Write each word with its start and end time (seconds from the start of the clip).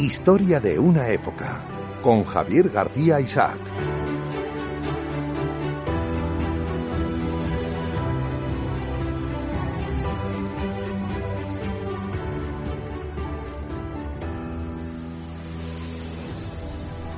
Historia 0.00 0.60
de 0.60 0.78
una 0.78 1.08
época, 1.08 1.60
con 2.00 2.24
Javier 2.24 2.70
García 2.70 3.20
Isaac. 3.20 3.58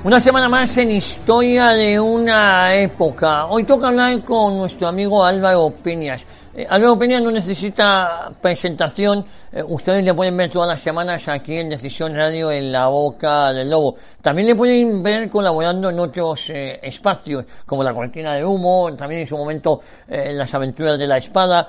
Una 0.03 0.21
semana 0.21 0.49
más 0.49 0.77
en 0.77 0.91
Historia 0.91 1.69
de 1.69 2.01
una 2.01 2.75
época. 2.75 3.47
Hoy 3.47 3.63
toca 3.63 3.87
hablar 3.87 4.25
con 4.25 4.59
nuestro 4.59 4.89
amigo 4.89 5.25
Álvaro 5.25 5.71
Peñas. 5.71 6.25
Eh, 6.55 6.67
Peñas 6.99 7.23
no 7.23 7.31
necesita 7.31 8.31
presentación, 8.39 9.25
eh, 9.51 9.63
ustedes 9.67 10.05
le 10.05 10.13
pueden 10.13 10.37
ver 10.37 10.51
todas 10.51 10.69
las 10.69 10.83
semanas 10.83 11.27
aquí 11.29 11.57
en 11.57 11.71
Decisión 11.71 12.15
Radio 12.15 12.51
en 12.51 12.71
la 12.71 12.89
boca 12.89 13.55
del 13.55 13.71
lobo. 13.71 13.97
También 14.21 14.49
le 14.49 14.55
pueden 14.55 15.03
ver 15.03 15.31
colaborando 15.31 15.89
en 15.89 15.99
otros 15.99 16.51
eh, 16.51 16.79
espacios, 16.83 17.47
como 17.65 17.83
la 17.83 17.95
cortina 17.95 18.35
de 18.35 18.45
humo, 18.45 18.95
también 18.95 19.23
en 19.23 19.27
su 19.27 19.39
momento 19.39 19.81
en 20.07 20.37
las 20.37 20.53
aventuras 20.53 20.99
de 20.99 21.07
la 21.07 21.17
espada, 21.17 21.67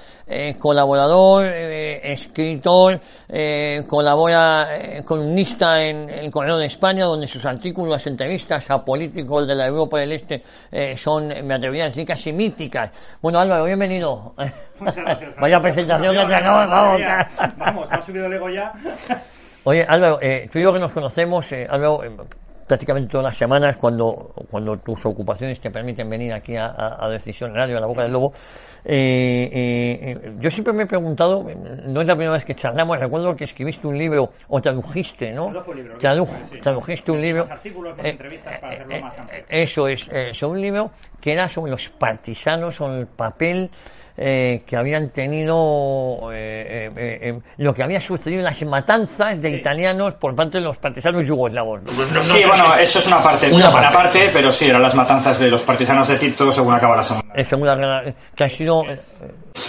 colaborador, 0.60 1.46
escritor, 1.46 3.00
colabora 3.88 4.68
columnista 5.06 5.82
en 5.82 6.10
el 6.10 6.30
Correo 6.30 6.58
de 6.58 6.66
España, 6.66 7.06
donde 7.06 7.28
sus 7.28 7.46
artículos, 7.46 8.06
entrevistas 8.08 8.70
a 8.70 8.84
políticos 8.84 9.48
de 9.48 9.56
la 9.56 9.68
Europa 9.68 10.00
del 10.00 10.12
Este 10.14 10.44
son, 10.96 11.28
me 11.28 11.54
atrevería 11.54 11.84
a 11.84 11.88
decir, 11.88 12.06
casi 12.06 12.34
míticas. 12.34 12.92
Bueno, 13.22 13.40
Álvaro, 13.40 13.66
bienvenido. 13.66 14.34
Vaya 15.40 15.60
presentación 15.60 16.16
que 16.16 16.26
te 16.26 16.36
acabas, 16.36 16.70
vamos. 16.70 17.02
Vamos, 17.58 17.90
me 17.90 17.98
ha 17.98 18.02
subido 18.02 18.26
el 18.26 18.34
ego 18.34 18.50
ya. 18.50 18.72
Oye, 19.66 19.86
Álvaro, 19.88 20.20
eh, 20.22 20.50
tú 20.52 20.60
y 20.60 20.64
yo 20.64 20.74
que 20.74 20.80
nos 20.80 20.92
conocemos, 20.92 21.50
eh, 21.54 21.66
Álvaro, 21.70 22.04
eh, 22.04 22.12
prácticamente 22.68 23.12
todas 23.12 23.26
las 23.26 23.38
semanas, 23.38 23.78
cuando, 23.78 24.34
cuando 24.50 24.78
tus 24.78 25.06
ocupaciones 25.06 25.60
te 25.60 25.70
permiten 25.70 26.10
venir 26.10 26.34
aquí 26.34 26.56
a, 26.56 26.74
a, 27.00 27.10
Decisión 27.10 27.54
Radio, 27.54 27.78
a 27.78 27.82
la 27.82 27.88
Boca 27.88 28.04
del 28.04 28.12
Lobo, 28.12 28.32
eh, 28.86 29.50
eh, 29.52 30.34
yo 30.40 30.50
siempre 30.50 30.74
me 30.74 30.84
he 30.84 30.86
preguntado, 30.88 31.44
no 31.44 32.02
es 32.02 32.08
la 32.08 32.16
primera 32.16 32.34
vez 32.34 32.46
que 32.46 32.56
charlamos, 32.56 33.00
recuerdo 33.00 33.36
que 33.36 33.46
escribiste 33.46 33.88
un 33.88 33.98
libro, 33.98 34.30
o 34.48 34.62
tradujiste, 34.62 35.32
¿no? 35.32 35.52
Libro, 35.74 35.98
Tradujiste 36.62 37.12
un 37.12 37.22
libro. 37.22 37.46
Artículos, 37.50 37.98
entrevistas 38.04 38.60
para 38.60 38.74
hacerlo 38.74 39.02
más 39.02 39.16
Eso 39.50 39.88
es, 39.88 40.10
sobre 40.34 40.54
un 40.54 40.62
libro 40.62 40.92
que 41.22 41.34
era 41.34 41.48
sobre 41.48 41.72
los 41.72 41.90
partisanos, 41.90 42.76
sobre 42.76 43.00
el 43.00 43.08
papel 43.08 43.70
eh, 44.16 44.62
que 44.68 44.78
habían 44.78 45.10
tenido 45.10 46.32
eh, 46.32 46.92
eh, 46.96 47.40
lo 47.58 47.74
que 47.74 47.82
había 47.82 48.00
sucedido 48.00 48.40
en 48.40 48.46
las 48.46 48.62
matanzas 48.64 49.42
de 49.42 49.50
italianos 49.50 50.14
por 50.16 50.36
parte 50.36 50.60
de 50.60 50.64
los 50.64 50.78
partisanos 50.78 51.28
yugoslavos. 51.28 51.82
sí, 52.22 52.44
bueno, 52.48 52.76
eso 52.76 53.00
es 53.00 53.08
una 53.08 53.18
parte, 53.24 53.52
una, 53.52 53.72
buena 53.72 53.92
parte. 53.92 54.30
pero 54.32 54.52
sí, 54.52 54.70
eran 54.70 54.84
las 54.84 54.94
matanzas 54.94 55.40
de 55.40 55.50
los 55.50 55.64
partisanos 55.64 56.08
de 56.08 56.18
Tito 56.18 56.52
según 56.52 56.76
acaba 56.76 56.98
la 56.98 57.04
segunda. 57.04 57.34
que 58.36 58.44
ha 58.44 58.50
sido 58.50 58.84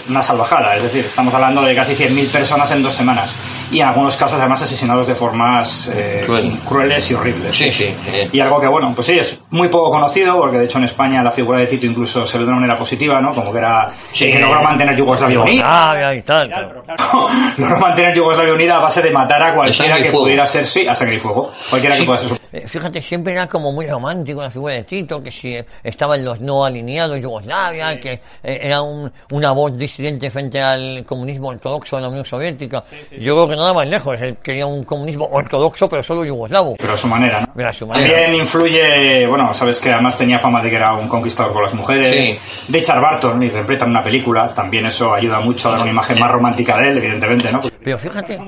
una 0.09 0.23
salvajada, 0.23 0.75
es 0.75 0.83
decir, 0.83 1.05
estamos 1.05 1.33
hablando 1.33 1.61
de 1.61 1.75
casi 1.75 1.93
100.000 1.93 2.31
personas 2.31 2.71
en 2.71 2.83
dos 2.83 2.93
semanas 2.93 3.33
y 3.71 3.79
en 3.79 3.87
algunos 3.87 4.15
casos 4.17 4.39
además 4.39 4.61
asesinados 4.61 5.07
de 5.07 5.15
formas 5.15 5.91
eh, 5.93 6.25
crueles 6.67 7.11
y 7.11 7.13
horribles. 7.13 7.55
Sí, 7.55 7.71
sí. 7.71 7.93
Y 8.31 8.39
algo 8.39 8.59
que, 8.59 8.67
bueno, 8.67 8.91
pues 8.95 9.07
sí, 9.07 9.17
es 9.17 9.43
muy 9.51 9.69
poco 9.69 9.91
conocido, 9.91 10.37
porque 10.39 10.57
de 10.57 10.65
hecho 10.65 10.77
en 10.77 10.85
España 10.85 11.23
la 11.23 11.31
figura 11.31 11.59
de 11.59 11.67
Tito 11.67 11.85
incluso 11.85 12.25
se 12.25 12.37
ve 12.37 12.43
de 12.43 12.49
una 12.49 12.59
manera 12.59 12.77
positiva, 12.77 13.19
¿no? 13.19 13.31
Como 13.31 13.51
que 13.51 13.57
era 13.59 13.91
sí, 14.11 14.31
que 14.35 14.41
logró 14.41 14.61
mantener 14.61 14.95
Yugoslavia 14.95 15.39
unida. 15.39 15.63
Ah, 15.65 16.13
y 16.13 16.21
tal. 16.21 16.49
logró 17.57 17.79
mantener 17.79 18.15
Yugoslavia 18.15 18.53
unida 18.53 18.77
a 18.77 18.79
base 18.79 19.01
de 19.01 19.11
matar 19.11 19.41
a 19.41 19.53
cualquiera 19.53 19.97
que 19.97 20.09
pudiera 20.09 20.45
ser, 20.45 20.65
sí, 20.65 20.87
a 20.87 20.95
sangre 20.95 21.15
y 21.15 21.19
fuego. 21.19 21.51
Cualquiera 21.69 21.95
que 21.95 22.03
pueda 22.03 22.19
ser. 22.19 22.39
Eh, 22.55 22.65
fíjate, 22.69 23.01
siempre 23.01 23.33
era 23.33 23.47
como 23.47 23.69
muy 23.73 23.85
romántico 23.85 24.41
la 24.41 24.49
figura 24.49 24.75
de 24.75 24.83
Tito, 24.83 25.21
que 25.21 25.29
si 25.29 25.57
estaban 25.83 26.23
los 26.23 26.39
no 26.39 26.63
alineados 26.63 27.19
Yugoslavia, 27.19 27.99
que 27.99 28.13
eh, 28.13 28.59
era 28.61 28.81
un, 28.81 29.11
una 29.31 29.51
voz 29.51 29.77
disidente 29.77 30.29
frente 30.29 30.61
al 30.61 31.03
comunismo 31.05 31.49
ortodoxo 31.49 31.97
de 31.97 32.03
la 32.03 32.07
Unión 32.07 32.23
Soviética. 32.23 32.81
Yo 33.19 33.35
creo 33.35 33.49
que 33.49 33.55
nada 33.57 33.73
más 33.73 33.85
lejos, 33.87 34.15
él 34.21 34.37
quería 34.41 34.65
un 34.65 34.83
comunismo 34.83 35.27
ortodoxo, 35.29 35.89
pero 35.89 36.01
solo 36.01 36.23
yugoslavo. 36.23 36.75
Pero 36.77 36.93
a 36.93 36.97
su 36.97 37.09
manera, 37.09 37.41
¿no? 37.41 37.47
Pero 37.53 37.67
a 37.67 37.73
su 37.73 37.85
manera. 37.85 38.09
También 38.09 38.35
influye, 38.35 39.27
bueno, 39.27 39.53
sabes 39.53 39.81
que 39.81 39.91
además 39.91 40.17
tenía 40.17 40.39
fama 40.39 40.61
de 40.61 40.69
que 40.69 40.77
era 40.77 40.93
un 40.93 41.09
conquistador 41.09 41.51
con 41.51 41.63
las 41.63 41.73
mujeres. 41.73 42.07
Sí. 42.07 42.71
De 42.71 42.79
Richard 42.79 43.01
Barton 43.01 43.43
interpreta 43.43 43.83
en 43.83 43.91
una 43.91 44.03
película, 44.03 44.47
también 44.47 44.85
eso 44.85 45.13
ayuda 45.13 45.41
mucho 45.41 45.67
a 45.67 45.71
dar 45.73 45.81
una 45.81 45.91
imagen 45.91 46.19
más 46.19 46.31
romántica 46.31 46.77
de 46.77 46.91
él, 46.91 46.97
evidentemente, 46.99 47.51
¿no? 47.51 47.59
Pero 47.83 47.99
fíjate, 47.99 48.39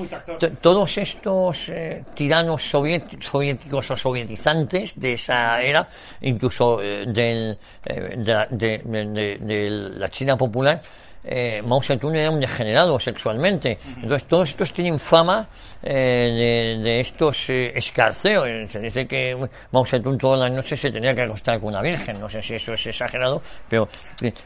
todos 0.62 0.96
estos 0.96 1.68
eh, 1.68 2.02
tiranos 2.14 2.62
soviéticos 2.62 3.90
o 3.90 3.97
sovietizantes 4.00 4.98
de 4.98 5.12
esa 5.12 5.60
era, 5.60 5.88
incluso 6.20 6.80
eh, 6.82 7.04
del, 7.06 7.58
eh, 7.84 8.16
de, 8.16 8.80
de, 8.82 9.38
de, 9.40 9.70
la 9.70 10.08
China 10.08 10.36
popular, 10.36 10.80
eh, 11.24 11.60
Mao 11.62 11.82
Zedong 11.82 12.14
era 12.16 12.30
un 12.30 12.40
degenerado 12.40 12.98
sexualmente. 12.98 13.78
Entonces 13.96 14.26
todos 14.26 14.50
estos 14.50 14.72
tienen 14.72 14.98
fama 14.98 15.48
eh, 15.82 16.78
de, 16.82 17.00
estos 17.00 17.50
eh, 17.50 17.72
escarceos. 17.74 18.70
Se 18.70 18.80
dice 18.80 19.06
que 19.06 19.36
Mao 19.72 19.84
Zedong 19.84 20.18
todas 20.18 20.40
las 20.40 20.52
noches 20.52 20.80
se 20.80 20.90
tenía 20.90 21.14
que 21.14 21.22
acostar 21.22 21.60
con 21.60 21.70
una 21.70 21.82
virgen. 21.82 22.20
No 22.20 22.28
sé 22.28 22.42
si 22.42 22.54
eso 22.54 22.72
es 22.72 22.86
exagerado, 22.86 23.40
pero, 23.68 23.88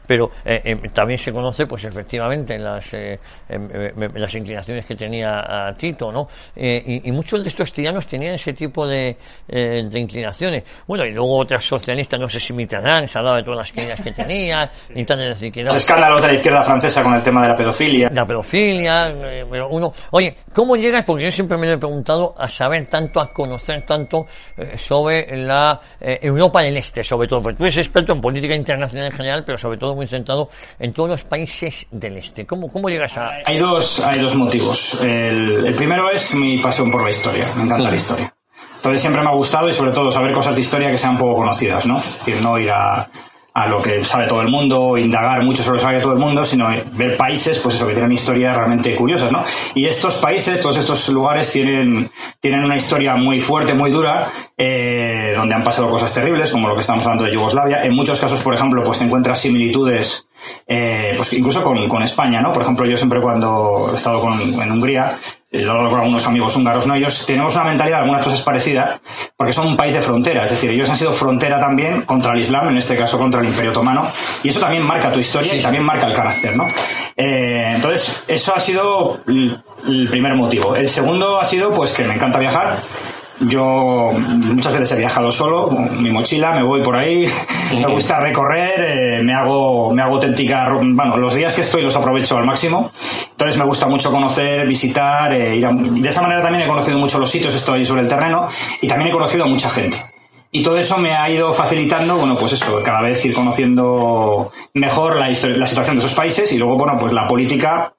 pero 0.06 0.30
también 0.92 1.18
se 1.18 1.32
conoce, 1.32 1.66
pues 1.66 1.84
efectivamente, 1.84 2.58
las, 2.58 2.90
las 3.48 4.34
inclinaciones 4.34 4.84
que 4.86 4.94
tenía 4.94 5.68
a 5.68 5.74
Tito, 5.74 6.12
¿no? 6.12 6.28
Y, 6.56 7.10
muchos 7.12 7.42
de 7.42 7.48
estos 7.48 7.72
tiranos 7.72 8.06
tenían 8.06 8.34
ese 8.34 8.52
tipo 8.52 8.86
de, 8.86 9.16
de 9.48 10.00
inclinaciones. 10.00 10.64
Bueno, 10.86 11.04
y 11.04 11.12
luego 11.12 11.36
otras 11.36 11.64
socialistas, 11.64 12.18
no 12.18 12.28
sé 12.28 12.40
si 12.40 12.52
Mitterrand 12.52 13.08
se 13.08 13.18
hablado 13.18 13.36
de 13.36 13.42
todas 13.42 13.58
las 13.60 13.72
caídas 13.72 14.00
que 14.00 14.12
tenía, 14.12 14.70
ni 14.94 15.04
tan 15.04 15.18
decir 15.18 15.52
que 15.52 15.62
no. 15.62 15.70
escándalos 15.70 16.20
de 16.22 16.28
la 16.28 16.34
izquierda 16.34 16.62
francesa 16.64 17.02
con 17.02 17.14
el 17.14 17.22
tema 17.22 17.42
de 17.42 17.48
la 17.48 17.56
pedofilia. 17.56 18.10
La 18.12 18.26
pedofilia, 18.26 19.08
eh, 19.08 19.46
pero 19.50 19.68
uno, 19.68 19.92
oye, 20.10 20.36
¿cómo 20.52 20.76
llegas? 20.76 21.04
Porque 21.04 21.21
yo 21.24 21.30
siempre 21.30 21.56
me 21.58 21.72
he 21.72 21.78
preguntado 21.78 22.34
a 22.36 22.48
saber 22.48 22.86
tanto, 22.88 23.20
a 23.20 23.32
conocer 23.32 23.84
tanto 23.86 24.26
eh, 24.56 24.76
sobre 24.76 25.36
la 25.36 25.80
eh, 26.00 26.18
Europa 26.22 26.62
del 26.62 26.76
Este, 26.76 27.04
sobre 27.04 27.28
todo, 27.28 27.42
porque 27.42 27.58
tú 27.58 27.64
eres 27.64 27.78
experto 27.78 28.12
en 28.12 28.20
política 28.20 28.54
internacional 28.54 29.06
en 29.06 29.12
general, 29.12 29.42
pero 29.44 29.58
sobre 29.58 29.78
todo 29.78 29.94
muy 29.94 30.06
centrado 30.06 30.48
en 30.78 30.92
todos 30.92 31.10
los 31.10 31.22
países 31.24 31.86
del 31.90 32.18
Este. 32.18 32.46
¿Cómo, 32.46 32.70
cómo 32.70 32.88
llegas 32.88 33.16
a...? 33.16 33.30
Hay 33.44 33.58
dos, 33.58 34.04
hay 34.06 34.20
dos 34.20 34.34
motivos. 34.36 35.02
El, 35.02 35.66
el 35.66 35.74
primero 35.74 36.10
es 36.10 36.34
mi 36.34 36.58
pasión 36.58 36.90
por 36.90 37.02
la 37.02 37.10
historia, 37.10 37.46
me 37.56 37.64
encanta 37.64 37.90
la 37.90 37.96
historia. 37.96 38.32
Entonces 38.76 39.00
siempre 39.00 39.22
me 39.22 39.28
ha 39.28 39.34
gustado 39.34 39.68
y 39.68 39.72
sobre 39.72 39.92
todo 39.92 40.10
saber 40.10 40.32
cosas 40.32 40.56
de 40.56 40.60
historia 40.60 40.90
que 40.90 40.98
sean 40.98 41.16
poco 41.16 41.36
conocidas, 41.36 41.86
¿no? 41.86 41.98
Es 41.98 42.24
decir, 42.24 42.42
no 42.42 42.58
ir 42.58 42.70
a 42.70 43.06
a 43.54 43.66
lo 43.66 43.82
que 43.82 44.02
sabe 44.04 44.26
todo 44.26 44.40
el 44.40 44.48
mundo, 44.48 44.96
indagar 44.96 45.42
mucho 45.42 45.62
sobre 45.62 45.76
lo 45.76 45.80
que 45.80 45.84
sabe 45.84 46.00
todo 46.00 46.12
el 46.14 46.18
mundo, 46.18 46.44
sino 46.44 46.68
ver 46.94 47.16
países, 47.16 47.58
pues 47.58 47.74
eso, 47.74 47.86
que 47.86 47.92
tienen 47.92 48.12
historias 48.12 48.56
realmente 48.56 48.94
curiosas, 48.96 49.30
¿no? 49.30 49.44
Y 49.74 49.86
estos 49.86 50.16
países, 50.16 50.62
todos 50.62 50.78
estos 50.78 51.08
lugares 51.10 51.50
tienen, 51.52 52.10
tienen 52.40 52.64
una 52.64 52.76
historia 52.76 53.14
muy 53.14 53.40
fuerte, 53.40 53.74
muy 53.74 53.90
dura, 53.90 54.26
eh, 54.56 55.34
donde 55.36 55.54
han 55.54 55.64
pasado 55.64 55.90
cosas 55.90 56.12
terribles, 56.14 56.50
como 56.50 56.68
lo 56.68 56.74
que 56.74 56.80
estamos 56.80 57.02
hablando 57.04 57.24
de 57.24 57.32
Yugoslavia. 57.32 57.82
En 57.82 57.94
muchos 57.94 58.18
casos, 58.20 58.40
por 58.40 58.54
ejemplo, 58.54 58.82
pues 58.82 58.98
se 58.98 59.04
encuentran 59.04 59.36
similitudes, 59.36 60.28
eh, 60.66 61.14
pues 61.16 61.32
incluso 61.32 61.62
con, 61.62 61.88
con, 61.88 62.02
España, 62.02 62.40
¿no? 62.40 62.52
Por 62.52 62.62
ejemplo, 62.62 62.86
yo 62.86 62.96
siempre 62.96 63.20
cuando 63.20 63.90
he 63.92 63.96
estado 63.96 64.20
con, 64.20 64.32
en 64.32 64.72
Hungría, 64.72 65.12
yo 65.52 65.88
con 65.88 66.00
algunos 66.00 66.26
amigos 66.26 66.56
húngaros, 66.56 66.86
¿no? 66.86 66.94
Ellos 66.94 67.26
tenemos 67.26 67.54
una 67.54 67.64
mentalidad, 67.64 68.00
algunas 68.00 68.24
cosas 68.24 68.40
parecidas, 68.40 69.00
porque 69.36 69.52
son 69.52 69.66
un 69.66 69.76
país 69.76 69.94
de 69.94 70.00
frontera, 70.00 70.44
es 70.44 70.50
decir, 70.50 70.70
ellos 70.70 70.88
han 70.88 70.96
sido 70.96 71.12
frontera 71.12 71.60
también 71.60 72.02
contra 72.02 72.32
el 72.32 72.40
Islam, 72.40 72.68
en 72.68 72.78
este 72.78 72.96
caso 72.96 73.18
contra 73.18 73.40
el 73.40 73.46
Imperio 73.48 73.70
Otomano, 73.70 74.06
y 74.42 74.48
eso 74.48 74.60
también 74.60 74.82
marca 74.82 75.12
tu 75.12 75.20
historia 75.20 75.54
y 75.54 75.60
también 75.60 75.84
marca 75.84 76.06
el 76.06 76.14
carácter, 76.14 76.56
¿no? 76.56 76.66
Eh, 77.16 77.72
entonces, 77.74 78.24
eso 78.28 78.54
ha 78.56 78.60
sido 78.60 79.18
el 79.26 80.08
primer 80.08 80.34
motivo. 80.36 80.74
El 80.74 80.88
segundo 80.88 81.38
ha 81.38 81.44
sido, 81.44 81.70
pues, 81.70 81.92
que 81.92 82.04
me 82.04 82.14
encanta 82.14 82.38
viajar, 82.38 82.76
yo 83.48 84.10
muchas 84.12 84.72
veces 84.72 84.92
he 84.92 84.96
viajado 84.98 85.32
solo, 85.32 85.68
con 85.68 86.02
mi 86.02 86.10
mochila, 86.10 86.52
me 86.52 86.62
voy 86.62 86.82
por 86.82 86.96
ahí, 86.96 87.26
me 87.74 87.86
gusta 87.86 88.20
recorrer, 88.20 89.18
eh, 89.18 89.22
me 89.22 89.34
hago 89.34 89.92
me 89.92 90.02
hago 90.02 90.14
auténtica, 90.14 90.68
bueno, 90.72 91.16
los 91.16 91.34
días 91.34 91.54
que 91.54 91.62
estoy 91.62 91.82
los 91.82 91.96
aprovecho 91.96 92.38
al 92.38 92.44
máximo. 92.44 92.90
Entonces 93.30 93.58
me 93.58 93.64
gusta 93.64 93.86
mucho 93.86 94.10
conocer, 94.10 94.66
visitar, 94.66 95.32
eh, 95.32 95.56
ir 95.56 95.68
de 95.68 96.08
esa 96.08 96.22
manera 96.22 96.42
también 96.42 96.64
he 96.64 96.68
conocido 96.68 96.98
mucho 96.98 97.18
los 97.18 97.30
sitios, 97.30 97.54
estoy 97.54 97.84
sobre 97.84 98.02
el 98.02 98.08
terreno 98.08 98.48
y 98.80 98.86
también 98.86 99.10
he 99.10 99.12
conocido 99.12 99.44
a 99.44 99.48
mucha 99.48 99.68
gente. 99.68 100.00
Y 100.54 100.62
todo 100.62 100.78
eso 100.78 100.98
me 100.98 101.16
ha 101.16 101.30
ido 101.30 101.54
facilitando, 101.54 102.16
bueno, 102.16 102.36
pues 102.36 102.52
eso, 102.52 102.80
cada 102.84 103.00
vez 103.00 103.24
ir 103.24 103.34
conociendo 103.34 104.52
mejor 104.74 105.16
la, 105.16 105.28
la 105.28 105.66
situación 105.66 105.96
de 105.96 106.04
esos 106.04 106.14
países 106.14 106.52
y 106.52 106.58
luego, 106.58 106.76
bueno, 106.76 106.98
pues 107.00 107.12
la 107.12 107.26
política 107.26 107.94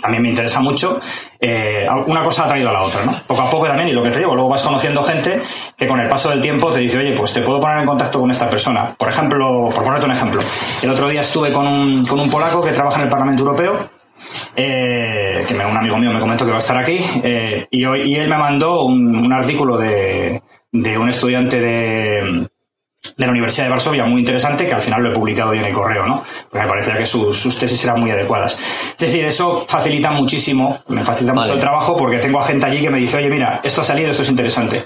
también 0.00 0.22
me 0.22 0.28
interesa 0.30 0.60
mucho. 0.60 0.98
Eh, 1.40 1.86
una 2.06 2.22
cosa 2.22 2.44
ha 2.44 2.48
traído 2.48 2.70
a 2.70 2.72
la 2.72 2.82
otra, 2.82 3.04
¿no? 3.04 3.14
Poco 3.26 3.42
a 3.42 3.50
poco 3.50 3.66
también, 3.66 3.88
y 3.88 3.92
lo 3.92 4.02
que 4.02 4.10
te 4.10 4.18
digo, 4.18 4.34
luego 4.34 4.48
vas 4.48 4.62
conociendo 4.62 5.02
gente 5.02 5.40
que 5.76 5.86
con 5.86 6.00
el 6.00 6.08
paso 6.08 6.30
del 6.30 6.40
tiempo 6.40 6.72
te 6.72 6.80
dice, 6.80 6.98
oye, 6.98 7.12
pues 7.12 7.32
te 7.32 7.42
puedo 7.42 7.60
poner 7.60 7.78
en 7.78 7.86
contacto 7.86 8.20
con 8.20 8.30
esta 8.30 8.48
persona. 8.48 8.94
Por 8.96 9.08
ejemplo, 9.08 9.68
por 9.74 9.84
ponerte 9.84 10.06
un 10.06 10.12
ejemplo, 10.12 10.40
el 10.82 10.90
otro 10.90 11.08
día 11.08 11.20
estuve 11.20 11.52
con 11.52 11.66
un, 11.66 12.04
con 12.06 12.20
un 12.20 12.30
polaco 12.30 12.62
que 12.62 12.72
trabaja 12.72 12.98
en 12.98 13.04
el 13.04 13.10
Parlamento 13.10 13.42
Europeo 13.42 13.96
eh, 14.56 15.44
que 15.46 15.54
me, 15.54 15.64
un 15.64 15.76
amigo 15.76 15.98
mío 15.98 16.10
me 16.12 16.20
comentó 16.20 16.44
que 16.44 16.50
va 16.50 16.56
a 16.56 16.60
estar 16.60 16.76
aquí, 16.76 16.98
eh, 17.22 17.66
y, 17.70 17.84
hoy, 17.84 18.02
y 18.02 18.16
él 18.16 18.28
me 18.28 18.36
mandó 18.36 18.84
un, 18.84 19.16
un 19.16 19.32
artículo 19.32 19.76
de, 19.76 20.42
de 20.72 20.98
un 20.98 21.08
estudiante 21.08 21.60
de, 21.60 22.48
de 23.16 23.24
la 23.24 23.32
Universidad 23.32 23.64
de 23.64 23.70
Varsovia 23.70 24.04
muy 24.04 24.20
interesante 24.20 24.66
que 24.66 24.74
al 24.74 24.82
final 24.82 25.02
lo 25.02 25.10
he 25.10 25.14
publicado 25.14 25.54
yo 25.54 25.60
en 25.60 25.66
el 25.66 25.72
correo, 25.72 26.06
¿no? 26.06 26.22
Porque 26.50 26.64
me 26.66 26.70
parecía 26.70 26.98
que 26.98 27.06
sus, 27.06 27.36
sus 27.36 27.58
tesis 27.58 27.82
eran 27.84 28.00
muy 28.00 28.10
adecuadas. 28.10 28.58
Es 28.90 28.98
decir, 28.98 29.24
eso 29.24 29.64
facilita 29.66 30.10
muchísimo, 30.10 30.78
me 30.88 31.02
facilita 31.02 31.32
mucho 31.32 31.54
el 31.54 31.60
trabajo 31.60 31.96
porque 31.96 32.18
tengo 32.18 32.40
a 32.40 32.42
gente 32.42 32.66
allí 32.66 32.82
que 32.82 32.90
me 32.90 32.98
dice, 32.98 33.16
oye, 33.16 33.30
mira, 33.30 33.60
esto 33.62 33.80
ha 33.80 33.84
salido, 33.84 34.10
esto 34.10 34.22
es 34.22 34.28
interesante. 34.28 34.84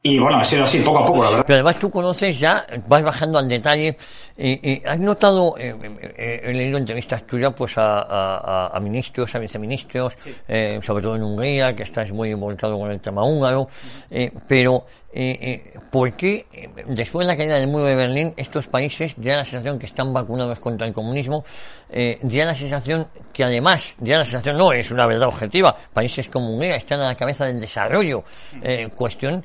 Y 0.00 0.18
bueno, 0.18 0.38
ha 0.38 0.44
sido 0.44 0.62
así 0.62 0.78
poco 0.78 1.00
a 1.00 1.04
poco, 1.04 1.24
la 1.24 1.30
verdad. 1.30 1.44
Pero 1.46 1.56
además 1.56 1.78
tú 1.78 1.90
conoces 1.90 2.38
ya, 2.38 2.64
vas 2.86 3.02
bajando 3.02 3.38
al 3.38 3.48
detalle. 3.48 3.98
y 4.38 4.80
¿Has 4.86 5.00
notado, 5.00 5.56
eh, 5.58 5.74
eh, 6.16 6.40
he 6.44 6.54
leído 6.54 6.78
entrevistas 6.78 7.26
tuyas 7.26 7.52
pues 7.54 7.76
a, 7.76 8.02
a, 8.02 8.68
a 8.68 8.80
ministros, 8.80 9.34
a 9.34 9.40
viceministros, 9.40 10.16
eh, 10.46 10.78
sobre 10.82 11.02
todo 11.02 11.16
en 11.16 11.24
Hungría, 11.24 11.74
que 11.74 11.82
estás 11.82 12.10
muy 12.12 12.30
involucrado 12.30 12.78
con 12.78 12.90
el 12.92 13.00
tema 13.00 13.24
húngaro, 13.24 13.66
eh, 14.08 14.30
pero 14.46 14.84
eh, 15.12 15.38
eh, 15.40 15.78
¿por 15.90 16.14
qué 16.16 16.46
eh, 16.52 16.68
después 16.88 17.26
de 17.26 17.32
la 17.32 17.36
caída 17.36 17.54
del 17.56 17.68
muro 17.68 17.84
de 17.84 17.94
Berlín 17.94 18.34
estos 18.36 18.66
países 18.66 19.14
ya 19.16 19.36
la 19.36 19.44
sensación 19.44 19.78
que 19.78 19.86
están 19.86 20.12
vacunados 20.12 20.60
contra 20.60 20.86
el 20.86 20.92
comunismo, 20.92 21.44
eh, 21.90 22.18
ya 22.22 22.44
la 22.44 22.54
sensación 22.54 23.08
que 23.32 23.44
además, 23.44 23.94
ya 24.00 24.18
la 24.18 24.24
sensación 24.24 24.58
no 24.58 24.72
es 24.72 24.90
una 24.90 25.06
verdad 25.06 25.28
objetiva, 25.28 25.74
países 25.92 26.28
como 26.28 26.52
Hungría 26.52 26.76
están 26.76 27.00
a 27.00 27.08
la 27.08 27.14
cabeza 27.14 27.46
del 27.46 27.58
desarrollo, 27.58 28.22
eh, 28.62 28.88
cuestión, 28.94 29.42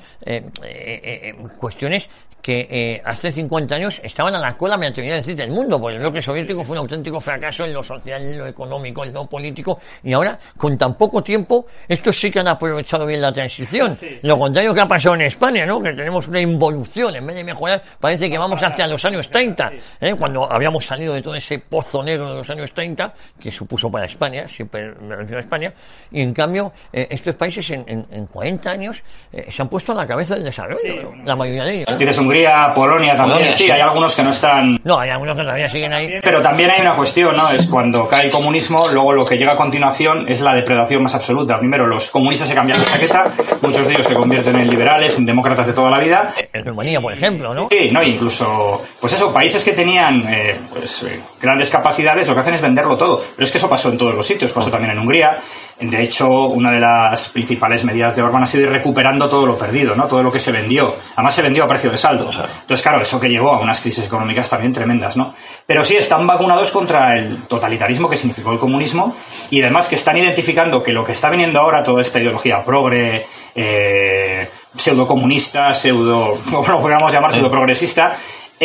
cuestiones 1.57 2.09
que 2.43 2.67
eh, 2.69 3.01
hace 3.05 3.31
50 3.31 3.73
años 3.73 4.01
estaban 4.03 4.35
a 4.35 4.39
la 4.39 4.57
cola, 4.57 4.77
me 4.77 4.87
atrevería 4.87 5.15
a 5.15 5.17
decir, 5.17 5.33
del 5.33 5.49
mundo, 5.49 5.79
porque 5.79 5.95
el 5.95 6.01
bloque 6.01 6.21
soviético 6.21 6.61
fue 6.65 6.73
un 6.73 6.79
auténtico 6.79 7.21
fracaso 7.21 7.63
en 7.63 7.73
lo 7.73 7.81
social, 7.81 8.21
en 8.21 8.37
lo 8.37 8.45
económico, 8.45 9.05
en 9.05 9.13
lo 9.13 9.25
político, 9.25 9.79
y 10.03 10.11
ahora, 10.11 10.37
con 10.57 10.77
tan 10.77 10.95
poco 10.95 11.23
tiempo, 11.23 11.65
estos 11.87 12.17
sí 12.17 12.29
que 12.29 12.39
han 12.39 12.49
aprovechado 12.49 13.05
bien 13.05 13.21
la 13.21 13.31
transición. 13.31 13.95
Sí. 13.95 14.19
Lo 14.23 14.37
contrario 14.37 14.73
que 14.73 14.81
ha 14.81 14.87
pasado 14.87 15.15
en 15.15 15.21
España, 15.21 15.65
¿no? 15.65 15.81
Que 15.81 15.93
tenemos 15.93 16.27
una 16.27 16.41
involución, 16.41 17.15
en 17.15 17.25
vez 17.25 17.37
de 17.37 17.45
mejorar, 17.45 17.81
parece 17.97 18.29
que 18.29 18.37
vamos 18.37 18.61
hacia 18.61 18.87
los 18.87 19.03
años 19.05 19.29
30, 19.29 19.71
¿eh? 20.01 20.13
cuando 20.19 20.51
habíamos 20.51 20.83
salido 20.83 21.13
de 21.13 21.21
todo 21.21 21.35
ese 21.35 21.59
pozo 21.59 22.03
negro 22.03 22.29
de 22.29 22.35
los 22.35 22.49
años 22.49 22.73
30, 22.73 23.13
que 23.39 23.51
supuso 23.51 23.89
para 23.89 24.05
España, 24.05 24.49
siempre 24.49 24.93
me 25.01 25.15
refiero 25.15 25.37
a 25.37 25.41
España, 25.43 25.73
y 26.11 26.21
en 26.21 26.33
cambio, 26.33 26.73
eh, 26.91 27.07
estos 27.09 27.35
países 27.35 27.69
en, 27.71 27.85
en, 27.87 28.05
en 28.11 28.25
40 28.25 28.69
años 28.69 29.01
eh, 29.31 29.49
se 29.49 29.61
han 29.61 29.69
puesto 29.69 29.93
a 29.93 29.95
la 29.95 30.05
cabeza 30.05 30.35
del 30.35 30.43
desarrollo, 30.43 31.13
¿no? 31.15 31.23
la 31.23 31.35
mayoría 31.37 31.63
de 31.63 31.75
ellos. 31.75 31.85
Hungría, 32.33 32.73
Polonia 32.73 33.15
también, 33.15 33.37
Polonia, 33.37 33.51
sí, 33.51 33.65
sí. 33.65 33.71
hay 33.71 33.81
algunos 33.81 34.15
que 34.15 34.23
no 34.23 34.31
están... 34.31 34.79
No, 34.83 34.97
hay 34.97 35.11
algunos 35.11 35.37
que 35.37 35.43
todavía 35.43 35.69
siguen 35.69 35.93
ahí. 35.93 36.09
Pero 36.23 36.41
también 36.41 36.71
hay 36.71 36.81
una 36.81 36.95
cuestión, 36.95 37.37
¿no? 37.37 37.47
Es 37.51 37.67
cuando 37.67 38.07
cae 38.07 38.25
el 38.25 38.31
comunismo, 38.31 38.87
luego 38.91 39.13
lo 39.13 39.23
que 39.23 39.37
llega 39.37 39.53
a 39.53 39.55
continuación 39.55 40.25
es 40.27 40.41
la 40.41 40.55
depredación 40.55 41.03
más 41.03 41.13
absoluta. 41.13 41.59
Primero, 41.59 41.85
los 41.85 42.09
comunistas 42.09 42.49
se 42.49 42.55
cambian 42.55 42.79
de 42.79 42.85
chaqueta, 42.85 43.31
muchos 43.61 43.87
de 43.87 43.93
ellos 43.93 44.07
se 44.07 44.15
convierten 44.15 44.55
en 44.55 44.67
liberales, 44.67 45.15
en 45.19 45.27
demócratas 45.27 45.67
de 45.67 45.73
toda 45.73 45.91
la 45.91 45.99
vida, 45.99 46.33
En 46.51 46.65
Rumanía, 46.65 46.99
por 46.99 47.13
ejemplo, 47.13 47.53
¿no? 47.53 47.67
Sí, 47.69 47.91
no, 47.91 48.01
incluso, 48.01 48.83
pues 48.99 49.13
eso, 49.13 49.31
países 49.31 49.63
que 49.63 49.73
tenían 49.73 50.25
eh, 50.27 50.55
pues, 50.71 51.03
eh, 51.03 51.21
grandes 51.39 51.69
capacidades 51.69 52.27
lo 52.27 52.33
que 52.33 52.39
hacen 52.39 52.55
es 52.55 52.61
venderlo 52.61 52.97
todo. 52.97 53.23
Pero 53.35 53.43
es 53.43 53.51
que 53.51 53.59
eso 53.59 53.69
pasó 53.69 53.89
en 53.89 53.99
todos 53.99 54.15
los 54.15 54.25
sitios, 54.25 54.51
pasó 54.51 54.71
también 54.71 54.93
en 54.93 54.99
Hungría. 54.99 55.37
De 55.79 56.03
hecho, 56.03 56.29
una 56.29 56.71
de 56.71 56.79
las 56.79 57.29
principales 57.29 57.83
medidas 57.83 58.15
de 58.15 58.21
Orbán 58.21 58.43
ha 58.43 58.47
sido 58.47 58.63
ir 58.63 58.69
recuperando 58.69 59.27
todo 59.27 59.45
lo 59.45 59.57
perdido, 59.57 59.95
¿no? 59.95 60.07
Todo 60.07 60.23
lo 60.23 60.31
que 60.31 60.39
se 60.39 60.51
vendió. 60.51 60.95
Además 61.15 61.35
se 61.35 61.41
vendió 61.41 61.63
a 61.63 61.67
precio 61.67 61.91
de 61.91 61.97
saldo. 61.97 62.29
Entonces, 62.29 62.81
claro, 62.81 63.01
eso 63.01 63.19
que 63.19 63.27
llevó 63.27 63.53
a 63.53 63.59
unas 63.59 63.81
crisis 63.81 64.05
económicas 64.05 64.49
también 64.49 64.71
tremendas, 64.71 65.17
¿no? 65.17 65.33
Pero 65.65 65.83
sí, 65.83 65.95
están 65.95 66.25
vacunados 66.27 66.71
contra 66.71 67.17
el 67.17 67.43
totalitarismo 67.43 68.09
que 68.09 68.17
significó 68.17 68.53
el 68.53 68.59
comunismo 68.59 69.15
y 69.49 69.61
además 69.61 69.87
que 69.87 69.95
están 69.95 70.17
identificando 70.17 70.83
que 70.83 70.93
lo 70.93 71.03
que 71.03 71.11
está 71.13 71.29
viniendo 71.29 71.59
ahora, 71.59 71.83
toda 71.83 72.01
esta 72.01 72.19
ideología 72.19 72.63
progre, 72.63 73.25
eh, 73.55 74.47
pseudo-comunista, 74.75 75.73
pseudo, 75.73 76.37
como 76.51 76.67
lo 76.67 76.79
podríamos 76.79 77.11
llamar, 77.11 77.33
pseudo-progresista, 77.33 78.15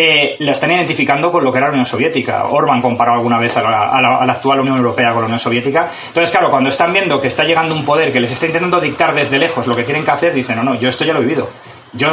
eh, 0.01 0.37
lo 0.39 0.53
están 0.53 0.71
identificando 0.71 1.33
con 1.33 1.43
lo 1.43 1.51
que 1.51 1.59
era 1.59 1.67
la 1.67 1.73
Unión 1.73 1.87
Soviética. 1.87 2.45
Orban 2.47 2.81
comparó 2.81 3.15
alguna 3.15 3.37
vez 3.39 3.57
a 3.57 3.63
la, 3.63 3.89
a 3.91 4.01
la- 4.01 4.17
a 4.19 4.25
la 4.27 4.33
actual 4.33 4.61
Unión 4.61 4.77
Europea 4.77 5.11
con 5.11 5.21
la 5.23 5.27
Unión 5.27 5.41
Soviética. 5.41 5.89
Entonces, 6.09 6.31
claro, 6.31 6.51
cuando 6.51 6.71
están 6.71 6.93
viendo 6.93 7.21
que 7.21 7.27
está 7.27 7.43
llegando 7.43 7.75
un 7.75 7.85
poder 7.85 8.13
que 8.13 8.21
les 8.21 8.31
está 8.31 8.47
intentando 8.47 8.81
dictar 8.81 9.13
desde 9.13 9.39
lejos 9.39 9.67
lo 9.67 9.75
que 9.75 9.83
tienen 9.83 10.05
que 10.05 10.11
hacer, 10.13 10.33
dicen, 10.33 10.57
no, 10.57 10.63
no, 10.63 10.75
yo 10.77 10.89
esto 10.89 11.05
ya 11.05 11.13
lo 11.13 11.19
he 11.19 11.23
vivido. 11.23 11.49
Yo 11.95 12.11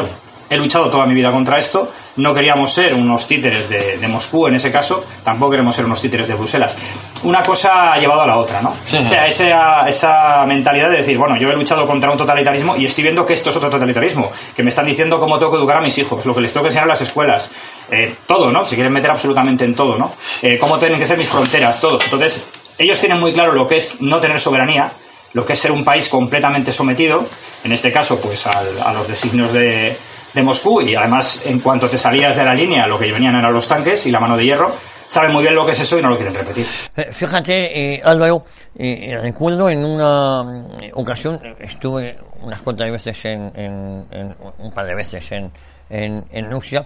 he 0.50 0.58
luchado 0.58 0.90
toda 0.90 1.06
mi 1.06 1.14
vida 1.14 1.32
contra 1.32 1.60
esto, 1.60 1.92
no 2.18 2.34
queríamos 2.34 2.72
ser 2.74 2.94
unos 2.94 3.28
títeres 3.28 3.68
de, 3.70 3.98
de 3.98 4.08
Moscú 4.08 4.48
en 4.48 4.56
ese 4.56 4.72
caso, 4.72 5.04
tampoco 5.24 5.52
queremos 5.52 5.76
ser 5.76 5.86
unos 5.86 6.02
títeres 6.02 6.28
de 6.28 6.36
Bruselas. 6.36 6.76
Una 7.24 7.44
cosa 7.44 7.94
ha 7.94 7.98
llevado 8.00 8.22
a 8.22 8.28
la 8.28 8.38
otra, 8.38 8.62
¿no? 8.62 8.70
O 8.70 9.06
sea, 9.06 9.28
esa, 9.28 9.88
esa 9.90 10.46
mentalidad 10.46 10.90
de 10.90 10.98
decir, 10.98 11.18
bueno, 11.18 11.36
yo 11.38 11.52
he 11.52 11.56
luchado 11.56 11.86
contra 11.88 12.10
un 12.12 12.18
totalitarismo 12.18 12.76
y 12.78 12.86
estoy 12.86 13.04
viendo 13.04 13.26
que 13.26 13.34
esto 13.34 13.50
es 13.50 13.56
otro 13.58 13.70
totalitarismo, 13.70 14.32
que 14.56 14.64
me 14.64 14.70
están 14.70 14.86
diciendo 14.86 15.20
cómo 15.20 15.38
tengo 15.40 15.52
que 15.52 15.58
educar 15.58 15.78
a 15.78 15.82
mis 15.82 15.98
hijos, 15.98 16.26
lo 16.26 16.34
que 16.34 16.42
les 16.42 16.54
tengo 16.54 16.64
que 16.64 16.68
enseñar 16.70 16.86
en 16.86 16.90
las 16.90 17.02
escuelas, 17.02 17.50
eh, 17.92 18.14
todo, 18.28 18.52
¿no? 18.52 18.66
Se 18.66 18.76
quieren 18.76 18.94
meter 18.94 19.12
absolutamente 19.12 19.66
en 19.66 19.76
todo, 19.76 19.98
¿no? 19.98 20.14
Eh, 20.42 20.58
cómo 20.60 20.78
tienen 20.78 20.98
que 21.00 21.06
ser 21.06 21.18
mis 21.18 21.28
fronteras, 21.30 21.82
todo. 21.82 22.00
Entonces, 22.02 22.46
ellos 22.78 23.00
tienen 23.00 23.20
muy 23.20 23.34
claro 23.34 23.54
lo 23.54 23.68
que 23.68 23.78
es 23.78 24.02
no 24.02 24.20
tener 24.20 24.40
soberanía, 24.40 24.90
lo 25.34 25.46
que 25.46 25.54
es 25.54 25.60
ser 25.60 25.72
un 25.74 25.84
país 25.84 26.08
completamente 26.08 26.72
sometido, 26.72 27.24
en 27.66 27.72
este 27.74 27.92
caso, 27.92 28.18
pues 28.22 28.48
al- 28.48 28.82
a 28.86 28.94
los 28.94 29.08
designios 29.08 29.52
de, 29.52 29.96
de 30.36 30.44
Moscú, 30.44 30.82
y 30.82 30.94
además, 30.96 31.46
en 31.48 31.60
cuanto 31.62 31.88
te 31.88 31.98
salías 31.98 32.36
de 32.36 32.44
la 32.44 32.54
línea, 32.54 32.86
lo 32.88 33.00
que 33.00 33.12
venían 33.12 33.36
eran 33.36 33.54
los 33.54 33.68
tanques 33.68 34.06
y 34.06 34.12
la 34.12 34.20
mano 34.20 34.36
de 34.38 34.44
hierro, 34.46 34.72
saben 35.08 35.32
muy 35.32 35.42
bien 35.44 35.56
lo 35.56 35.66
que 35.66 35.72
es 35.72 35.80
eso 35.80 35.98
y 35.98 36.02
no 36.02 36.10
lo 36.10 36.18
quieren 36.18 36.36
repetir. 36.36 36.66
Eh, 36.98 37.08
Fíjate, 37.12 37.96
eh, 37.96 38.02
Álvaro, 38.04 38.44
eh, 38.78 39.18
recuerdo 39.22 39.70
en 39.70 39.86
una 39.86 40.44
mm, 40.44 40.68
ocasión, 40.94 41.40
estuve 41.60 42.18
unas 42.42 42.62
cuantas 42.62 42.92
veces 42.92 43.18
en, 43.24 43.52
en- 43.56 44.06
en- 44.12 44.36
un 44.60 44.72
par 44.72 44.86
de 44.86 44.96
veces 44.96 45.26
en, 45.32 45.52
en 45.90 46.52
Rusia, 46.52 46.86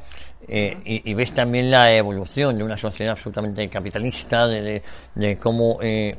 eh, 0.49 0.77
y, 0.85 1.11
y 1.11 1.13
ves 1.13 1.31
también 1.33 1.69
la 1.71 1.91
evolución 1.93 2.57
de 2.57 2.63
una 2.63 2.75
sociedad 2.77 3.11
absolutamente 3.11 3.67
capitalista, 3.67 4.47
de, 4.47 4.61
de, 4.61 4.81
de 5.15 5.37
cómo, 5.37 5.79
eh, 5.81 6.15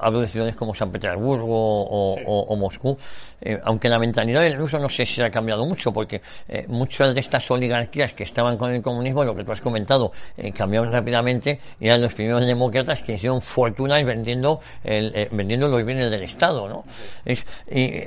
hablo 0.00 0.20
de 0.20 0.28
ciudades 0.28 0.54
como 0.56 0.74
San 0.74 0.90
Petersburgo 0.92 1.54
o, 1.84 2.14
o- 2.14 2.42
o 2.52 2.56
Moscú, 2.56 2.96
eh, 3.40 3.58
aunque 3.64 3.88
la 3.88 3.98
mentalidad 3.98 4.42
del 4.42 4.56
ruso 4.56 4.78
no 4.78 4.88
sé 4.88 5.06
si 5.06 5.22
ha 5.22 5.30
cambiado 5.30 5.64
mucho, 5.66 5.92
porque 5.92 6.20
eh, 6.48 6.66
muchas 6.68 7.14
de 7.14 7.20
estas 7.20 7.50
oligarquías 7.50 8.12
que 8.12 8.24
estaban 8.24 8.56
con 8.58 8.70
el 8.74 8.82
comunismo, 8.82 9.24
lo 9.24 9.34
que 9.34 9.44
tú 9.44 9.52
has 9.52 9.60
comentado, 9.60 10.12
eh, 10.36 10.52
cambiaron 10.52 10.92
rápidamente 10.92 11.58
y 11.80 11.86
eran 11.86 12.02
los 12.02 12.12
primeros 12.14 12.44
demócratas 12.44 13.02
que 13.02 13.14
hicieron 13.14 13.40
fortunas 13.40 14.04
vendiendo, 14.04 14.60
el, 14.84 15.12
eh, 15.14 15.28
vendiendo 15.32 15.68
los 15.68 15.84
bienes 15.84 16.10
del 16.10 16.22
Estado, 16.24 16.68
¿no? 16.68 16.82
Es, 17.24 17.44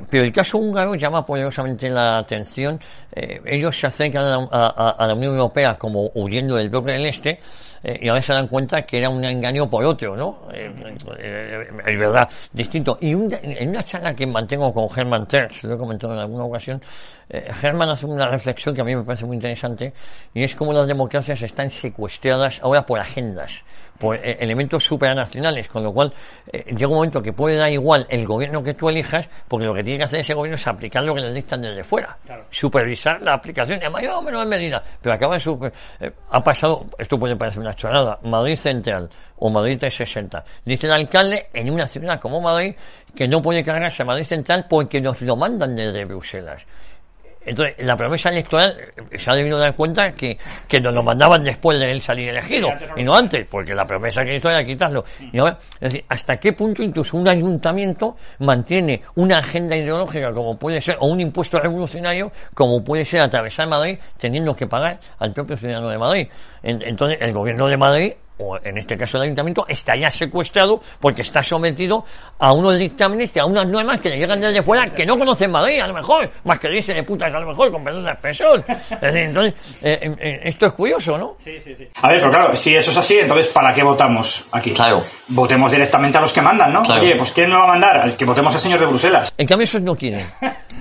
pero 0.10 0.24
el 0.24 0.32
caso 0.34 0.58
húngaro 0.58 0.94
llama 0.96 1.26
poderosamente 1.26 1.90
la 1.90 2.18
atención. 2.20 2.80
Ellos 3.16 3.80
se 3.80 3.88
acercan 3.88 4.24
a 4.26 4.38
la, 4.38 4.48
a- 4.52 4.96
a 5.00 5.08
la 5.08 5.14
Unión 5.14 5.34
Europea 5.36 5.63
como 5.78 6.12
huyendo 6.14 6.56
del 6.56 6.70
bloque 6.70 6.92
del 6.92 7.06
Este, 7.06 7.40
eh, 7.84 8.00
y 8.02 8.10
ahora 8.10 8.22
se 8.22 8.34
dan 8.34 8.48
cuenta 8.48 8.82
que 8.84 8.98
era 8.98 9.10
un 9.10 9.24
engaño 9.24 9.70
por 9.70 9.84
otro, 9.84 10.16
¿no? 10.16 10.48
Eh, 10.54 10.72
eh, 11.20 11.68
es 11.86 12.00
verdad, 12.00 12.30
distinto. 12.52 12.98
Y 13.02 13.14
un- 13.14 13.34
en 13.42 13.70
una 13.70 13.84
charla 13.84 14.14
que 14.14 14.26
mantengo 14.26 14.74
con 14.74 14.88
Hermann 14.98 15.28
Terz, 15.28 15.64
lo 15.64 15.76
he 15.76 15.78
comentado 15.78 16.14
en 16.14 16.20
alguna 16.20 16.46
ocasión, 16.46 16.82
eh, 17.30 17.46
Hermann 17.62 17.90
hace 17.90 18.06
una 18.06 18.28
reflexión 18.30 18.74
que 18.76 18.82
a 18.82 18.84
mí 18.84 18.96
me 18.96 19.04
parece 19.04 19.26
muy 19.26 19.36
interesante, 19.36 19.94
y 20.34 20.44
es 20.44 20.56
cómo 20.56 20.72
las 20.74 20.88
democracias 20.88 21.42
están 21.42 21.70
secuestradas 21.70 22.60
ahora 22.62 22.86
por 22.86 23.00
agendas, 23.00 23.64
por 24.00 24.16
eh, 24.18 24.38
elementos 24.40 24.84
supranacionales, 24.84 25.68
con 25.68 25.84
lo 25.84 25.94
cual 25.94 26.12
eh, 26.52 26.66
llega 26.76 26.88
un 26.88 26.96
momento 26.96 27.22
que 27.22 27.32
puede 27.32 27.56
dar 27.58 27.72
igual 27.72 28.06
el 28.10 28.26
gobierno 28.26 28.62
que 28.64 28.74
tú 28.74 28.90
elijas, 28.90 29.30
porque 29.48 29.66
lo 29.66 29.74
que 29.74 29.84
tiene 29.84 29.98
que 30.00 30.04
hacer 30.06 30.20
ese 30.20 30.34
gobierno 30.34 30.56
es 30.56 30.68
aplicar 30.68 31.04
lo 31.04 31.14
que 31.16 31.22
les 31.22 31.34
dictan 31.34 31.62
desde 31.62 31.84
fuera, 31.84 32.18
supervisar 32.50 33.22
la 33.22 33.34
aplicación 33.34 33.82
en 33.82 33.92
mayor 33.92 34.16
o 34.16 34.22
menor 34.22 34.46
medida, 34.48 34.84
pero 35.02 35.16
acaba 35.16 35.36
de 35.36 35.40
super, 35.40 35.72
eh, 36.00 36.12
ha 36.32 36.42
pasado, 36.42 36.86
esto 36.98 37.18
puede 37.18 37.36
parecer 37.36 37.62
una 37.62 37.73
chorrada, 37.76 38.20
Madrid 38.24 38.56
Central 38.56 39.10
o 39.38 39.50
Madrid 39.50 39.78
360. 39.80 40.44
Dice 40.66 40.88
el 40.88 40.94
alcalde 40.94 41.48
en 41.54 41.70
una 41.70 41.88
ciudad 41.88 42.20
como 42.20 42.42
Madrid 42.42 42.76
que 43.16 43.28
no 43.28 43.42
puede 43.42 43.64
cargarse 43.64 44.04
a 44.04 44.06
Madrid 44.06 44.26
Central 44.26 44.66
porque 44.70 45.02
nos 45.02 45.22
lo 45.22 45.36
mandan 45.36 45.76
desde 45.76 46.06
Bruselas. 46.06 46.64
Entonces, 47.46 47.76
la 47.80 47.96
promesa 47.96 48.30
electoral 48.30 48.76
se 49.18 49.30
ha 49.30 49.34
debido 49.36 49.58
dar 49.60 49.76
cuenta 49.76 50.12
que, 50.14 50.38
que 50.68 50.80
nos 50.80 50.94
lo 50.94 51.04
mandaban 51.04 51.44
después 51.44 51.80
de 51.80 51.92
él 51.92 52.02
salir 52.02 52.30
elegido 52.30 52.70
y 52.96 53.04
no 53.04 53.14
antes, 53.16 53.46
porque 53.50 53.74
la 53.74 53.86
promesa 53.86 54.24
que 54.24 54.36
hizo 54.36 54.50
era 54.50 54.64
quitarlo. 54.64 55.04
Y 55.32 55.38
ahora, 55.40 55.58
es 55.76 55.80
decir, 55.92 56.06
¿hasta 56.10 56.38
qué 56.38 56.54
punto 56.54 56.82
incluso 56.84 57.18
un 57.18 57.28
ayuntamiento 57.28 58.16
mantiene 58.40 59.02
una 59.16 59.40
agenda 59.40 59.76
ideológica 59.76 60.32
como 60.32 60.58
puede 60.58 60.80
ser, 60.82 60.98
o 61.00 61.08
un 61.08 61.20
impuesto 61.20 61.60
revolucionario 61.60 62.32
como 62.54 62.84
puede 62.84 63.06
ser 63.06 63.22
atravesar 63.22 63.68
Madrid 63.68 63.98
teniendo 64.18 64.56
que 64.56 64.68
pagar 64.68 65.00
al 65.20 65.34
propio 65.34 65.58
ciudadano 65.58 65.90
de 65.90 65.98
Madrid? 65.98 66.28
En- 66.62 66.82
entonces, 66.82 67.18
el 67.22 67.34
gobierno 67.34 67.68
de 67.68 67.78
Madrid 67.78 68.14
o 68.44 68.60
en 68.64 68.78
este 68.78 68.98
caso 68.98 69.18
el 69.18 69.24
ayuntamiento, 69.24 69.66
está 69.68 69.96
ya 69.96 70.10
secuestrado 70.10 70.82
porque 71.00 71.22
está 71.22 71.42
sometido 71.42 72.04
a 72.40 72.54
unos 72.54 72.78
dictámenes 72.78 73.36
y 73.36 73.40
a 73.40 73.46
unas 73.46 73.68
normas 73.68 74.00
que 74.00 74.10
le 74.10 74.18
llegan 74.18 74.40
desde 74.40 74.62
fuera 74.62 74.86
que 74.86 75.06
no 75.06 75.18
conocen 75.18 75.52
Madrid, 75.52 75.80
a 75.80 75.88
lo 75.88 75.94
mejor, 75.94 76.30
más 76.44 76.60
que 76.60 76.70
dice 76.70 76.94
de 76.94 77.04
putas 77.04 77.34
a 77.34 77.40
lo 77.40 77.48
mejor, 77.48 77.72
con 77.72 77.84
perdón 77.84 78.06
de 78.06 78.12
expresión. 78.12 78.64
Entonces, 79.02 79.54
eh, 79.82 80.00
eh, 80.02 80.16
eh, 80.20 80.40
esto 80.44 80.66
es 80.66 80.74
curioso, 80.74 81.18
¿no? 81.18 81.36
Sí, 81.44 81.60
sí, 81.60 81.76
sí. 81.76 81.88
A 82.02 82.08
ver, 82.10 82.20
pero 82.20 82.32
claro, 82.32 82.56
si 82.56 82.76
eso 82.76 82.92
es 82.92 82.98
así, 82.98 83.20
entonces 83.20 83.48
¿para 83.48 83.74
qué 83.74 83.84
votamos 83.84 84.48
aquí? 84.52 84.72
Claro. 84.74 85.04
Votemos 85.30 85.72
directamente 85.72 86.18
a 86.18 86.22
los 86.22 86.34
que 86.34 86.42
mandan, 86.42 86.74
¿no? 86.74 86.84
Claro. 86.84 87.02
Oye, 87.02 87.16
pues 87.18 87.32
¿quién 87.32 87.50
nos 87.50 87.60
va 87.60 87.64
a 87.66 87.68
mandar? 87.68 87.98
Al 87.98 88.18
que 88.18 88.26
votemos 88.26 88.54
al 88.54 88.60
señor 88.60 88.80
de 88.80 88.86
Bruselas. 88.86 89.34
En 89.38 89.48
cambio, 89.48 89.64
esos 89.64 89.82
no 89.82 89.96
quieren, 89.96 90.26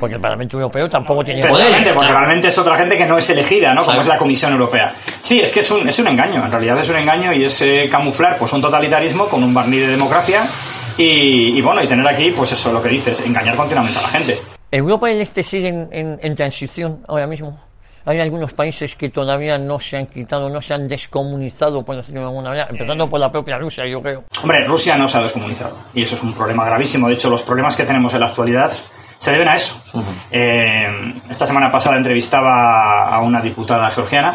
porque 0.03 0.17
el 0.17 0.21
Parlamento 0.21 0.57
Europeo 0.57 0.91
tampoco 0.91 1.23
tiene 1.23 1.47
poder. 1.47 1.95
Porque 1.95 2.09
realmente 2.09 2.49
es 2.49 2.59
otra 2.59 2.77
gente 2.77 2.97
que 2.97 3.07
no 3.07 3.19
es 3.19 3.31
elegida, 3.31 3.73
¿no? 3.73 3.85
Como 3.85 4.01
es 4.01 4.09
la 4.09 4.19
Comisión 4.19 4.51
Europea. 4.51 4.93
Sí, 5.21 5.39
es 5.39 5.53
que 5.55 5.61
es 5.61 5.71
un, 5.71 5.89
es 5.89 5.97
un 6.01 6.09
engaño, 6.09 6.45
en 6.45 6.51
realidad 6.51 6.77
es 6.81 6.89
un 6.89 6.97
engaño 6.97 7.33
y 7.33 7.45
es 7.45 7.63
eh, 7.63 7.89
camuflar 7.89 8.37
pues 8.37 8.53
un 8.53 8.61
totalitarismo 8.61 9.27
con 9.27 9.45
un 9.45 9.55
barniz 9.55 9.83
de 9.83 9.87
democracia 9.93 10.43
y, 10.99 11.57
y, 11.57 11.63
bueno, 11.63 11.85
y 11.85 11.87
tener 11.87 12.05
aquí, 12.09 12.33
pues 12.37 12.51
eso, 12.51 12.73
lo 12.73 12.83
que 12.83 12.89
dices, 12.89 13.25
engañar 13.25 13.55
continuamente 13.55 14.01
a 14.01 14.03
la 14.03 14.09
gente. 14.09 14.39
Europa 14.73 15.09
y 15.09 15.15
el 15.15 15.21
Este 15.21 15.45
siguen 15.45 15.89
en, 15.93 16.19
en 16.21 16.35
transición 16.35 17.05
ahora 17.07 17.29
mismo. 17.29 17.61
Hay 18.05 18.19
algunos 18.19 18.53
países 18.55 18.97
que 18.97 19.11
todavía 19.11 19.57
no 19.57 19.79
se 19.79 19.99
han 19.99 20.07
quitado, 20.07 20.51
no 20.51 20.61
se 20.61 20.75
han 20.75 20.89
descomunizado, 20.89 21.85
por 21.85 21.95
decirlo 21.95 22.23
de 22.23 22.27
alguna 22.27 22.49
manera, 22.49 22.67
empezando 22.69 23.09
por 23.09 23.21
la 23.21 23.31
propia 23.31 23.57
Rusia, 23.57 23.85
yo 23.89 24.03
creo. 24.03 24.25
Hombre, 24.43 24.65
Rusia 24.65 24.99
no 24.99 25.07
se 25.07 25.19
ha 25.19 25.23
descomunizado 25.23 25.79
y 25.95 26.03
eso 26.03 26.17
es 26.17 26.25
un 26.25 26.35
problema 26.35 26.65
gravísimo. 26.65 27.07
De 27.07 27.15
hecho, 27.15 27.31
los 27.31 27.45
problemas 27.45 27.77
que 27.77 27.85
tenemos 27.85 28.13
en 28.15 28.19
la 28.19 28.27
actualidad 28.27 28.73
se 29.23 29.31
deben 29.31 29.47
a 29.49 29.55
eso. 29.55 29.81
Eh, 30.33 31.15
esta 31.31 31.47
semana 31.47 31.71
pasada 31.71 31.97
entrevistaba 31.97 33.05
a 33.09 33.21
una 33.21 33.41
diputada 33.41 33.89
georgiana 33.91 34.35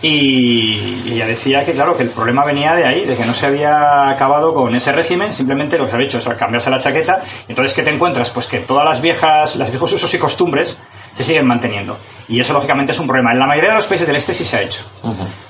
y 0.00 1.02
ella 1.12 1.26
decía 1.26 1.64
que, 1.64 1.72
claro, 1.72 1.96
que 1.96 2.04
el 2.04 2.10
problema 2.10 2.44
venía 2.44 2.74
de 2.74 2.86
ahí, 2.86 3.04
de 3.04 3.14
que 3.16 3.24
no 3.26 3.34
se 3.34 3.46
había 3.46 4.08
acabado 4.08 4.54
con 4.54 4.74
ese 4.74 4.92
régimen, 4.92 5.34
simplemente 5.34 5.76
lo 5.76 5.84
que 5.84 5.90
se 5.90 5.96
había 5.96 6.06
hecho 6.06 6.18
es 6.18 6.28
cambiarse 6.38 6.70
la 6.70 6.78
chaqueta. 6.78 7.18
Entonces, 7.48 7.74
¿qué 7.74 7.82
te 7.82 7.90
encuentras? 7.90 8.30
Pues 8.30 8.46
que 8.46 8.58
todas 8.60 8.84
las 8.84 9.00
viejas, 9.00 9.56
los 9.56 9.68
viejos 9.70 9.92
usos 9.92 10.14
y 10.14 10.18
costumbres 10.18 10.78
se 11.16 11.24
siguen 11.24 11.46
manteniendo. 11.46 11.98
Y 12.28 12.40
eso, 12.40 12.52
lógicamente, 12.52 12.92
es 12.92 12.98
un 13.00 13.08
problema. 13.08 13.32
En 13.32 13.40
la 13.40 13.46
mayoría 13.46 13.70
de 13.70 13.76
los 13.76 13.86
países 13.88 14.06
del 14.06 14.16
este 14.16 14.32
sí 14.34 14.44
se 14.44 14.56
ha 14.58 14.62
hecho. 14.62 14.84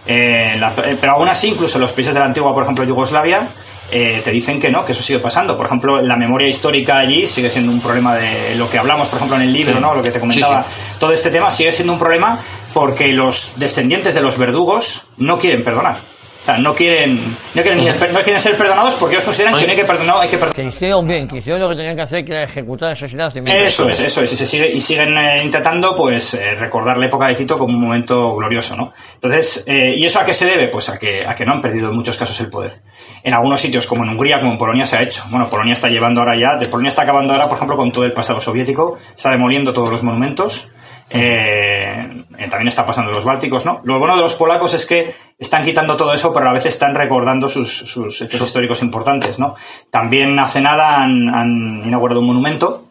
Eh, 0.07 0.57
la- 0.59 0.73
eh, 0.85 0.97
pero 0.99 1.13
aún 1.13 1.29
así, 1.29 1.49
incluso 1.49 1.77
en 1.77 1.83
los 1.83 1.93
países 1.93 2.15
de 2.15 2.21
la 2.21 2.27
antigua, 2.27 2.55
por 2.55 2.63
ejemplo, 2.63 2.85
Yugoslavia, 2.85 3.43
eh, 3.91 4.21
te 4.23 4.31
dicen 4.31 4.61
que 4.61 4.71
no, 4.71 4.85
que 4.85 4.93
eso 4.93 5.03
sigue 5.03 5.19
pasando. 5.19 5.57
Por 5.57 5.67
ejemplo, 5.67 6.01
la 6.03 6.17
memoria 6.17 6.49
histórica 6.49 6.99
allí 6.99 7.27
sigue 7.27 7.51
siendo 7.51 7.73
un 7.73 7.81
problema 7.81 8.15
de 8.17 8.55
lo 8.57 8.69
que 8.69 8.79
hablamos, 8.79 9.09
por 9.09 9.17
ejemplo, 9.17 9.37
en 9.37 9.43
el 9.45 9.53
libro, 9.53 9.75
Sí. 9.75 9.81
¿no? 9.81 9.95
Lo 9.95 10.03
que 10.03 10.11
te 10.11 10.21
comentaba. 10.21 10.63
Sí, 10.63 10.69
Todo 10.99 11.13
este 11.13 11.31
tema 11.31 11.51
sigue 11.51 11.73
siendo 11.73 11.93
un 11.95 11.99
problema 11.99 12.39
porque 12.75 13.09
los 13.09 13.55
descendientes 13.57 14.15
de 14.15 14.21
los 14.21 14.39
verdugos 14.39 15.07
no 15.17 15.39
quieren 15.39 15.65
perdonar. 15.65 15.97
O 16.41 16.45
sea, 16.51 16.57
no 16.59 16.75
quieren, 16.75 17.17
no 17.55 17.63
quieren, 17.63 17.85
no 18.13 18.21
quieren 18.21 18.41
ser 18.41 18.57
perdonados 18.57 18.95
porque 18.95 19.17
ellos 19.17 19.25
consideran 19.25 19.59
que 19.59 19.67
no 19.67 19.71
hay 19.71 19.77
que 19.77 19.85
perdonar, 19.85 20.17
hay 20.21 20.29
que 20.29 20.39
perdonar. 20.39 20.55
Que 20.57 20.77
hicieron 20.77 21.07
bien, 21.07 21.29
que 21.29 21.39
hicieron 21.39 21.61
lo 21.61 21.69
que 21.69 21.75
tenían 21.75 21.97
que 21.97 22.03
hacer, 22.03 22.25
que 22.25 22.33
era 22.33 22.45
ejecutar, 22.45 22.93
Eso 22.93 23.89
es, 23.89 24.01
eso 24.01 24.23
es. 24.23 24.33
Y, 24.33 24.37
se 24.37 24.47
sigue, 24.47 24.73
y 24.73 24.81
siguen 24.81 25.19
eh, 25.19 25.43
intentando 25.45 25.95
pues 25.95 26.35
eh, 26.35 26.53
recordar 26.55 26.97
la 26.97 27.07
época 27.07 27.27
de 27.27 27.35
Tito 27.35 27.59
como 27.59 27.75
un 27.77 27.83
momento 27.83 28.35
glorioso, 28.37 28.77
¿no? 28.77 28.93
Entonces, 29.15 29.65
eh, 29.67 29.93
¿y 29.95 30.07
eso 30.07 30.21
a 30.21 30.25
qué 30.25 30.33
se 30.33 30.47
debe? 30.47 30.69
Pues 30.69 30.89
a 30.89 30.99
que, 30.99 31.27
a 31.27 31.35
que 31.35 31.45
no 31.45 31.53
han 31.53 31.61
perdido 31.61 31.91
en 31.91 31.97
muchos 31.97 32.17
casos 32.17 32.41
el 32.41 32.49
poder. 32.49 32.79
En 33.23 33.35
algunos 33.35 33.61
sitios, 33.61 33.87
como 33.87 34.05
en 34.05 34.11
Hungría, 34.11 34.39
como 34.41 34.53
en 34.53 34.59
Polonia, 34.59 34.87
se 34.87 34.97
ha 34.97 35.03
hecho. 35.03 35.23
Bueno, 35.31 35.49
Polonia 35.49 35.75
está 35.75 35.89
llevando 35.89 36.21
ahora 36.21 36.37
ya, 36.37 36.57
de 36.57 36.67
Polonia 36.67 36.89
está 36.91 37.03
acabando 37.03 37.33
ahora, 37.33 37.47
por 37.47 37.57
ejemplo, 37.57 37.77
con 37.77 37.91
todo 37.93 38.05
el 38.05 38.13
pasado 38.13 38.41
soviético, 38.41 38.99
está 39.17 39.31
demoliendo 39.31 39.73
todos 39.73 39.91
los 39.91 40.03
monumentos. 40.03 40.71
Eh, 41.11 42.25
eh, 42.39 42.49
también 42.49 42.69
está 42.69 42.85
pasando 42.85 43.11
en 43.11 43.17
los 43.17 43.25
bálticos, 43.25 43.65
¿no? 43.65 43.81
Lo 43.85 43.99
bueno 43.99 44.15
de 44.17 44.23
los 44.23 44.35
polacos 44.35 44.75
es 44.75 44.85
que 44.87 45.15
están 45.39 45.65
quitando 45.65 45.97
todo 45.97 46.13
eso, 46.13 46.33
pero 46.33 46.45
a 46.45 46.49
la 46.49 46.53
vez 46.53 46.67
están 46.67 46.95
recordando 46.95 47.49
sus, 47.49 47.69
sus 47.75 48.21
hechos 48.21 48.43
históricos 48.43 48.83
importantes, 48.83 49.39
¿no? 49.39 49.55
También 49.91 50.39
hace 50.39 50.61
nada 50.61 51.01
han, 51.03 51.35
han 51.35 51.83
inaugurado 51.87 52.21
un 52.21 52.27
monumento 52.27 52.85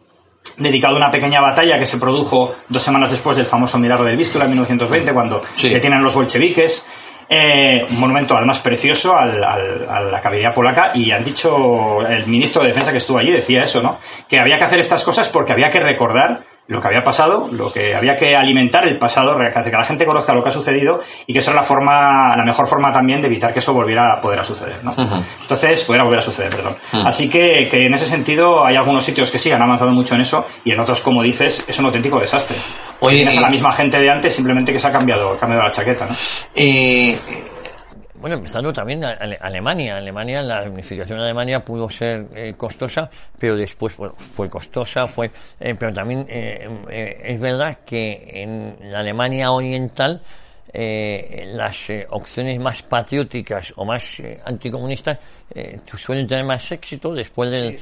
dedicado 0.58 0.96
a 0.96 0.98
una 0.98 1.12
pequeña 1.12 1.42
batalla 1.42 1.78
que 1.78 1.86
se 1.86 1.98
produjo 1.98 2.56
dos 2.70 2.82
semanas 2.82 3.12
después 3.12 3.38
del 3.38 3.46
famoso 3.46 3.78
milagro 3.78 4.06
del 4.06 4.18
Vístula 4.18 4.46
en 4.46 4.52
1920, 4.52 5.14
cuando 5.14 5.42
Sí. 5.56 5.70
detienen 5.70 6.04
los 6.04 6.16
bolcheviques. 6.16 6.86
Eh, 7.30 7.86
un 7.90 8.00
monumento 8.00 8.38
además 8.38 8.60
precioso 8.60 9.18
al- 9.18 9.44
al- 9.44 9.88
a 9.90 10.00
la 10.00 10.22
caballería 10.22 10.54
polaca 10.54 10.92
y 10.94 11.12
han 11.12 11.24
dicho, 11.26 12.08
el 12.08 12.26
ministro 12.28 12.62
de 12.62 12.70
Defensa 12.70 12.92
que 12.92 13.00
estuvo 13.00 13.18
allí 13.18 13.32
decía 13.32 13.64
eso, 13.64 13.82
¿no? 13.82 14.00
Que 14.30 14.40
había 14.40 14.58
que 14.58 14.64
hacer 14.64 14.80
estas 14.80 15.04
cosas 15.04 15.28
porque 15.28 15.52
había 15.52 15.70
que 15.70 15.82
recordar 15.82 16.40
lo 16.68 16.82
que 16.82 16.88
había 16.88 17.04
pasado, 17.04 17.48
lo 17.54 17.72
que 17.72 17.96
había 17.96 18.16
que 18.18 18.36
alimentar 18.36 18.86
el 18.88 18.98
pasado, 18.98 19.38
que 19.38 19.72
la 19.72 19.84
gente 19.84 20.06
conozca 20.06 20.34
lo 20.34 20.44
que 20.44 20.50
ha 20.50 20.52
sucedido 20.52 21.02
y 21.26 21.34
que 21.34 21.40
eso 21.40 21.52
es 21.52 21.56
la 21.56 21.64
forma, 21.64 22.36
la 22.36 22.44
mejor 22.44 22.68
forma 22.68 22.92
también 22.92 23.22
de 23.22 23.28
evitar 23.28 23.54
que 23.54 23.60
eso 23.60 23.74
volviera 23.74 24.14
a 24.14 24.22
poder 24.22 24.40
a 24.40 24.44
suceder, 24.44 24.84
¿no? 24.84 24.94
Entonces, 25.42 25.84
pudiera 25.86 26.04
volver 26.04 26.20
a 26.20 26.22
suceder, 26.22 26.50
perdón. 26.50 26.76
Así 27.06 27.30
que, 27.30 27.68
que 27.70 27.86
en 27.86 27.94
ese 27.94 28.06
sentido 28.06 28.66
hay 28.66 28.76
algunos 28.76 29.06
sitios 29.06 29.32
que 29.32 29.40
sí 29.40 29.52
han 29.52 29.62
avanzado 29.62 29.92
mucho 29.92 30.16
en 30.16 30.22
eso 30.22 30.46
y 30.66 30.72
en 30.72 30.80
otros, 30.80 31.02
como 31.02 31.24
dices, 31.24 31.66
es 31.68 31.80
un 31.80 31.86
auténtico 31.86 32.20
desastre. 32.20 32.58
Oye, 33.00 33.18
Tienes 33.18 33.38
a 33.38 33.42
la 33.42 33.50
misma 33.50 33.72
gente 33.72 34.00
de 34.00 34.10
antes, 34.10 34.34
simplemente 34.34 34.74
que 34.74 34.80
se 34.80 34.88
ha 34.88 34.92
cambiado, 34.92 35.34
ha 35.34 35.38
cambiado 35.38 35.64
la 35.64 35.72
chaqueta, 35.72 36.06
¿no? 36.06 36.16
Eh, 36.56 37.18
Bueno, 38.28 38.40
empezando 38.40 38.74
también 38.74 39.06
a- 39.06 39.12
Ale- 39.14 39.38
Alemania. 39.40 39.96
Alemania, 39.96 40.42
la 40.42 40.64
unificación 40.64 41.18
de 41.18 41.24
Alemania 41.24 41.62
pudo 41.62 41.90
ser 41.90 42.26
eh, 42.36 42.56
costosa, 42.58 43.10
pero 43.40 43.56
después 43.56 43.96
bueno, 43.96 44.16
fue 44.18 44.50
costosa, 44.50 45.08
fue, 45.08 45.32
eh, 45.62 45.74
pero 45.80 45.94
también 45.94 46.26
eh, 46.28 46.68
eh, 46.90 47.22
es 47.24 47.40
verdad 47.40 47.78
que 47.86 48.30
en 48.44 48.92
la 48.92 49.00
Alemania 49.00 49.50
oriental 49.54 50.20
eh, 50.74 51.52
las 51.54 51.90
eh, 51.90 52.06
opciones 52.10 52.60
más 52.60 52.84
patrióticas 52.84 53.72
o 53.78 53.86
más 53.86 54.20
eh, 54.20 54.42
anticomunistas 54.44 55.18
eh, 55.56 55.80
suelen 55.96 56.28
tener 56.28 56.44
más 56.44 56.70
éxito 56.70 57.14
después 57.14 57.50
del 57.50 57.80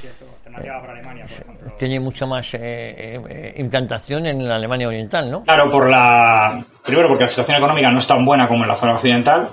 tiene 1.79 1.99
mucha 1.99 2.27
más 2.27 2.53
eh, 2.53 2.59
eh, 2.61 3.19
eh, 3.27 3.53
implantación 3.57 4.27
en 4.27 4.47
la 4.47 4.57
Alemania 4.57 4.87
oriental, 4.89 5.31
¿no? 5.31 5.41
Claro, 5.43 5.71
por 5.71 5.89
la. 5.89 6.59
Primero, 6.85 7.07
porque 7.09 7.23
la 7.23 7.27
situación 7.29 7.57
económica 7.57 7.89
no 7.89 7.97
es 7.97 8.07
tan 8.07 8.23
buena 8.23 8.47
como 8.47 8.61
en 8.63 8.67
la 8.69 8.75
zona 8.75 8.93
occidental. 8.93 9.49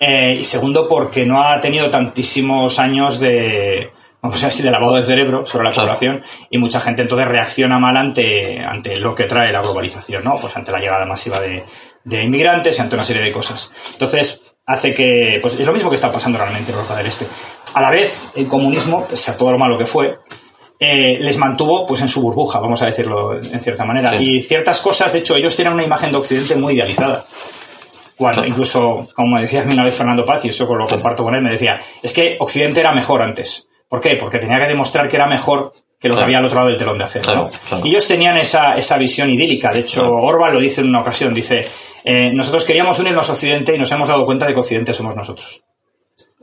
Eh, 0.00 0.36
y 0.40 0.44
segundo, 0.44 0.86
porque 0.88 1.24
no 1.24 1.42
ha 1.42 1.60
tenido 1.60 1.90
tantísimos 1.90 2.78
años 2.78 3.20
de. 3.20 3.90
Vamos 4.20 4.42
a 4.42 4.46
decir, 4.46 4.64
de 4.64 4.70
lavado 4.70 4.94
de 4.94 5.04
cerebro 5.04 5.46
sobre 5.46 5.64
la 5.64 5.70
Claro. 5.70 5.86
población. 5.88 6.22
Y 6.48 6.56
mucha 6.56 6.80
gente 6.80 7.02
entonces 7.02 7.28
reacciona 7.28 7.78
mal 7.78 7.94
ante, 7.96 8.58
ante 8.60 8.98
lo 8.98 9.14
que 9.14 9.24
trae 9.24 9.52
la 9.52 9.60
globalización, 9.60 10.24
¿no? 10.24 10.38
Pues 10.38 10.56
ante 10.56 10.72
la 10.72 10.78
llegada 10.80 11.04
masiva 11.04 11.38
de, 11.40 11.62
de 12.04 12.22
inmigrantes 12.22 12.78
y 12.78 12.80
ante 12.80 12.96
una 12.96 13.04
serie 13.04 13.22
de 13.22 13.30
cosas. 13.32 13.70
Entonces, 13.92 14.56
hace 14.64 14.94
que. 14.94 15.38
Pues 15.42 15.60
es 15.60 15.66
lo 15.66 15.72
mismo 15.74 15.90
que 15.90 15.96
está 15.96 16.10
pasando 16.10 16.38
realmente 16.38 16.70
en 16.72 16.76
Europa 16.78 16.96
del 16.96 17.06
Este. 17.06 17.26
A 17.74 17.82
la 17.82 17.90
vez, 17.90 18.30
el 18.34 18.48
comunismo, 18.48 19.04
pese 19.06 19.30
a 19.32 19.36
todo 19.36 19.52
lo 19.52 19.58
malo 19.58 19.76
que 19.76 19.84
fue, 19.84 20.16
eh, 20.80 21.18
les 21.20 21.36
mantuvo 21.36 21.86
pues 21.86 22.00
en 22.00 22.08
su 22.08 22.22
burbuja, 22.22 22.60
vamos 22.60 22.80
a 22.82 22.86
decirlo 22.86 23.34
en 23.36 23.60
cierta 23.60 23.84
manera. 23.84 24.10
Sí. 24.10 24.16
Y 24.36 24.40
ciertas 24.40 24.80
cosas, 24.80 25.12
de 25.12 25.18
hecho, 25.18 25.36
ellos 25.36 25.54
tienen 25.54 25.74
una 25.74 25.84
imagen 25.84 26.10
de 26.12 26.16
Occidente 26.18 26.56
muy 26.56 26.74
idealizada. 26.74 27.22
Cuando, 28.16 28.44
incluso, 28.44 29.08
como 29.14 29.38
decía 29.40 29.64
una 29.70 29.84
vez 29.84 29.94
Fernando 29.94 30.24
Paz, 30.24 30.44
y 30.44 30.48
eso 30.48 30.72
lo 30.72 30.86
comparto 30.86 31.24
con 31.24 31.34
él, 31.34 31.42
me 31.42 31.50
decía, 31.50 31.80
es 32.02 32.12
que 32.12 32.36
Occidente 32.38 32.80
era 32.80 32.94
mejor 32.94 33.22
antes. 33.22 33.68
¿Por 33.88 34.00
qué? 34.00 34.16
Porque 34.16 34.38
tenía 34.38 34.58
que 34.58 34.66
demostrar 34.66 35.08
que 35.08 35.16
era 35.16 35.26
mejor 35.26 35.72
que 36.00 36.08
lo 36.08 36.16
que 36.16 36.22
había 36.22 36.38
al 36.38 36.44
otro 36.44 36.56
lado 36.56 36.68
del 36.68 36.78
telón 36.78 36.98
de 36.98 37.04
acero. 37.04 37.24
Claro, 37.24 37.42
¿no? 37.44 37.50
claro. 37.68 37.84
Ellos 37.86 38.06
tenían 38.06 38.36
esa, 38.36 38.76
esa 38.76 38.98
visión 38.98 39.30
idílica. 39.30 39.72
De 39.72 39.80
hecho. 39.80 40.12
Orban 40.12 40.52
lo 40.52 40.60
dice 40.60 40.82
en 40.82 40.88
una 40.88 41.00
ocasión, 41.00 41.32
dice, 41.32 41.66
eh, 42.04 42.30
nosotros 42.32 42.64
queríamos 42.64 42.98
unirnos 42.98 43.28
a 43.28 43.32
Occidente 43.32 43.74
y 43.74 43.78
nos 43.78 43.90
hemos 43.90 44.08
dado 44.08 44.26
cuenta 44.26 44.46
de 44.46 44.52
que 44.52 44.60
Occidente 44.60 44.92
somos 44.92 45.16
nosotros. 45.16 45.62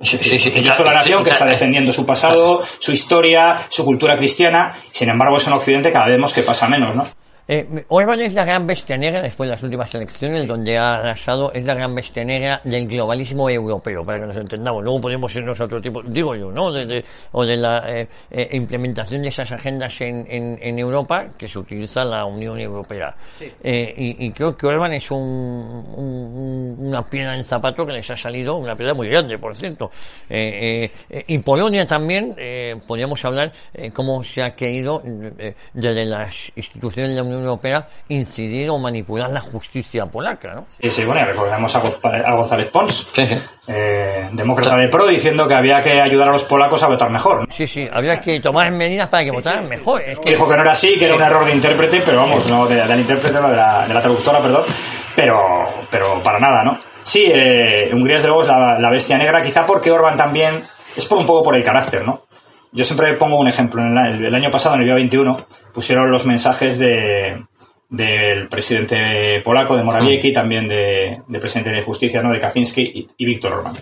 sí, 0.02 0.18
sí, 0.18 0.40
sí, 0.40 0.52
Ellos 0.56 0.76
son 0.76 0.88
la 0.88 0.96
nación 0.96 1.24
que 1.24 1.30
está 1.30 1.46
defendiendo 1.46 1.92
su 1.92 2.06
pasado, 2.06 2.62
su 2.80 2.92
historia, 2.92 3.60
su 3.70 3.86
cultura 3.86 4.18
cristiana. 4.18 4.74
Sin 4.92 5.10
embargo, 5.10 5.38
eso 5.38 5.52
en 5.52 5.58
Occidente 5.58 5.92
cada 5.92 6.06
vez 6.06 6.16
vemos 6.16 6.34
que 6.34 6.42
pasa 6.42 6.68
menos, 6.68 6.96
¿no? 6.96 7.06
Eh, 7.54 7.68
Orban 7.90 8.22
es 8.22 8.34
la 8.34 8.46
gran 8.46 8.66
bestia 8.66 8.96
negra 8.96 9.22
después 9.22 9.50
de 9.50 9.52
las 9.56 9.62
últimas 9.62 9.94
elecciones, 9.94 10.48
donde 10.48 10.78
ha 10.78 10.94
arrasado, 10.94 11.52
es 11.52 11.66
la 11.66 11.74
gran 11.74 11.94
bestia 11.94 12.24
negra 12.24 12.62
del 12.64 12.88
globalismo 12.88 13.50
europeo, 13.50 14.06
para 14.06 14.22
que 14.22 14.28
nos 14.28 14.38
entendamos. 14.38 14.82
Luego 14.82 15.02
podemos 15.02 15.36
irnos 15.36 15.60
a 15.60 15.66
otro 15.66 15.82
tipo, 15.82 16.02
digo 16.02 16.34
yo, 16.34 16.50
¿no? 16.50 16.72
De, 16.72 16.86
de- 16.86 17.04
o 17.34 17.44
de 17.46 17.58
la 17.58 17.84
eh, 17.90 18.08
eh, 18.32 18.48
implementación 18.54 19.22
de 19.22 19.28
esas 19.28 19.52
agendas 19.52 20.00
en, 20.00 20.26
en, 20.30 20.60
en 20.62 20.80
Europa 20.80 21.28
que 21.38 21.46
se 21.46 21.60
utiliza 21.60 22.06
la 22.06 22.24
Unión 22.24 22.58
Europea. 22.58 23.14
Y, 23.62 24.26
y 24.28 24.32
creo 24.32 24.56
que 24.56 24.68
Orban 24.68 24.94
es 24.94 25.12
un, 25.12 25.20
un- 25.20 26.76
un- 26.80 26.88
una 26.88 27.04
piedra 27.04 27.36
en 27.36 27.44
zapato 27.44 27.86
que 27.86 27.92
les 27.92 28.10
ha 28.10 28.16
salido, 28.16 28.56
una 28.56 28.78
piedra 28.78 28.94
muy 28.94 29.10
grande, 29.10 29.38
por 29.38 29.58
cierto. 29.58 29.92
Y 30.30 31.38
Polonia 31.40 31.86
también, 31.86 32.34
eh, 32.38 32.76
podríamos 32.88 33.26
hablar 33.26 33.52
cómo 33.94 34.24
se 34.24 34.42
ha 34.42 34.56
querido 34.56 35.02
desde 35.74 36.06
las 36.06 36.50
instituciones 36.56 37.10
de 37.10 37.16
la 37.18 37.24
Unión 37.24 37.41
Europea 37.44 37.88
incidir 38.10 38.70
o 38.70 38.78
manipular 38.78 39.30
la 39.30 39.42
justicia 39.42 40.06
polaca, 40.06 40.54
¿no? 40.54 40.66
Y 40.80 40.90
sí, 40.90 41.04
bueno, 41.06 41.22
y 41.22 41.26
recordemos 41.26 41.76
a, 41.76 41.80
Go- 41.80 42.00
a 42.04 42.34
González 42.34 42.68
Pons, 42.70 43.08
Sí, 43.14 43.26
sí. 43.28 43.38
eh, 43.68 44.30
demócrata 44.32 44.76
de 44.78 44.88
pro, 44.88 45.08
diciendo 45.08 45.48
que 45.48 45.54
había 45.54 45.82
que 45.82 46.00
ayudar 46.02 46.30
a 46.30 46.32
los 46.32 46.44
polacos 46.44 46.82
a 46.84 46.88
votar 46.88 47.10
mejor. 47.10 47.42
¿no? 47.42 47.56
Sí, 47.56 47.68
sí, 47.68 47.88
había 47.92 48.20
que 48.20 48.40
tomar 48.40 48.72
medidas 48.72 49.08
para 49.10 49.24
que 49.24 49.32
votaran 49.32 49.68
mejor. 49.68 50.02
Es 50.02 50.20
que 50.20 50.32
Dijo 50.32 50.48
que 50.50 50.56
no 50.56 50.62
era 50.62 50.72
así, 50.72 50.98
que 50.98 51.06
era 51.06 51.16
un 51.16 51.22
error 51.22 51.46
de 51.46 51.54
intérprete, 51.56 52.02
pero 52.06 52.18
vamos, 52.18 52.48
no 52.50 52.66
de, 52.68 52.76
del 52.86 53.00
intérprete, 53.00 53.36
de 53.36 53.42
la, 53.56 53.88
de 53.88 53.94
la 53.94 54.02
traductora, 54.02 54.40
perdón, 54.40 54.64
pero, 55.16 55.66
pero 55.90 56.22
para 56.24 56.40
nada, 56.40 56.64
¿no? 56.64 56.78
Sí, 57.04 57.26
eh, 57.28 57.90
Hungría 57.94 58.16
desde 58.18 58.28
luego 58.28 58.44
es 58.44 58.48
la, 58.48 58.78
la 58.80 58.90
bestia 58.92 59.18
negra, 59.18 59.42
quizá 59.42 59.66
porque 59.66 59.92
Orban 59.92 60.16
también 60.16 60.64
es 60.96 61.06
por 61.06 61.18
un 61.18 61.26
poco 61.26 61.44
por 61.44 61.56
el 61.56 61.64
carácter, 61.64 62.06
¿no? 62.06 62.22
Yo 62.72 62.86
siempre 62.86 63.14
pongo 63.14 63.38
un 63.38 63.48
ejemplo. 63.48 63.82
En 63.82 63.98
el, 63.98 64.26
el 64.26 64.36
año 64.36 64.50
pasado, 64.50 64.76
en 64.76 64.82
el 64.82 64.88
día 64.88 64.96
21, 64.96 65.38
pusieron 65.74 66.12
los 66.12 66.26
mensajes 66.26 66.80
de, 66.80 67.44
del 67.92 68.48
presidente 68.48 69.42
polaco, 69.44 69.76
de 69.76 69.84
Morawiecki, 69.84 70.32
también 70.32 70.68
de, 70.68 71.22
del 71.28 71.42
presidente 71.42 71.72
de 71.72 71.82
Justicia, 71.82 72.24
¿no? 72.24 72.32
de 72.32 72.40
Kaczynski 72.40 72.82
y, 72.82 73.08
y 73.18 73.26
Víctor 73.26 73.54
Orbán. 73.54 73.74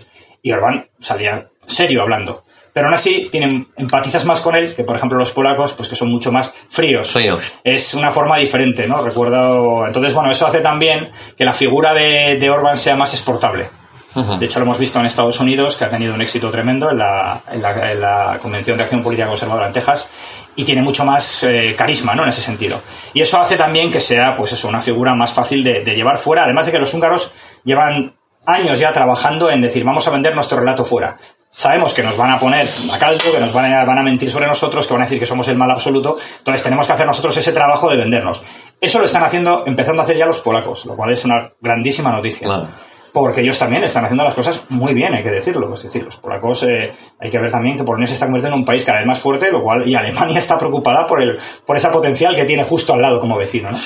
Y 0.42 0.52
Orbán 0.52 0.84
salía 1.00 1.46
serio 1.64 2.02
hablando. 2.02 2.42
Pero 2.72 2.86
aún 2.86 2.94
así 2.94 3.28
tienen, 3.30 3.68
empatizas 3.76 4.24
más 4.24 4.40
con 4.40 4.54
él 4.56 4.74
que, 4.74 4.84
por 4.84 4.96
ejemplo, 4.96 5.18
los 5.18 5.32
polacos, 5.32 5.72
pues 5.74 5.88
que 5.88 5.96
son 5.96 6.10
mucho 6.10 6.32
más 6.32 6.52
fríos. 6.68 7.10
Fríos. 7.12 7.52
Es 7.64 7.94
una 7.94 8.10
forma 8.10 8.38
diferente, 8.38 8.86
¿no? 8.86 9.02
Recuerdo. 9.02 9.86
Entonces, 9.86 10.12
bueno, 10.12 10.30
eso 10.30 10.46
hace 10.46 10.60
también 10.60 11.08
que 11.36 11.44
la 11.44 11.52
figura 11.52 11.94
de, 11.94 12.36
de 12.38 12.50
Orbán 12.50 12.76
sea 12.76 12.96
más 12.96 13.12
exportable. 13.14 13.68
De 14.14 14.46
hecho, 14.46 14.58
lo 14.58 14.64
hemos 14.64 14.78
visto 14.78 14.98
en 14.98 15.06
Estados 15.06 15.38
Unidos, 15.38 15.76
que 15.76 15.84
ha 15.84 15.88
tenido 15.88 16.14
un 16.14 16.20
éxito 16.20 16.50
tremendo 16.50 16.90
en 16.90 16.98
la, 16.98 17.40
en 17.50 17.62
la, 17.62 17.92
en 17.92 18.00
la 18.00 18.38
Convención 18.42 18.76
de 18.76 18.82
Acción 18.82 19.02
Política 19.04 19.28
Conservadora 19.28 19.68
en 19.68 19.72
Texas, 19.72 20.08
y 20.56 20.64
tiene 20.64 20.82
mucho 20.82 21.04
más 21.04 21.44
eh, 21.44 21.74
carisma, 21.78 22.14
¿no? 22.14 22.24
En 22.24 22.30
ese 22.30 22.42
sentido. 22.42 22.80
Y 23.14 23.20
eso 23.20 23.40
hace 23.40 23.56
también 23.56 23.92
que 23.92 24.00
sea, 24.00 24.34
pues 24.34 24.52
eso, 24.52 24.66
una 24.66 24.80
figura 24.80 25.14
más 25.14 25.32
fácil 25.32 25.62
de, 25.62 25.84
de 25.84 25.94
llevar 25.94 26.18
fuera, 26.18 26.42
además 26.42 26.66
de 26.66 26.72
que 26.72 26.78
los 26.80 26.92
húngaros 26.92 27.32
llevan 27.62 28.14
años 28.46 28.80
ya 28.80 28.92
trabajando 28.92 29.50
en 29.50 29.60
decir, 29.60 29.84
vamos 29.84 30.06
a 30.08 30.10
vender 30.10 30.34
nuestro 30.34 30.58
relato 30.58 30.84
fuera. 30.84 31.16
Sabemos 31.52 31.94
que 31.94 32.02
nos 32.02 32.16
van 32.16 32.30
a 32.30 32.38
poner 32.38 32.66
a 32.92 32.98
caldo, 32.98 33.32
que 33.32 33.40
nos 33.40 33.52
van 33.52 33.72
a, 33.72 33.84
van 33.84 33.98
a 33.98 34.02
mentir 34.02 34.30
sobre 34.30 34.46
nosotros, 34.46 34.86
que 34.86 34.94
van 34.94 35.02
a 35.02 35.04
decir 35.04 35.18
que 35.18 35.26
somos 35.26 35.46
el 35.48 35.56
mal 35.56 35.70
absoluto, 35.70 36.16
entonces 36.38 36.62
tenemos 36.62 36.86
que 36.86 36.92
hacer 36.92 37.06
nosotros 37.06 37.36
ese 37.36 37.52
trabajo 37.52 37.90
de 37.90 37.96
vendernos. 37.96 38.42
Eso 38.80 38.98
lo 38.98 39.04
están 39.04 39.24
haciendo, 39.24 39.64
empezando 39.66 40.00
a 40.00 40.04
hacer 40.04 40.16
ya 40.16 40.26
los 40.26 40.40
polacos, 40.40 40.86
lo 40.86 40.96
cual 40.96 41.12
es 41.12 41.24
una 41.24 41.50
grandísima 41.60 42.12
noticia. 42.12 42.46
Claro. 42.46 42.68
Porque 43.12 43.40
ellos 43.40 43.58
también 43.58 43.82
están 43.82 44.04
haciendo 44.04 44.24
las 44.24 44.34
cosas 44.34 44.62
muy 44.68 44.94
bien, 44.94 45.14
hay 45.14 45.22
que 45.22 45.30
decirlo. 45.30 45.74
Es 45.74 45.82
decir, 45.82 46.04
los 46.04 46.16
polacos, 46.16 46.62
eh, 46.64 46.92
hay 47.18 47.30
que 47.30 47.38
ver 47.38 47.50
también 47.50 47.76
que 47.76 47.84
Polonia 47.84 48.06
se 48.06 48.14
está 48.14 48.26
convirtiendo 48.26 48.54
en 48.56 48.60
un 48.60 48.66
país 48.66 48.84
cada 48.84 48.98
vez 48.98 49.06
más 49.06 49.18
fuerte, 49.18 49.50
lo 49.50 49.62
cual, 49.62 49.88
y 49.88 49.94
Alemania 49.94 50.38
está 50.40 50.56
preocupada 50.56 51.06
por 51.06 51.20
el, 51.20 51.38
por 51.66 51.76
esa 51.76 51.90
potencial 51.90 52.34
que 52.36 52.44
tiene 52.44 52.64
justo 52.64 52.94
al 52.94 53.02
lado 53.02 53.20
como 53.20 53.36
vecino, 53.36 53.70
¿no? 53.70 53.78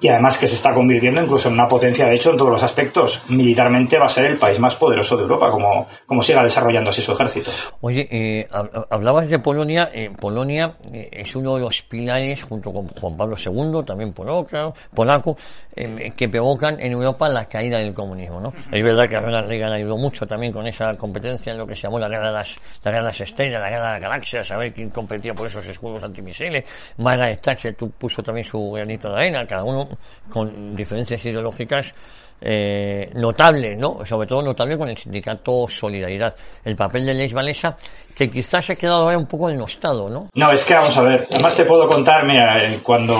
Y 0.00 0.08
además 0.08 0.38
que 0.38 0.46
se 0.46 0.54
está 0.54 0.72
convirtiendo 0.72 1.20
incluso 1.20 1.48
en 1.48 1.54
una 1.54 1.66
potencia, 1.66 2.06
de 2.06 2.14
hecho, 2.14 2.30
en 2.30 2.36
todos 2.36 2.52
los 2.52 2.62
aspectos. 2.62 3.30
Militarmente 3.30 3.98
va 3.98 4.06
a 4.06 4.08
ser 4.08 4.26
el 4.26 4.38
país 4.38 4.58
más 4.60 4.76
poderoso 4.76 5.16
de 5.16 5.22
Europa, 5.24 5.50
como, 5.50 5.86
como 6.06 6.22
siga 6.22 6.42
desarrollando 6.42 6.90
así 6.90 7.02
su 7.02 7.12
ejército. 7.12 7.50
Oye, 7.80 8.06
eh, 8.10 8.48
hab- 8.50 8.86
hablabas 8.90 9.28
de 9.28 9.38
Polonia. 9.40 9.90
eh, 9.92 10.10
Polonia 10.18 10.76
eh, 10.92 11.08
es 11.10 11.34
uno 11.34 11.56
de 11.56 11.62
los 11.62 11.82
pilares, 11.82 12.42
junto 12.44 12.72
con 12.72 12.86
Juan 12.88 13.16
Pablo 13.16 13.34
II, 13.36 13.82
también 13.84 14.12
polaco, 14.12 14.72
polaco 14.94 15.36
eh, 15.74 16.12
que 16.16 16.28
provocan 16.28 16.78
en 16.80 16.92
Europa 16.92 17.28
la 17.28 17.46
caída 17.46 17.78
del 17.78 17.92
comunismo. 17.92 18.40
¿no? 18.40 18.52
Es 18.70 18.84
verdad 18.84 19.08
que 19.08 19.18
Ronald 19.18 19.48
Reagan 19.48 19.72
ayudó 19.72 19.96
mucho 19.96 20.26
también 20.26 20.52
con 20.52 20.66
esa 20.68 20.94
competencia 20.96 21.50
en 21.52 21.58
lo 21.58 21.66
que 21.66 21.74
se 21.74 21.82
llamó 21.82 21.98
la 21.98 22.08
guerra 22.08 22.28
de 22.28 22.34
las, 22.34 22.54
la 22.84 22.90
guerra 22.92 23.02
de 23.02 23.08
las 23.08 23.20
estrellas, 23.20 23.60
la 23.60 23.68
guerra 23.70 23.86
de 23.86 23.92
las 23.94 24.00
galaxias, 24.02 24.46
saber 24.46 24.72
quién 24.72 24.90
competía 24.90 25.34
por 25.34 25.46
esos 25.48 25.66
escudos 25.66 26.04
antimisiles. 26.04 26.64
Margaret 26.98 27.40
Thatcher 27.40 27.74
tú- 27.74 27.90
puso 27.90 28.22
también 28.22 28.46
su 28.46 28.70
granito 28.70 29.08
de 29.10 29.16
arena, 29.16 29.44
cada 29.46 29.64
uno 29.64 29.87
con 30.30 30.74
diferencias 30.76 31.24
ideológicas 31.24 31.92
eh, 32.40 33.10
notable, 33.14 33.74
¿no? 33.74 33.98
Sobre 34.06 34.28
todo 34.28 34.42
notable 34.42 34.78
con 34.78 34.88
el 34.88 34.96
sindicato 34.96 35.66
Solidaridad. 35.68 36.34
El 36.64 36.76
papel 36.76 37.04
de 37.06 37.14
Leis 37.14 37.32
Valesa, 37.32 37.76
que 38.16 38.30
quizás 38.30 38.64
se 38.64 38.74
ha 38.74 38.76
quedado 38.76 39.02
ahora 39.02 39.18
un 39.18 39.26
poco 39.26 39.48
denostado, 39.48 40.08
¿no? 40.08 40.28
No, 40.34 40.52
es 40.52 40.64
que 40.64 40.74
vamos 40.74 40.96
a 40.96 41.02
ver. 41.02 41.26
Además 41.30 41.56
te 41.56 41.64
puedo 41.64 41.86
contar, 41.88 42.24
mira, 42.24 42.62
eh, 42.64 42.78
cuando 42.82 43.14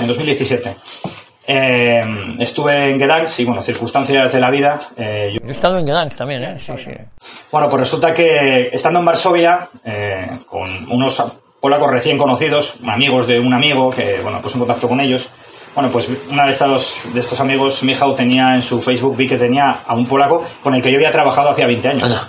en 0.00 0.06
2017 0.08 0.74
eh, 1.48 2.02
estuve 2.40 2.90
en 2.90 2.98
Gdansk 2.98 3.40
y 3.40 3.44
bueno, 3.44 3.62
circunstancias 3.62 4.32
de 4.32 4.40
la 4.40 4.50
vida. 4.50 4.78
eh, 4.96 5.30
yo- 5.34 5.40
Yo 5.40 5.48
he 5.48 5.52
estado 5.52 5.78
en 5.78 5.86
Gdansk 5.86 6.16
también, 6.16 6.42
¿eh? 6.42 6.58
Sí, 6.64 6.72
sí. 6.84 6.90
bueno, 7.52 7.68
pues 7.70 7.80
resulta 7.80 8.12
que 8.12 8.68
estando 8.72 8.98
en 8.98 9.04
Varsovia 9.04 9.68
eh, 9.84 10.28
con 10.48 10.68
unos 10.90 11.22
polacos 11.60 11.90
recién 11.90 12.18
conocidos, 12.18 12.78
amigos 12.86 13.26
de 13.28 13.38
un 13.38 13.52
amigo 13.52 13.90
que 13.90 14.18
bueno, 14.22 14.40
pues 14.42 14.54
en 14.54 14.60
contacto 14.60 14.88
con 14.88 15.00
ellos. 15.00 15.28
Bueno, 15.76 15.90
pues 15.90 16.08
una 16.30 16.44
de 16.46 16.50
estos, 16.50 17.02
de 17.12 17.20
estos 17.20 17.38
amigos, 17.38 17.82
Michał, 17.84 18.14
tenía 18.16 18.54
en 18.54 18.62
su 18.62 18.80
Facebook, 18.82 19.14
vi 19.16 19.28
que 19.28 19.36
tenía 19.36 19.80
a 19.86 19.94
un 19.94 20.06
polaco 20.06 20.42
con 20.62 20.74
el 20.74 20.82
que 20.82 20.90
yo 20.90 20.96
había 20.96 21.12
trabajado 21.12 21.50
hacía 21.50 21.66
20 21.66 21.88
años. 21.88 22.04
Anda. 22.04 22.28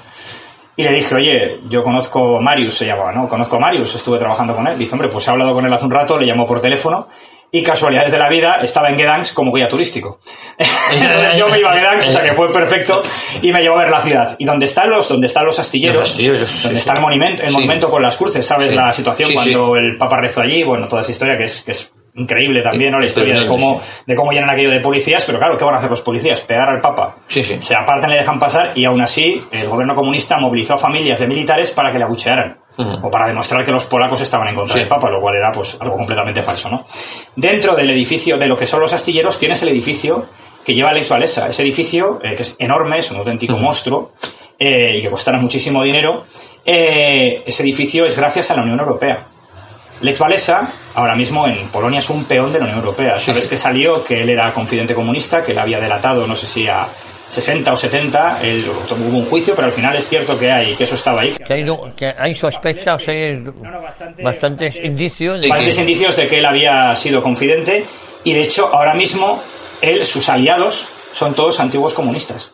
Y 0.75 0.83
le 0.83 0.91
dije, 0.91 1.15
oye, 1.15 1.59
yo 1.69 1.81
conozco 1.81 2.37
a 2.37 2.41
Marius, 2.41 2.75
se 2.75 2.85
llamaba, 2.85 3.11
¿no? 3.11 3.27
Conozco 3.27 3.55
a 3.55 3.59
Marius, 3.59 3.95
estuve 3.95 4.19
trabajando 4.19 4.53
con 4.53 4.67
él. 4.67 4.77
Dice, 4.77 4.93
hombre, 4.93 5.07
pues 5.07 5.27
he 5.27 5.31
hablado 5.31 5.53
con 5.55 5.65
él 5.65 5.73
hace 5.73 5.85
un 5.85 5.91
rato, 5.91 6.19
le 6.19 6.25
llamó 6.27 6.45
por 6.45 6.61
teléfono. 6.61 7.07
Y 7.49 7.63
casualidades 7.63 8.11
de 8.11 8.19
la 8.19 8.27
vida, 8.27 8.59
estaba 8.61 8.89
en 8.89 8.97
Gdansk 8.97 9.33
como 9.33 9.53
guía 9.53 9.69
turístico. 9.69 10.19
Entonces 10.91 11.38
yo 11.39 11.47
me 11.47 11.57
iba 11.60 11.71
a 11.71 11.75
Gdansk, 11.79 12.10
o 12.10 12.12
sea 12.12 12.21
que 12.21 12.33
fue 12.33 12.51
perfecto, 12.51 13.01
y 13.41 13.53
me 13.53 13.62
llevó 13.62 13.79
a 13.79 13.83
ver 13.83 13.91
la 13.91 14.01
ciudad. 14.01 14.36
Y 14.38 14.43
donde 14.43 14.65
están 14.65 14.89
los, 14.89 15.07
donde 15.07 15.27
están 15.27 15.45
los 15.45 15.57
astilleros, 15.57 16.10
sí, 16.10 16.27
donde 16.27 16.45
sí. 16.45 16.75
está 16.75 16.93
el 16.93 16.99
monumento, 17.01 17.41
el 17.43 17.49
Sí. 17.49 17.53
monumento 17.55 17.89
con 17.89 18.03
las 18.03 18.17
cruces, 18.17 18.45
¿sabes 18.45 18.73
la 18.75 18.91
situación 18.91 19.31
cuando 19.33 19.77
el 19.77 19.97
Papa 19.97 20.19
rezó 20.19 20.41
allí? 20.41 20.62
Bueno, 20.63 20.89
toda 20.89 21.01
esa 21.01 21.12
historia 21.12 21.38
que 21.38 21.45
es, 21.45 21.63
que 21.63 21.71
es 21.71 21.89
increíble 22.17 22.62
también, 22.62 22.91
¿no? 22.91 22.99
La 22.99 23.06
historia 23.06 23.39
de 23.39 23.47
cómo, 23.47 23.80
de 24.06 24.15
cómo 24.15 24.32
llenan 24.32 24.49
aquello 24.49 24.71
de 24.71 24.80
policías, 24.80 25.23
pero 25.25 25.38
claro, 25.38 25.58
¿qué 25.58 25.63
van 25.63 25.75
a 25.75 25.77
hacer 25.77 25.89
los 25.89 26.01
policías? 26.01 26.41
Pegar 26.41 26.69
al 26.69 26.82
Papa. 26.82 27.15
Se 27.60 27.75
apartan 27.75 28.10
le 28.10 28.17
dejan 28.17 28.39
pasar 28.39 28.71
y 28.75 28.86
aún 28.86 29.01
así 29.01 29.41
el 29.51 29.67
gobierno 29.67 29.95
comunista 29.95 30.38
movilizó 30.38 30.73
a 30.73 30.77
familias 30.77 31.19
de 31.19 31.27
militares 31.27 31.71
para 31.71 31.91
que 31.91 31.97
le 31.97 32.03
abuchearan. 32.03 32.58
O 33.01 33.10
para 33.10 33.25
demostrar 33.25 33.65
que 33.65 33.71
los 33.71 33.86
polacos 33.86 34.21
estaban 34.21 34.47
en 34.49 34.53
contra 34.53 34.77
del 34.77 34.88
Papa, 34.88 35.10
lo 35.10 35.19
cual 35.19 35.34
era 35.36 35.51
pues 35.51 35.77
algo 35.80 35.97
completamente 35.97 36.43
falso, 36.43 36.69
¿no? 36.69 36.86
Dentro 37.36 37.75
del 37.75 37.89
edificio, 37.89 38.38
de 38.38 38.45
lo 38.45 38.56
que 38.56 38.67
son 38.67 38.82
los 38.82 38.93
astilleros, 38.93 39.39
tienes 39.39 39.63
el 39.63 39.69
edificio 39.69 40.23
que 40.63 40.75
lleva 40.75 40.91
Alex 40.91 41.10
Valesa. 41.10 41.49
Ese 41.49 41.63
edificio, 41.63 42.19
eh, 42.21 42.36
que 42.36 42.43
es 42.43 42.56
enorme, 42.60 42.99
es 42.99 43.10
un 43.10 43.17
auténtico 43.17 43.58
monstruo, 43.58 44.12
eh, 44.60 44.97
y 44.99 45.01
que 45.01 45.10
costará 45.10 45.39
muchísimo 45.39 45.82
dinero, 45.82 46.23
eh, 46.65 47.41
ese 47.47 47.63
edificio 47.63 48.06
es 48.06 48.15
gracias 48.15 48.51
a 48.51 48.56
la 48.56 48.62
Unión 48.62 48.80
Europea. 48.80 49.17
Lech 50.01 50.19
Walesa, 50.19 50.67
ahora 50.95 51.15
mismo 51.15 51.47
en 51.47 51.67
Polonia, 51.69 51.99
es 51.99 52.10
un 52.10 52.25
peón 52.25 52.51
de 52.53 52.60
la 52.60 52.65
Unión 52.65 52.79
Europea. 52.79 53.19
Sabes 53.19 53.45
sí. 53.45 53.49
que 53.49 53.57
salió 53.57 54.03
que 54.03 54.21
él 54.21 54.29
era 54.29 54.53
confidente 54.53 54.93
comunista, 54.93 55.43
que 55.43 55.51
él 55.53 55.60
había 55.60 55.79
delatado, 55.79 56.27
no 56.27 56.36
sé 56.36 56.45
si 56.47 56.67
a 56.67 56.86
60 57.29 57.73
o 57.73 57.77
70, 57.77 58.39
él, 58.43 58.65
hubo 58.69 59.17
un 59.17 59.25
juicio, 59.25 59.53
pero 59.55 59.67
al 59.67 59.73
final 59.73 59.95
es 59.95 60.07
cierto 60.07 60.39
que 60.39 60.51
hay, 60.51 60.75
que 60.75 60.83
eso 60.86 60.95
estaba 60.95 61.21
ahí. 61.21 61.33
Que 61.45 61.53
hay, 61.53 61.65
que 61.95 62.13
hay 62.17 62.36
sospechas, 62.36 63.03
hay 63.07 63.43
bastantes 64.23 64.75
indicios 64.75 65.41
de 65.41 65.49
Bastantes 65.49 65.75
que... 65.75 65.81
indicios 65.81 66.15
de 66.15 66.27
que 66.27 66.39
él 66.39 66.45
había 66.45 66.95
sido 66.95 67.21
confidente 67.21 67.83
y 68.23 68.33
de 68.33 68.41
hecho 68.41 68.67
ahora 68.73 68.93
mismo 68.93 69.41
él, 69.81 70.05
sus 70.05 70.29
aliados 70.29 70.88
son 71.13 71.33
todos 71.33 71.60
antiguos 71.60 71.93
comunistas. 71.93 72.53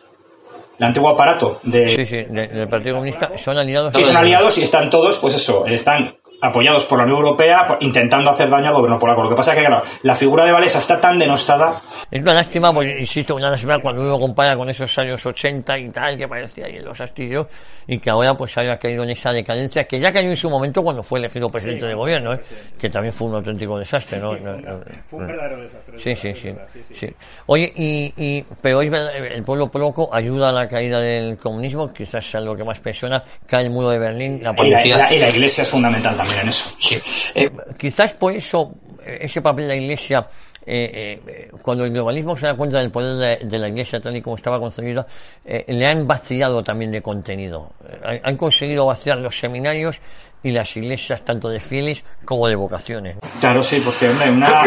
El 0.78 0.86
antiguo 0.86 1.08
aparato 1.10 1.60
de, 1.62 1.88
Sí, 1.88 2.04
sí, 2.06 2.16
de- 2.28 2.48
del 2.48 2.68
Partido 2.68 2.96
Comunista 2.96 3.30
son 3.36 3.56
aliados. 3.56 3.94
Sí, 3.94 4.02
son 4.02 4.16
aliados 4.16 4.58
y 4.58 4.62
están 4.62 4.90
todos, 4.90 5.18
pues 5.18 5.34
eso, 5.36 5.64
están 5.66 6.12
apoyados 6.44 6.84
por 6.86 6.98
la 6.98 7.04
Unión 7.04 7.18
Europea 7.18 7.66
intentando 7.80 8.30
hacer 8.30 8.48
daño 8.50 8.68
al 8.68 8.74
gobierno 8.74 8.98
polaco. 8.98 9.22
Lo 9.22 9.30
que 9.30 9.36
pasa 9.36 9.52
es 9.52 9.58
que, 9.58 9.64
claro, 9.66 9.82
la 10.02 10.14
figura 10.14 10.44
de 10.44 10.52
Valesa 10.52 10.78
está 10.78 11.00
tan 11.00 11.18
denostada. 11.18 11.72
Es 12.10 12.20
una 12.22 12.34
lástima, 12.34 12.72
porque, 12.72 12.96
insisto, 13.00 13.34
una 13.34 13.50
lástima 13.50 13.78
cuando 13.80 14.02
uno 14.02 14.18
compara 14.18 14.56
con 14.56 14.68
esos 14.68 14.96
años 14.98 15.24
80 15.24 15.78
y 15.78 15.88
tal, 15.90 16.16
que 16.16 16.28
parecía 16.28 16.66
ahí 16.66 16.76
en 16.76 16.84
los 16.84 17.00
astillos, 17.00 17.46
y 17.86 17.98
que 17.98 18.10
ahora 18.10 18.34
pues 18.34 18.56
haya 18.58 18.76
caído 18.78 19.02
en 19.04 19.10
esa 19.10 19.30
decadencia, 19.32 19.84
que 19.84 19.98
ya 20.00 20.10
cayó 20.12 20.28
en 20.28 20.36
su 20.36 20.48
momento 20.50 20.82
cuando 20.82 21.02
fue 21.02 21.18
elegido 21.18 21.48
presidente 21.48 21.86
de 21.86 21.94
gobierno, 21.94 22.34
¿eh? 22.34 22.40
que 22.78 22.88
también 22.90 23.12
fue 23.12 23.28
un 23.28 23.36
auténtico 23.36 23.78
desastre, 23.78 24.20
¿no? 24.20 24.34
No, 24.36 24.56
no, 24.56 24.80
Fue 25.08 25.18
un 25.20 25.26
verdadero 25.26 25.62
desastre. 25.62 25.98
Sí, 25.98 26.14
sí, 26.14 26.28
es 26.28 26.38
sí, 26.38 26.48
verdad, 26.48 26.68
sí. 26.98 27.06
Oye, 27.46 27.72
y, 27.76 28.12
y, 28.16 28.44
pero 28.60 28.82
es 28.82 28.90
verdad, 28.90 29.16
el 29.16 29.42
pueblo 29.42 29.68
polaco 29.70 30.08
ayuda 30.12 30.50
a 30.50 30.52
la 30.52 30.68
caída 30.68 31.00
del 31.00 31.36
comunismo, 31.38 31.92
quizás 31.92 32.24
sea 32.24 32.40
lo 32.40 32.54
que 32.56 32.64
más 32.64 32.78
presiona, 32.80 33.22
cae 33.46 33.64
el 33.64 33.70
muro 33.70 33.90
de 33.90 33.98
Berlín, 33.98 34.40
la 34.42 34.50
Y 34.50 34.52
la, 34.52 34.52
y 34.52 34.56
policía. 34.56 34.98
la- 34.98 35.14
y 35.14 35.18
la 35.18 35.28
iglesia 35.28 35.62
es 35.62 35.70
fundamental 35.70 36.16
también 36.16 36.33
en 36.42 36.48
eso. 36.48 36.76
Sí. 36.80 36.96
Eh, 37.34 37.50
Quizás 37.78 38.12
por 38.14 38.32
eso 38.34 38.72
eh, 39.04 39.18
ese 39.22 39.40
papel 39.42 39.68
de 39.68 39.76
la 39.76 39.80
Iglesia, 39.82 40.26
eh, 40.66 41.20
eh, 41.26 41.50
cuando 41.60 41.84
el 41.84 41.92
globalismo 41.92 42.36
se 42.36 42.46
da 42.46 42.56
cuenta 42.56 42.78
del 42.78 42.90
poder 42.90 43.40
de, 43.40 43.46
de 43.46 43.58
la 43.58 43.68
Iglesia 43.68 44.00
tal 44.00 44.16
y 44.16 44.22
como 44.22 44.36
estaba 44.36 44.58
concebida, 44.58 45.06
eh, 45.44 45.64
le 45.68 45.86
han 45.86 46.06
vaciado 46.06 46.62
también 46.62 46.90
de 46.90 47.02
contenido. 47.02 47.72
Eh, 47.86 48.00
han, 48.04 48.20
han 48.32 48.36
conseguido 48.36 48.86
vaciar 48.86 49.18
los 49.18 49.38
seminarios 49.38 49.98
y 50.42 50.50
las 50.50 50.76
iglesias 50.76 51.24
tanto 51.24 51.48
de 51.48 51.58
fieles 51.58 52.02
como 52.24 52.46
de 52.48 52.54
vocaciones. 52.54 53.16
Claro, 53.40 53.62
sí, 53.62 53.80
porque 53.82 54.10
hombre, 54.10 54.30
una- 54.30 54.62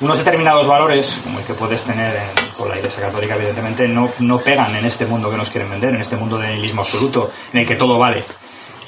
unos 0.00 0.18
determinados 0.24 0.68
valores, 0.68 1.20
como 1.24 1.40
el 1.40 1.44
que 1.44 1.52
puedes 1.54 1.82
tener 1.84 2.06
en- 2.06 2.54
con 2.56 2.68
la 2.68 2.76
Iglesia 2.78 3.02
Católica, 3.02 3.34
evidentemente, 3.34 3.88
no, 3.88 4.08
no 4.20 4.38
pegan 4.38 4.74
en 4.76 4.84
este 4.84 5.04
mundo 5.06 5.28
que 5.28 5.36
nos 5.36 5.50
quieren 5.50 5.68
vender, 5.68 5.94
en 5.96 6.00
este 6.00 6.14
mundo 6.16 6.38
de 6.38 6.46
nihilismo 6.48 6.82
absoluto, 6.82 7.28
en 7.52 7.58
el 7.60 7.66
que 7.66 7.74
todo 7.74 7.98
vale. 7.98 8.22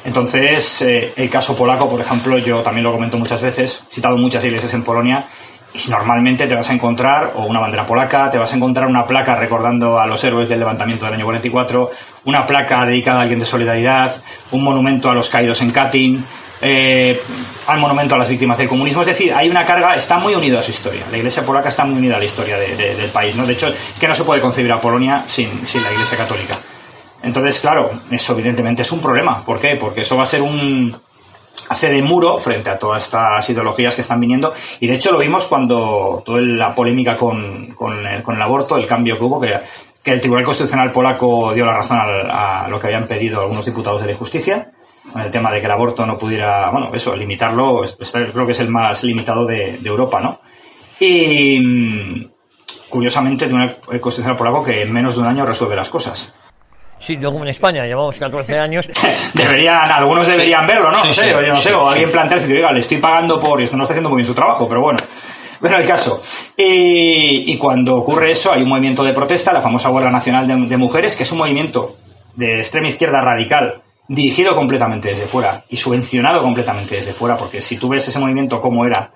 Entonces, 0.09 0.81
eh, 0.81 1.12
el 1.16 1.29
caso 1.29 1.55
polaco, 1.55 1.87
por 1.90 2.01
ejemplo, 2.01 2.38
yo 2.38 2.61
también 2.62 2.83
lo 2.83 2.92
comento 2.92 3.18
muchas 3.18 3.42
veces, 3.42 3.85
he 3.90 3.94
citado 3.97 4.16
muchas 4.16 4.42
iglesias 4.42 4.73
en 4.73 4.83
Polonia, 4.83 5.27
y 5.75 5.90
normalmente 5.90 6.47
te 6.47 6.55
vas 6.55 6.71
a 6.71 6.73
encontrar 6.73 7.33
o 7.37 7.42
una 7.44 7.61
bandera 7.61 7.87
polaca, 7.87 8.31
te 8.31 8.38
vas 8.38 8.51
a 8.51 8.57
encontrar 8.57 8.87
una 8.87 9.05
placa 9.07 9.37
recordando 9.37 10.01
a 10.01 10.07
los 10.07 10.25
héroes 10.25 10.49
del 10.49 10.61
levantamiento 10.61 11.05
del 11.05 11.12
año 11.16 11.27
44, 11.27 11.90
una 12.25 12.47
placa 12.47 12.87
dedicada 12.87 13.18
a 13.18 13.23
alguien 13.23 13.38
de 13.38 13.44
solidaridad, 13.44 14.11
un 14.53 14.64
monumento 14.64 15.11
a 15.11 15.14
los 15.14 15.29
caídos 15.29 15.61
en 15.61 15.73
Katyn, 15.73 16.25
eh, 16.62 17.21
al 17.66 17.79
monumento 17.79 18.14
a 18.14 18.18
las 18.18 18.31
víctimas 18.31 18.57
del 18.57 18.66
comunismo. 18.66 19.03
Es 19.03 19.09
decir, 19.09 19.35
hay 19.35 19.51
una 19.51 19.66
carga, 19.66 19.94
está 19.94 20.18
muy 20.18 20.35
unida 20.35 20.61
a 20.61 20.62
su 20.62 20.71
historia. 20.71 21.03
La 21.11 21.18
iglesia 21.18 21.44
polaca 21.44 21.68
está 21.68 21.85
muy 21.85 21.99
unida 21.99 22.16
a 22.16 22.18
la 22.18 22.25
historia 22.25 22.57
de- 22.57 22.75
de- 22.75 22.94
del 22.97 23.11
país. 23.11 23.37
¿no? 23.37 23.44
De 23.44 23.53
hecho, 23.53 23.68
es 23.68 24.01
que 24.01 24.09
no 24.09 24.14
se 24.14 24.25
puede 24.25 24.40
concebir 24.40 24.73
a 24.73 24.81
Polonia 24.81 25.23
sin 25.27 25.49
la 25.51 25.92
iglesia 25.92 26.16
católica. 26.16 26.55
Entonces, 27.22 27.59
claro, 27.61 27.90
eso 28.11 28.33
evidentemente 28.33 28.83
es 28.83 28.92
un 28.92 29.00
problema. 29.00 29.44
¿Por 29.44 29.61
qué? 29.61 29.76
Porque 29.76 30.02
eso 30.02 30.16
va 30.16 30.22
a 30.22 30.26
ser 30.26 30.42
un 30.42 30.94
hace 31.68 31.90
de 31.90 32.02
muro 32.02 32.38
frente 32.38 32.70
a 32.70 32.78
todas 32.78 33.04
estas 33.04 33.48
ideologías 33.50 33.94
que 33.94 34.02
están 34.02 34.20
viniendo. 34.20 34.52
Y 34.81 34.87
de 34.87 34.94
hecho 34.94 35.12
lo 35.12 35.18
vimos 35.18 35.46
cuando 35.46 36.22
toda 36.24 36.40
la 36.40 36.74
polémica 36.74 37.16
con, 37.16 37.66
con 37.74 38.07
el, 38.07 38.42
aborto, 38.42 38.76
el 38.76 38.87
cambio 38.87 39.18
que 39.18 39.24
hubo, 39.24 39.40
que, 39.40 39.59
el 40.04 40.20
Tribunal 40.22 40.46
Constitucional 40.46 40.90
polaco 40.90 41.52
dio 41.52 41.66
la 41.66 41.76
razón 41.76 41.98
a, 42.00 42.66
lo 42.70 42.81
que 42.81 42.87
habían 42.87 43.07
pedido 43.07 43.42
algunos 43.42 43.66
diputados 43.66 44.00
de 44.00 44.11
la 44.11 44.16
justicia, 44.16 44.70
con 45.12 45.20
el 45.20 45.31
tema 45.31 45.52
de 45.52 45.61
que 45.61 45.66
el 45.66 45.72
aborto 45.72 46.07
no 46.07 46.16
pudiera, 46.16 46.70
bueno, 46.70 46.90
eso, 46.94 47.14
limitarlo, 47.14 47.83
creo 48.33 48.46
que 48.46 48.52
es 48.52 48.61
el 48.61 48.70
más 48.70 49.04
limitado 49.04 49.44
de, 49.44 49.76
de 49.76 49.88
Europa, 49.88 50.18
¿no? 50.18 50.40
Y 50.98 51.61
mm, 51.61 52.26
curiosamente, 52.88 53.44
el 53.44 53.50
Tribunal 53.50 53.76
Constitucional 54.00 54.37
polaco 54.37 54.64
que 54.64 54.81
en 54.81 54.92
menos 54.92 55.14
de 55.14 55.20
un 55.20 55.26
año 55.26 55.44
resuelve 55.44 55.76
las 55.76 55.90
cosas. 55.90 56.33
Sí, 57.01 57.17
yo 57.21 57.31
como 57.33 57.45
en 57.45 57.51
España 57.51 57.85
llevamos 57.85 58.17
14 58.17 58.59
años. 58.59 58.87
Deberían, 59.35 59.91
algunos 59.91 60.27
deberían 60.27 60.67
verlo, 60.67 60.91
¿no? 60.91 61.01
Sí, 61.01 61.09
no 61.09 61.13
sé, 61.13 61.23
sí, 61.25 61.31
yo 61.31 61.55
no 61.55 61.61
sé, 61.61 61.73
o 61.75 61.89
alguien 61.89 62.11
plantearse 62.11 62.47
y 62.47 62.49
decir, 62.49 62.63
oiga, 62.65 62.73
le 62.73 62.81
estoy 62.81 62.99
pagando 62.99 63.41
por 63.41 63.61
esto, 63.63 63.77
no 63.77 63.85
está 63.85 63.95
haciendo 63.95 64.11
muy 64.11 64.17
bien 64.19 64.27
su 64.27 64.35
trabajo, 64.35 64.69
pero 64.69 64.81
bueno. 64.81 64.99
Bueno, 65.61 65.77
el 65.77 65.87
caso. 65.87 66.23
Y, 66.57 67.53
y 67.53 67.57
cuando 67.59 67.97
ocurre 67.97 68.31
eso, 68.31 68.53
hay 68.53 68.63
un 68.63 68.69
movimiento 68.69 69.03
de 69.03 69.13
protesta, 69.13 69.53
la 69.53 69.63
famosa 69.63 69.91
Huelga 69.91 70.11
Nacional 70.11 70.47
de, 70.47 70.55
de 70.55 70.77
Mujeres, 70.77 71.17
que 71.17 71.23
es 71.25 71.33
un 71.33 71.39
movimiento 71.39 71.97
de 72.37 72.59
extrema 72.61 72.89
izquierda 72.89 73.21
radical, 73.21 73.81
dirigido 74.07 74.55
completamente 74.55 75.09
desde 75.09 75.27
fuera 75.27 75.63
y 75.69 75.77
subvencionado 75.77 76.43
completamente 76.43 76.95
desde 76.97 77.13
fuera, 77.13 77.37
porque 77.37 77.61
si 77.61 77.77
tú 77.77 77.89
ves 77.89 78.07
ese 78.09 78.19
movimiento 78.21 78.61
como 78.61 78.85
era, 78.87 79.11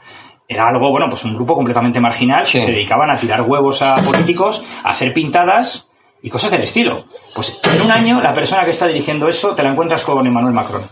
era 0.49 0.69
algo, 0.69 0.91
bueno, 0.91 1.09
pues 1.09 1.25
un 1.25 1.35
grupo 1.35 1.55
completamente 1.55 2.01
marginal 2.01 2.47
Sí. 2.47 2.59
que 2.59 2.65
se 2.67 2.73
dedicaban 2.73 3.11
a 3.11 3.17
tirar 3.17 3.43
huevos 3.43 3.81
a 3.83 3.97
políticos, 4.03 4.65
a 4.85 4.91
hacer 4.91 5.13
pintadas 5.15 5.89
y 6.23 6.31
cosas 6.31 6.51
del 6.51 6.63
estilo. 6.63 7.05
Pues 7.35 7.59
en 7.65 7.83
un 7.83 7.91
año 7.91 8.21
la 8.21 8.33
persona 8.33 8.65
que 8.65 8.71
está 8.71 8.87
dirigiendo 8.87 9.29
eso 9.29 9.55
te 9.55 9.63
la 9.63 9.71
encuentras 9.71 10.03
con 10.05 10.27
Emmanuel 10.27 10.55
Macron. 10.55 10.83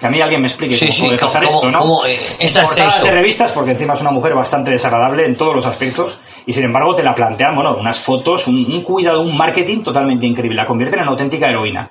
Que 0.00 0.06
a 0.06 0.10
mí 0.10 0.20
alguien 0.20 0.40
me 0.40 0.46
explique 0.46 0.76
Sí, 0.76 0.86
cómo 0.86 0.96
sí, 0.96 1.02
puede 1.06 1.18
pasar 1.18 1.44
cómo- 1.44 1.56
esto, 1.56 1.70
¿no? 1.72 1.78
cómo, 1.80 2.06
eh, 2.06 2.20
portadas 2.54 3.02
de 3.02 3.10
revistas, 3.10 3.50
porque 3.50 3.72
encima 3.72 3.94
es 3.94 4.00
una 4.00 4.12
mujer 4.12 4.32
bastante 4.32 4.70
desagradable 4.70 5.26
en 5.26 5.34
todos 5.36 5.56
los 5.56 5.66
aspectos, 5.66 6.18
y 6.46 6.52
sin 6.52 6.62
embargo 6.62 6.94
te 6.94 7.02
la 7.02 7.16
plantean, 7.16 7.56
bueno, 7.56 7.76
unas 7.76 7.98
fotos, 7.98 8.46
un, 8.46 8.64
un 8.70 8.82
cuidado, 8.82 9.20
un 9.22 9.36
marketing 9.36 9.82
totalmente 9.82 10.24
increíble, 10.24 10.54
la 10.56 10.66
convierten 10.66 11.00
en 11.00 11.08
auténtica 11.08 11.48
heroína. 11.50 11.88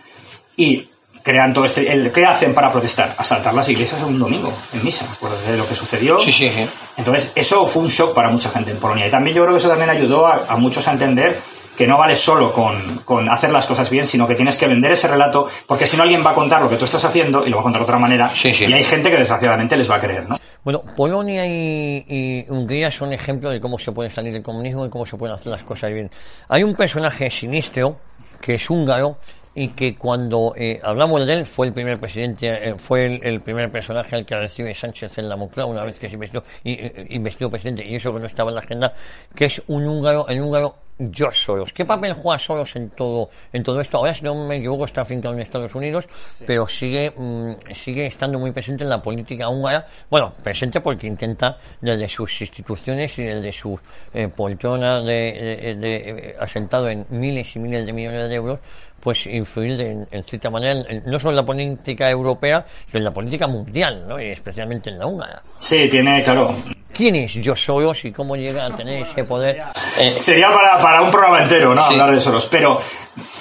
Y 0.55 0.87
crean 1.21 1.53
todo 1.53 1.65
este... 1.65 1.91
El, 1.91 2.09
¿Qué 2.13 2.25
hacen 2.25 2.53
para 2.53 2.71
protestar? 2.71 3.13
Asaltar 3.17 3.53
las 3.53 3.67
iglesias 3.67 4.01
un 4.03 4.17
domingo, 4.17 4.53
en 4.73 4.85
misa, 4.85 5.05
por 5.19 5.29
lo 5.29 5.67
que 5.67 5.75
sucedió. 5.75 6.17
Sí, 6.21 6.31
sí, 6.31 6.49
sí. 6.49 6.65
Entonces, 6.95 7.33
eso 7.35 7.67
fue 7.67 7.81
un 7.83 7.89
shock 7.89 8.13
para 8.13 8.29
mucha 8.29 8.49
gente 8.49 8.71
en 8.71 8.77
Polonia. 8.77 9.05
Y 9.05 9.11
también 9.11 9.35
yo 9.35 9.43
creo 9.43 9.53
que 9.53 9.59
eso 9.59 9.67
también 9.67 9.89
ayudó 9.89 10.25
a, 10.27 10.45
a 10.47 10.55
muchos 10.55 10.87
a 10.87 10.93
entender 10.93 11.37
que 11.77 11.85
no 11.87 11.97
vale 11.97 12.15
solo 12.15 12.51
con, 12.51 12.75
con 13.05 13.29
hacer 13.29 13.51
las 13.51 13.67
cosas 13.67 13.89
bien, 13.89 14.05
sino 14.05 14.27
que 14.27 14.35
tienes 14.35 14.57
que 14.57 14.67
vender 14.67 14.91
ese 14.93 15.07
relato, 15.07 15.47
porque 15.67 15.85
si 15.85 15.95
no 15.95 16.03
alguien 16.03 16.25
va 16.25 16.31
a 16.31 16.35
contar 16.35 16.61
lo 16.61 16.69
que 16.69 16.75
tú 16.77 16.85
estás 16.85 17.05
haciendo 17.05 17.45
y 17.45 17.49
lo 17.49 17.57
va 17.57 17.61
a 17.61 17.63
contar 17.63 17.81
de 17.81 17.85
otra 17.85 17.99
manera, 17.99 18.27
Sí, 18.29 18.51
sí. 18.53 18.65
y 18.67 18.73
hay 18.73 18.83
gente 18.83 19.11
que 19.11 19.17
desgraciadamente 19.17 19.77
les 19.77 19.89
va 19.89 19.95
a 19.95 19.99
creer, 19.99 20.27
¿no? 20.27 20.37
Bueno, 20.63 20.81
Polonia 20.97 21.45
y, 21.45 22.03
y 22.09 22.45
Hungría 22.49 22.91
son 22.91 23.13
ejemplos 23.13 23.53
de 23.53 23.59
cómo 23.61 23.77
se 23.77 23.91
puede 23.91 24.09
salir 24.09 24.33
del 24.33 24.43
comunismo 24.43 24.85
y 24.85 24.89
cómo 24.89 25.05
se 25.05 25.15
pueden 25.15 25.35
hacer 25.35 25.47
las 25.51 25.63
cosas 25.63 25.91
bien. 25.93 26.09
Hay 26.49 26.63
un 26.63 26.75
personaje 26.75 27.29
sinistro 27.29 27.97
que 28.41 28.55
es 28.55 28.69
húngaro 28.69 29.17
y 29.55 29.69
que 29.69 29.95
cuando 29.95 30.53
eh, 30.57 30.79
hablamos 30.83 31.25
de 31.25 31.33
él 31.33 31.45
fue 31.45 31.67
el 31.67 31.73
primer 31.73 31.99
presidente, 31.99 32.47
eh, 32.47 32.73
fue 32.77 33.05
el, 33.05 33.25
el 33.25 33.41
primer 33.41 33.71
personaje 33.71 34.15
al 34.15 34.25
que 34.25 34.35
recibe 34.35 34.73
Sánchez 34.73 35.17
en 35.17 35.29
la 35.29 35.35
Moncloa 35.37 35.65
una 35.67 35.83
vez 35.83 35.97
que 35.97 36.09
se 36.09 36.15
investió, 36.15 36.43
y, 36.63 36.73
eh, 36.73 37.07
investió 37.11 37.49
presidente 37.49 37.83
y 37.85 37.95
eso 37.95 38.11
que 38.13 38.19
no 38.19 38.25
estaba 38.27 38.49
en 38.51 38.55
la 38.55 38.61
agenda, 38.61 38.93
que 39.35 39.45
es 39.45 39.61
un 39.67 39.87
húngaro, 39.87 40.27
el 40.27 40.41
húngaro 40.41 40.75
George 41.11 41.37
Soros. 41.37 41.71
¿Qué 41.73 41.85
papel 41.85 42.13
juega 42.13 42.39
Soros 42.39 42.75
en 42.75 42.89
todo, 42.89 43.29
en 43.53 43.63
todo 43.63 43.79
esto? 43.79 43.97
Ahora, 43.97 44.13
si 44.13 44.23
no 44.23 44.33
me 44.47 44.55
equivoco, 44.57 44.85
está 44.85 45.01
afincado 45.01 45.33
en 45.35 45.41
Estados 45.41 45.73
Unidos, 45.75 46.07
pero 46.45 46.65
sigue, 46.67 47.11
mm, 47.15 47.73
sigue 47.75 48.07
estando 48.07 48.39
muy 48.39 48.51
presente 48.51 48.83
en 48.83 48.89
la 48.89 49.01
política 49.01 49.47
húngara. 49.49 49.85
Bueno, 50.09 50.33
presente 50.43 50.81
porque 50.81 51.05
intenta, 51.07 51.57
desde 51.81 52.07
sus 52.07 52.41
instituciones 52.41 53.17
y 53.19 53.23
desde 53.23 53.51
su 53.51 53.79
eh, 54.13 54.27
poltrona 54.27 55.01
de, 55.01 55.75
de- 55.75 55.75
de- 55.75 56.35
asentado 56.39 56.89
en 56.89 57.05
miles 57.09 57.55
y 57.55 57.59
miles 57.59 57.85
de 57.85 57.93
millones 57.93 58.29
de 58.29 58.35
euros, 58.35 58.59
pues 58.99 59.25
influir 59.27 59.77
de- 59.77 60.07
en, 60.11 60.23
cierta 60.23 60.49
manera, 60.49 60.73
en- 60.87 61.03
no 61.05 61.17
solo 61.19 61.31
en 61.31 61.35
la 61.37 61.45
política 61.45 62.09
europea, 62.09 62.65
sino 62.87 62.97
en 62.99 63.03
la 63.03 63.11
política 63.11 63.47
mundial, 63.47 64.05
¿no? 64.07 64.19
y 64.21 64.31
especialmente 64.31 64.89
en 64.89 64.99
la 64.99 65.05
húngara. 65.07 65.41
Sí, 65.59 65.87
tiene, 65.89 66.23
claro. 66.23 66.53
¿Quién 66.93 67.15
es 67.15 67.33
George 67.33 67.63
Soros 67.63 68.03
y 68.05 68.11
cómo 68.11 68.35
llega 68.35 68.65
a 68.65 68.75
tener 68.75 69.03
ese 69.07 69.23
poder? 69.23 69.61
Eh, 69.99 70.11
Sería 70.17 70.49
para, 70.51 70.79
para 70.81 71.01
un 71.03 71.11
programa 71.11 71.43
entero, 71.43 71.75
¿no? 71.75 71.81
Sí. 71.81 71.93
Hablar 71.93 72.11
de 72.11 72.19
Soros. 72.19 72.47
Pero, 72.49 72.81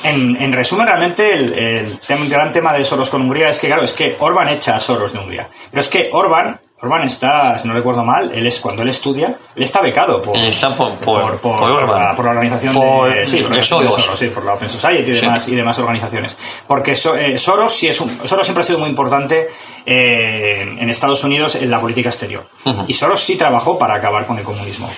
en, 0.05 0.37
en 0.43 0.53
resumen, 0.53 0.87
realmente, 0.87 1.33
el, 1.33 1.53
el 1.55 1.87
tem- 2.01 2.29
gran 2.29 2.53
tema 2.53 2.75
de 2.75 2.85
Soros 2.85 3.09
con 3.09 3.23
Hungría 3.23 3.49
es 3.49 3.59
que, 3.59 3.69
claro, 3.69 3.83
es 3.85 3.95
que 3.95 4.15
Orban 4.21 4.49
echa 4.49 4.77
a 4.77 4.81
Soros 4.81 5.15
de 5.15 5.21
Hungría. 5.21 5.49
Pero 5.71 5.81
es 5.81 5.89
que 5.89 6.11
Orban, 6.13 6.59
Orban 6.83 7.05
está, 7.05 7.57
si 7.57 7.67
no 7.67 7.73
recuerdo 7.75 8.05
mal, 8.05 8.31
él 8.35 8.47
es 8.47 8.61
cuando 8.61 8.83
él 8.83 8.91
estudia, 8.91 9.29
él 9.55 9.63
está 9.63 9.81
becado 9.81 10.21
por, 10.21 10.37
está 10.37 10.69
por- 10.77 10.93
por- 10.97 11.39
por, 11.41 11.61
la, 11.89 12.15
por 12.15 12.25
la 12.27 12.31
organización 12.33 12.75
de, 12.75 13.25
sí, 13.25 13.43
Soros. 13.63 14.19
sí, 14.19 14.27
por 14.29 14.45
la 14.45 14.53
Open 14.55 14.69
Society 14.69 15.11
y 15.13 15.15
Sí. 15.15 15.21
demás, 15.23 15.49
y 15.49 15.55
demás 15.57 15.79
organizaciones. 15.79 16.37
Porque 16.67 16.95
So- 16.95 17.17
eh, 17.17 17.39
Soros 17.39 17.73
sí 17.75 17.89
es 17.89 17.99
un, 18.01 18.11
Soros 18.29 18.47
siempre 18.47 18.61
ha 18.61 18.65
sido 18.65 18.79
muy 18.79 18.91
importante 18.91 19.49
eh, 19.87 20.77
en 20.79 20.91
Estados 20.91 21.25
Unidos 21.25 21.55
en 21.55 21.71
la 21.71 21.81
política 21.81 22.11
exterior. 22.11 22.45
Y 22.87 22.93
Soros 22.93 23.21
sí 23.23 23.37
trabajó 23.37 23.79
para 23.79 23.95
acabar 23.95 24.27
con 24.27 24.37
el 24.37 24.45
comunismo. 24.45 24.91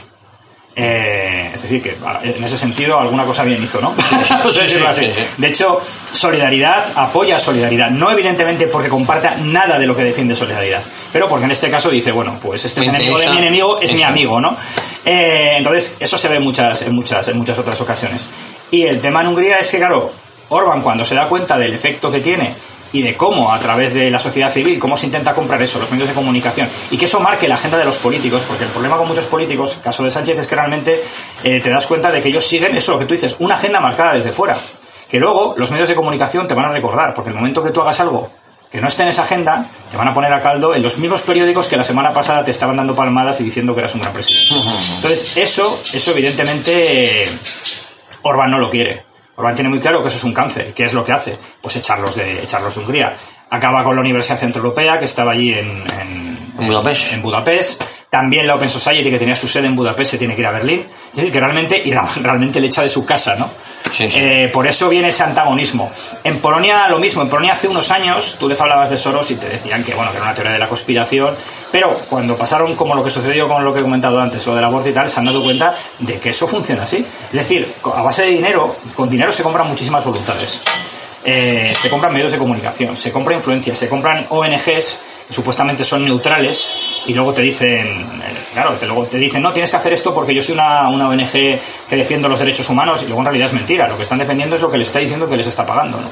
Eh, 0.80 1.50
es 1.52 1.62
decir, 1.62 1.82
que 1.82 1.96
en 2.22 2.44
ese 2.44 2.56
sentido 2.56 3.00
alguna 3.00 3.24
cosa 3.24 3.42
bien 3.42 3.60
hizo, 3.60 3.80
¿no? 3.80 3.92
Sí, 4.50 4.68
sí. 4.68 5.10
De 5.36 5.48
hecho, 5.48 5.80
Solidaridad 6.04 6.84
apoya 6.94 7.36
a 7.36 7.38
Solidaridad, 7.40 7.90
no 7.90 8.12
evidentemente 8.12 8.68
porque 8.68 8.88
comparta 8.88 9.34
nada 9.42 9.76
de 9.76 9.86
lo 9.86 9.96
que 9.96 10.04
defiende 10.04 10.36
Solidaridad, 10.36 10.80
pero 11.12 11.28
porque 11.28 11.46
en 11.46 11.50
este 11.50 11.68
caso 11.68 11.90
dice, 11.90 12.12
bueno, 12.12 12.38
pues 12.40 12.64
este 12.64 12.82
es 12.82 12.86
enemigo 12.86 13.18
de 13.18 13.28
mi 13.28 13.38
enemigo, 13.38 13.80
es 13.80 13.92
mi 13.92 14.04
amigo, 14.04 14.40
¿no? 14.40 14.56
Eh, 15.04 15.54
entonces, 15.56 15.96
eso 15.98 16.16
se 16.16 16.28
ve 16.28 16.36
en 16.36 16.44
muchas, 16.44 16.82
en, 16.82 16.94
muchas, 16.94 17.26
en 17.26 17.38
muchas 17.38 17.58
otras 17.58 17.80
ocasiones. 17.80 18.26
Y 18.70 18.82
el 18.82 19.00
tema 19.00 19.22
en 19.22 19.28
Hungría 19.28 19.56
es 19.58 19.68
que, 19.70 19.78
claro, 19.78 20.12
Orban 20.50 20.80
cuando 20.80 21.04
se 21.04 21.16
da 21.16 21.26
cuenta 21.26 21.58
del 21.58 21.74
efecto 21.74 22.10
que 22.10 22.20
tiene 22.20 22.54
y 22.92 23.02
de 23.02 23.16
cómo 23.16 23.52
a 23.52 23.58
través 23.58 23.94
de 23.94 24.10
la 24.10 24.18
sociedad 24.18 24.50
civil, 24.50 24.78
cómo 24.78 24.96
se 24.96 25.06
intenta 25.06 25.34
comprar 25.34 25.60
eso, 25.62 25.78
los 25.78 25.90
medios 25.90 26.08
de 26.08 26.14
comunicación, 26.14 26.68
y 26.90 26.96
que 26.96 27.04
eso 27.04 27.20
marque 27.20 27.48
la 27.48 27.56
agenda 27.56 27.78
de 27.78 27.84
los 27.84 27.98
políticos, 27.98 28.44
porque 28.46 28.64
el 28.64 28.70
problema 28.70 28.96
con 28.96 29.08
muchos 29.08 29.26
políticos, 29.26 29.78
caso 29.82 30.04
de 30.04 30.10
Sánchez, 30.10 30.38
es 30.38 30.46
que 30.46 30.54
realmente 30.54 31.02
eh, 31.44 31.60
te 31.60 31.70
das 31.70 31.86
cuenta 31.86 32.10
de 32.10 32.22
que 32.22 32.28
ellos 32.28 32.46
siguen 32.46 32.76
eso, 32.76 32.92
lo 32.92 32.98
que 32.98 33.04
tú 33.04 33.14
dices, 33.14 33.36
una 33.38 33.54
agenda 33.54 33.80
marcada 33.80 34.14
desde 34.14 34.32
fuera, 34.32 34.56
que 35.10 35.18
luego 35.18 35.54
los 35.56 35.70
medios 35.70 35.88
de 35.88 35.94
comunicación 35.94 36.48
te 36.48 36.54
van 36.54 36.66
a 36.66 36.72
recordar, 36.72 37.14
porque 37.14 37.30
el 37.30 37.36
momento 37.36 37.62
que 37.62 37.70
tú 37.70 37.80
hagas 37.80 38.00
algo 38.00 38.30
que 38.70 38.80
no 38.80 38.88
esté 38.88 39.02
en 39.02 39.08
esa 39.08 39.22
agenda, 39.22 39.64
te 39.90 39.96
van 39.96 40.08
a 40.08 40.14
poner 40.14 40.32
a 40.32 40.42
caldo 40.42 40.74
en 40.74 40.82
los 40.82 40.98
mismos 40.98 41.22
periódicos 41.22 41.68
que 41.68 41.76
la 41.76 41.84
semana 41.84 42.12
pasada 42.12 42.44
te 42.44 42.50
estaban 42.50 42.76
dando 42.76 42.94
palmadas 42.94 43.40
y 43.40 43.44
diciendo 43.44 43.74
que 43.74 43.80
eras 43.80 43.94
un 43.94 44.02
gran 44.02 44.12
presidente. 44.12 44.54
Entonces, 44.96 45.36
eso, 45.38 45.80
eso 45.94 46.10
evidentemente 46.12 47.22
eh, 47.22 47.28
Orban 48.22 48.50
no 48.50 48.58
lo 48.58 48.68
quiere. 48.68 49.07
Orban 49.38 49.54
tiene 49.54 49.70
muy 49.70 49.78
claro 49.78 50.02
que 50.02 50.08
eso 50.08 50.16
es 50.16 50.24
un 50.24 50.34
cáncer. 50.34 50.74
¿Qué 50.74 50.84
es 50.84 50.94
lo 50.94 51.04
que 51.04 51.12
hace? 51.12 51.38
Pues 51.62 51.76
echarlos 51.76 52.16
de, 52.16 52.42
echarlos 52.42 52.74
de 52.74 52.80
Hungría. 52.80 53.16
Acaba 53.50 53.84
con 53.84 53.94
la 53.94 54.00
Universidad 54.00 54.36
Centroeuropea, 54.36 54.98
que 54.98 55.04
estaba 55.04 55.30
allí 55.30 55.54
En 55.54 56.37
Budapest. 56.66 57.12
en 57.12 57.22
Budapest. 57.22 57.82
También 58.10 58.46
la 58.46 58.54
Open 58.54 58.70
Society, 58.70 59.10
que 59.10 59.18
tenía 59.18 59.36
su 59.36 59.46
sede 59.46 59.66
en 59.66 59.76
Budapest, 59.76 60.12
se 60.12 60.18
tiene 60.18 60.34
que 60.34 60.40
ir 60.40 60.46
a 60.46 60.50
Berlín. 60.50 60.82
Es 61.10 61.16
decir, 61.16 61.30
que 61.30 61.40
realmente, 61.40 61.80
y 61.84 61.92
realmente 62.22 62.58
le 62.58 62.68
echa 62.68 62.80
de 62.80 62.88
su 62.88 63.04
casa, 63.04 63.36
¿no? 63.36 63.46
Sí, 63.92 64.08
sí. 64.08 64.18
Eh, 64.18 64.50
por 64.50 64.66
eso 64.66 64.88
viene 64.88 65.08
ese 65.08 65.24
antagonismo. 65.24 65.90
En 66.24 66.38
Polonia 66.38 66.88
lo 66.88 66.98
mismo. 66.98 67.20
En 67.20 67.28
Polonia 67.28 67.52
hace 67.52 67.68
unos 67.68 67.90
años 67.90 68.36
tú 68.40 68.48
les 68.48 68.58
hablabas 68.60 68.88
de 68.88 68.96
Soros 68.96 69.30
y 69.30 69.34
te 69.34 69.48
decían 69.48 69.84
que, 69.84 69.92
bueno, 69.92 70.10
que 70.10 70.16
era 70.16 70.24
una 70.24 70.34
teoría 70.34 70.52
de 70.52 70.58
la 70.58 70.68
conspiración. 70.68 71.34
Pero 71.70 71.98
cuando 72.08 72.34
pasaron 72.36 72.74
como 72.76 72.94
lo 72.94 73.04
que 73.04 73.10
sucedió 73.10 73.46
con 73.46 73.62
lo 73.62 73.74
que 73.74 73.80
he 73.80 73.82
comentado 73.82 74.18
antes, 74.18 74.46
lo 74.46 74.54
del 74.54 74.64
aborto 74.64 74.88
y 74.88 74.92
tal, 74.92 75.10
se 75.10 75.20
han 75.20 75.26
dado 75.26 75.42
cuenta 75.42 75.76
de 75.98 76.18
que 76.18 76.30
eso 76.30 76.48
funciona 76.48 76.84
así. 76.84 77.04
Es 77.26 77.32
decir, 77.32 77.70
a 77.94 78.02
base 78.02 78.22
de 78.22 78.28
dinero, 78.28 78.74
con 78.94 79.10
dinero 79.10 79.32
se 79.32 79.42
compran 79.42 79.68
muchísimas 79.68 80.02
voluntades. 80.02 80.62
Eh, 81.24 81.74
se 81.78 81.90
compran 81.90 82.14
medios 82.14 82.32
de 82.32 82.38
comunicación, 82.38 82.96
se 82.96 83.12
compra 83.12 83.34
influencia, 83.34 83.76
se 83.76 83.88
compran 83.88 84.24
ONGs 84.30 84.98
supuestamente 85.30 85.84
son 85.84 86.04
neutrales 86.04 87.02
y 87.06 87.14
luego 87.14 87.32
te 87.32 87.42
dicen, 87.42 87.86
claro, 88.52 88.72
te, 88.72 88.86
luego 88.86 89.04
te 89.04 89.18
dicen, 89.18 89.42
no, 89.42 89.52
tienes 89.52 89.70
que 89.70 89.76
hacer 89.76 89.92
esto 89.92 90.14
porque 90.14 90.34
yo 90.34 90.42
soy 90.42 90.54
una, 90.54 90.88
una 90.88 91.08
ONG 91.08 91.30
que 91.30 91.96
defiendo 91.96 92.28
los 92.28 92.38
derechos 92.38 92.68
humanos 92.70 93.02
y 93.02 93.06
luego 93.06 93.20
en 93.20 93.26
realidad 93.26 93.48
es 93.48 93.54
mentira, 93.54 93.88
lo 93.88 93.96
que 93.96 94.02
están 94.02 94.18
defendiendo 94.18 94.56
es 94.56 94.62
lo 94.62 94.70
que 94.70 94.78
les 94.78 94.88
está 94.88 95.00
diciendo 95.00 95.28
que 95.28 95.36
les 95.36 95.46
está 95.46 95.66
pagando, 95.66 96.00
¿no? 96.00 96.08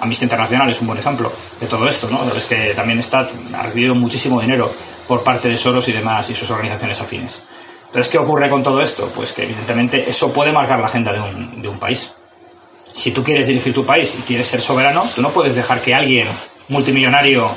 Amnistía 0.00 0.26
Internacional 0.26 0.70
es 0.70 0.80
un 0.80 0.86
buen 0.86 0.98
ejemplo 0.98 1.32
de 1.60 1.66
todo 1.66 1.88
esto, 1.88 2.08
¿no? 2.10 2.22
Es 2.32 2.44
que 2.44 2.72
también 2.74 3.00
está, 3.00 3.28
ha 3.54 3.62
recibido 3.64 3.94
muchísimo 3.96 4.40
dinero 4.40 4.70
por 5.08 5.24
parte 5.24 5.48
de 5.48 5.56
Soros 5.56 5.88
y 5.88 5.92
demás 5.92 6.30
y 6.30 6.34
sus 6.34 6.50
organizaciones 6.50 7.00
afines. 7.00 7.42
Entonces, 7.86 8.12
¿qué 8.12 8.18
ocurre 8.18 8.48
con 8.48 8.62
todo 8.62 8.80
esto? 8.80 9.10
Pues 9.14 9.32
que 9.32 9.42
evidentemente 9.42 10.08
eso 10.08 10.32
puede 10.32 10.52
marcar 10.52 10.78
la 10.78 10.86
agenda 10.86 11.12
de 11.12 11.20
un, 11.20 11.62
de 11.62 11.68
un 11.68 11.78
país 11.78 12.12
si 12.98 13.12
tú 13.12 13.22
quieres 13.22 13.46
dirigir 13.46 13.72
tu 13.72 13.86
país 13.86 14.16
y 14.18 14.22
quieres 14.22 14.48
ser 14.48 14.60
soberano, 14.60 15.04
tú 15.14 15.22
no 15.22 15.30
puedes 15.30 15.54
dejar 15.54 15.80
que 15.80 15.94
alguien 15.94 16.26
multimillonario 16.68 17.48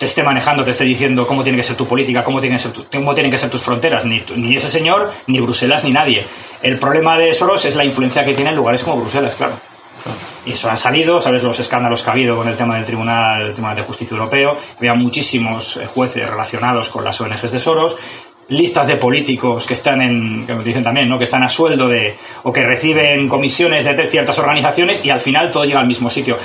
te 0.00 0.06
esté 0.06 0.22
manejando, 0.24 0.64
te 0.64 0.72
esté 0.72 0.84
diciendo 0.84 1.26
cómo 1.26 1.42
tiene 1.44 1.58
que 1.58 1.62
ser 1.62 1.76
tu 1.76 1.86
política, 1.86 2.24
cómo, 2.24 2.40
tiene 2.40 2.56
que 2.56 2.62
ser 2.62 2.72
tu- 2.72 2.86
cómo 2.92 3.14
tienen 3.14 3.30
que 3.30 3.36
ser 3.38 3.50
tus 3.50 3.62
fronteras, 3.62 4.04
ni, 4.06 4.20
ni 4.34 4.56
ese 4.56 4.70
señor, 4.70 5.12
ni 5.28 5.38
Bruselas, 5.40 5.84
ni 5.84 5.92
nadie. 5.92 6.24
El 6.62 6.78
problema 6.78 7.18
de 7.18 7.34
Soros 7.34 7.64
es 7.66 7.76
la 7.76 7.84
influencia 7.84 8.24
que 8.24 8.32
tiene 8.34 8.50
en 8.50 8.56
lugares 8.56 8.82
como 8.82 8.96
Bruselas, 9.00 9.34
claro. 9.36 9.52
Y 10.46 10.52
eso 10.52 10.70
han 10.70 10.78
salido, 10.78 11.20
sabes 11.20 11.42
los 11.42 11.60
escándalos 11.60 12.02
que 12.02 12.08
ha 12.08 12.12
habido 12.14 12.34
con 12.34 12.48
el 12.48 12.56
tema 12.56 12.76
del 12.76 12.86
Tribunal, 12.86 13.42
el 13.42 13.52
Tribunal 13.52 13.76
de 13.76 13.82
Justicia 13.82 14.14
Europeo. 14.16 14.56
Había 14.78 14.94
muchísimos 14.94 15.76
eh, 15.76 15.86
jueces 15.86 16.26
relacionados 16.28 16.88
con 16.88 17.04
las 17.04 17.20
ONGs 17.20 17.52
de 17.52 17.60
Soros, 17.60 17.96
listas 18.48 18.86
de 18.88 18.96
políticos 18.96 19.66
que 19.66 19.74
están 19.74 20.00
en, 20.00 20.46
que 20.46 20.54
dicen 20.64 20.82
también, 20.82 21.08
¿no? 21.08 21.18
que 21.18 21.24
están 21.24 21.42
a 21.42 21.48
sueldo 21.50 21.86
de, 21.88 22.16
o 22.42 22.52
que 22.52 22.64
reciben 22.64 23.28
comisiones 23.28 23.84
de 23.84 24.06
ciertas 24.08 24.38
organizaciones 24.38 25.04
y 25.04 25.10
al 25.10 25.20
final 25.20 25.52
todo 25.52 25.66
llega 25.66 25.80
al 25.80 25.86
mismo 25.86 26.08
sitio. 26.08 26.38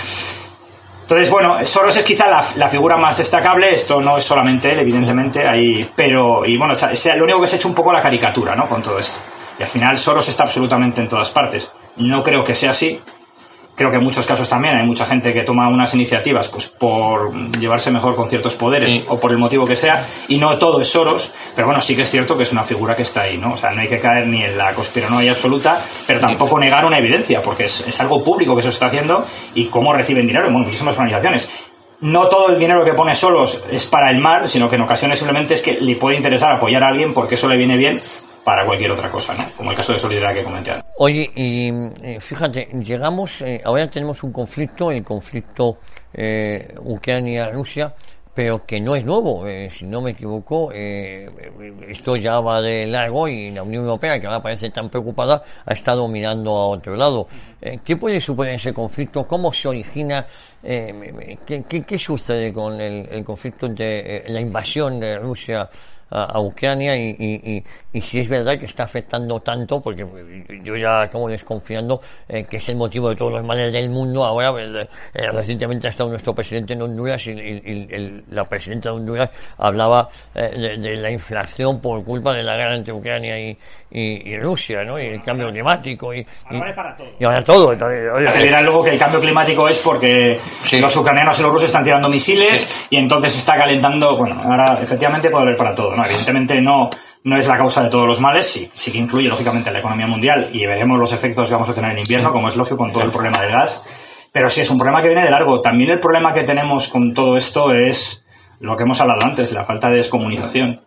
Entonces, 1.05 1.29
bueno, 1.29 1.63
Soros 1.67 1.95
es 1.97 2.03
quizá 2.03 2.27
la, 2.27 2.43
la 2.55 2.67
figura 2.67 2.97
más 2.97 3.19
destacable, 3.19 3.75
esto 3.75 4.01
no 4.01 4.17
es 4.17 4.23
solamente 4.23 4.71
él, 4.71 4.79
evidentemente, 4.79 5.47
ahí, 5.47 5.87
pero, 5.95 6.43
y 6.43 6.57
bueno, 6.57 6.73
lo 6.73 7.23
único 7.23 7.41
que 7.41 7.47
se 7.47 7.55
ha 7.55 7.59
hecho 7.59 7.67
un 7.67 7.75
poco 7.75 7.93
la 7.93 8.01
caricatura, 8.01 8.55
¿no? 8.55 8.67
Con 8.67 8.81
todo 8.81 8.97
esto. 8.97 9.19
Y 9.59 9.61
al 9.61 9.69
final 9.69 9.99
Soros 9.99 10.27
está 10.27 10.43
absolutamente 10.43 11.01
en 11.01 11.07
todas 11.07 11.29
partes. 11.29 11.69
No 11.97 12.23
creo 12.23 12.43
que 12.43 12.55
sea 12.55 12.71
así. 12.71 12.99
Creo 13.75 13.89
que 13.91 13.97
en 13.97 14.03
muchos 14.03 14.25
casos 14.25 14.47
también 14.47 14.75
hay 14.77 14.85
mucha 14.85 15.05
gente 15.05 15.33
que 15.33 15.41
toma 15.41 15.67
unas 15.67 15.93
iniciativas 15.93 16.47
pues 16.47 16.67
por 16.67 17.33
llevarse 17.59 17.91
mejor 17.91 18.15
con 18.15 18.29
ciertos 18.29 18.55
poderes 18.55 18.89
Sí. 18.89 19.03
o 19.09 19.19
por 19.19 19.31
el 19.31 19.37
motivo 19.37 19.65
que 19.65 19.75
sea, 19.75 20.05
y 20.29 20.37
no 20.37 20.57
todo 20.57 20.79
es 20.79 20.87
Soros, 20.87 21.31
pero 21.55 21.67
bueno, 21.67 21.81
sí 21.81 21.93
que 21.95 22.03
es 22.03 22.09
cierto 22.09 22.37
que 22.37 22.43
es 22.43 22.51
una 22.53 22.63
figura 22.63 22.95
que 22.95 23.01
está 23.01 23.23
ahí, 23.23 23.37
¿no? 23.37 23.53
O 23.53 23.57
sea, 23.57 23.71
no 23.71 23.81
hay 23.81 23.89
que 23.89 23.99
caer 23.99 24.27
ni 24.27 24.43
en 24.43 24.57
la 24.57 24.73
conspiranoia 24.73 25.31
absoluta, 25.31 25.77
pero 26.07 26.21
tampoco 26.21 26.57
negar 26.57 26.85
una 26.85 26.97
evidencia, 26.99 27.41
porque 27.41 27.65
es, 27.65 27.85
es 27.87 27.99
algo 27.99 28.23
público 28.23 28.55
que 28.55 28.61
se 28.61 28.69
está 28.69 28.85
haciendo 28.85 29.25
y 29.53 29.65
cómo 29.65 29.91
reciben 29.91 30.25
dinero, 30.25 30.45
bueno, 30.45 30.59
muchísimas 30.59 30.95
organizaciones. 30.95 31.49
No 32.01 32.27
todo 32.27 32.49
el 32.49 32.59
dinero 32.59 32.83
que 32.85 32.93
pone 32.93 33.15
Soros 33.15 33.63
es 33.71 33.85
para 33.87 34.09
el 34.09 34.19
mar, 34.19 34.47
sino 34.47 34.69
que 34.69 34.75
en 34.75 34.81
ocasiones 34.83 35.17
simplemente 35.17 35.53
es 35.53 35.61
que 35.61 35.79
le 35.79 35.95
puede 35.95 36.17
interesar 36.17 36.51
apoyar 36.51 36.83
a 36.83 36.87
alguien 36.89 37.13
porque 37.13 37.35
eso 37.35 37.47
le 37.47 37.55
viene 37.57 37.77
bien 37.77 37.99
para 38.45 38.63
cualquier 38.63 38.91
otra 38.91 39.09
cosa, 39.09 39.33
¿no? 39.33 39.43
Como 39.57 39.71
el 39.71 39.75
caso 39.75 39.91
de 39.91 39.99
Solidaridad 39.99 40.35
que 40.35 40.43
comenté 40.43 40.71
antes. 40.71 40.85
Oye, 40.99 41.31
y 41.35 41.69
eh, 42.03 42.19
fíjate, 42.19 42.69
llegamos, 42.79 43.41
eh, 43.41 43.59
ahora 43.65 43.89
tenemos 43.89 44.21
un 44.23 44.31
conflicto, 44.31 44.91
el 44.91 45.03
conflicto 45.03 45.79
eh, 46.13 46.73
Ucrania-Rusia, 46.79 47.93
pero 48.35 48.65
que 48.65 48.79
no 48.79 48.95
es 48.95 49.03
nuevo, 49.03 49.47
eh, 49.47 49.69
si 49.71 49.85
no 49.85 50.01
me 50.01 50.11
equivoco, 50.11 50.69
eh, 50.73 51.27
esto 51.87 52.17
ya 52.17 52.39
va 52.39 52.61
de 52.61 52.85
largo 52.85 53.27
y 53.27 53.49
la 53.49 53.63
Unión 53.63 53.85
Europea, 53.85 54.19
que 54.19 54.27
ahora 54.27 54.41
parece 54.41 54.69
tan 54.69 54.89
preocupada, 54.89 55.41
ha 55.65 55.73
estado 55.73 56.07
mirando 56.07 56.51
a 56.51 56.67
otro 56.67 56.95
lado. 56.95 57.27
Eh, 57.61 57.79
¿Qué 57.83 57.95
puede 57.95 58.19
suponer 58.19 58.55
ese 58.55 58.73
conflicto? 58.73 59.25
¿Cómo 59.25 59.51
se 59.53 59.69
origina? 59.69 60.27
Eh, 60.61 61.37
¿qué, 61.47 61.63
qué, 61.67 61.81
qué 61.81 61.97
sucede 61.97 62.53
con 62.53 62.79
el, 62.79 63.07
el 63.09 63.23
conflicto 63.23 63.69
de 63.69 64.17
eh, 64.17 64.23
la 64.27 64.41
invasión 64.41 64.99
de 64.99 65.17
Rusia 65.17 65.69
a, 66.11 66.23
a 66.37 66.39
Ucrania 66.41 66.95
y, 66.95 67.15
y, 67.17 67.55
y, 67.57 67.63
y 67.93 68.01
si 68.01 68.19
es 68.19 68.29
verdad 68.29 68.59
que 68.59 68.65
está 68.65 68.83
afectando 68.83 69.39
tanto, 69.39 69.81
porque 69.81 70.05
yo 70.63 70.75
ya 70.75 71.01
acabo 71.03 71.27
desconfiando 71.29 72.01
eh, 72.27 72.45
que 72.49 72.57
es 72.57 72.69
el 72.69 72.75
motivo 72.75 73.09
de 73.09 73.15
todos 73.15 73.31
los 73.33 73.43
males 73.43 73.73
del 73.73 73.89
mundo. 73.89 74.23
Ahora, 74.23 74.49
el- 74.61 74.77
eh, 74.77 74.87
recientemente 75.31 75.87
ha 75.87 75.89
estado 75.91 76.09
nuestro 76.09 76.33
presidente 76.33 76.73
en 76.73 76.81
Honduras 76.81 77.25
y, 77.27 77.31
y- 77.31 77.61
y 77.65 77.87
el- 77.89 78.23
la 78.29 78.43
presidenta 78.45 78.89
de 78.89 78.95
Honduras 78.95 79.29
hablaba 79.57 80.09
eh, 80.33 80.49
de, 80.55 80.77
de 80.77 80.95
la 80.97 81.11
inflación 81.11 81.79
por 81.81 82.03
culpa 82.03 82.33
de 82.33 82.43
la 82.43 82.55
guerra 82.57 82.75
entre 82.75 82.93
Ucrania 82.93 83.39
y, 83.39 83.57
y, 83.91 84.29
y 84.33 84.37
Rusia, 84.39 84.83
¿no? 84.83 84.99
Y 84.99 85.05
el 85.07 85.23
cambio 85.23 85.49
climático 85.49 86.13
y, 86.13 86.19
y, 86.19 86.25
Ahora 86.45 86.59
vale 86.59 86.73
para 86.73 86.97
todo. 86.97 87.07
y 87.19 87.23
ahora 87.23 87.43
todo. 87.43 87.71
Entonces, 87.73 88.61
luego 88.63 88.83
que 88.83 88.91
el 88.91 88.99
cambio 88.99 89.19
climático 89.21 89.67
es 89.69 89.79
porque 89.81 90.37
Sí. 90.61 90.79
los 90.79 90.95
ucranianos 90.97 91.39
y 91.39 91.43
los 91.43 91.51
rusos 91.51 91.67
están 91.67 91.83
tirando 91.83 92.09
misiles 92.09 92.87
y 92.89 92.97
entonces 92.97 93.35
está 93.37 93.55
calentando. 93.57 94.17
Bueno, 94.17 94.35
ahora 94.43 94.73
efectivamente 94.81 95.29
puede 95.29 95.43
haber 95.45 95.57
para 95.57 95.73
todo, 95.95 96.03
¿no? 96.03 96.05
Evidentemente 96.05 96.61
no, 96.61 96.89
no 97.23 97.37
es 97.37 97.47
la 97.47 97.57
causa 97.57 97.83
de 97.83 97.89
todos 97.89 98.07
los 98.07 98.19
males, 98.19 98.45
sí, 98.47 98.69
sí 98.73 98.91
que 98.91 98.97
influye 98.97 99.27
lógicamente 99.29 99.69
en 99.69 99.73
la 99.73 99.79
economía 99.79 100.07
mundial 100.07 100.49
y 100.53 100.65
veremos 100.65 100.99
los 100.99 101.11
efectos 101.13 101.47
que 101.47 101.53
vamos 101.53 101.69
a 101.69 101.73
tener 101.73 101.91
en 101.91 101.99
invierno, 101.99 102.31
como 102.31 102.47
es 102.47 102.55
lógico 102.55 102.77
con 102.77 102.91
todo 102.93 103.03
el 103.03 103.11
problema 103.11 103.41
del 103.41 103.51
gas. 103.51 103.85
Pero 104.31 104.49
sí 104.49 104.61
es 104.61 104.69
un 104.69 104.77
problema 104.77 105.01
que 105.01 105.07
viene 105.07 105.23
de 105.23 105.31
largo. 105.31 105.61
También 105.61 105.91
el 105.91 105.99
problema 105.99 106.33
que 106.33 106.43
tenemos 106.43 106.89
con 106.89 107.13
todo 107.13 107.37
esto 107.37 107.73
es 107.73 108.25
lo 108.59 108.75
que 108.75 108.83
hemos 108.83 108.99
hablado 108.99 109.23
antes, 109.23 109.53
la 109.53 109.63
falta 109.63 109.89
de 109.89 109.95
descomunización. 109.95 110.81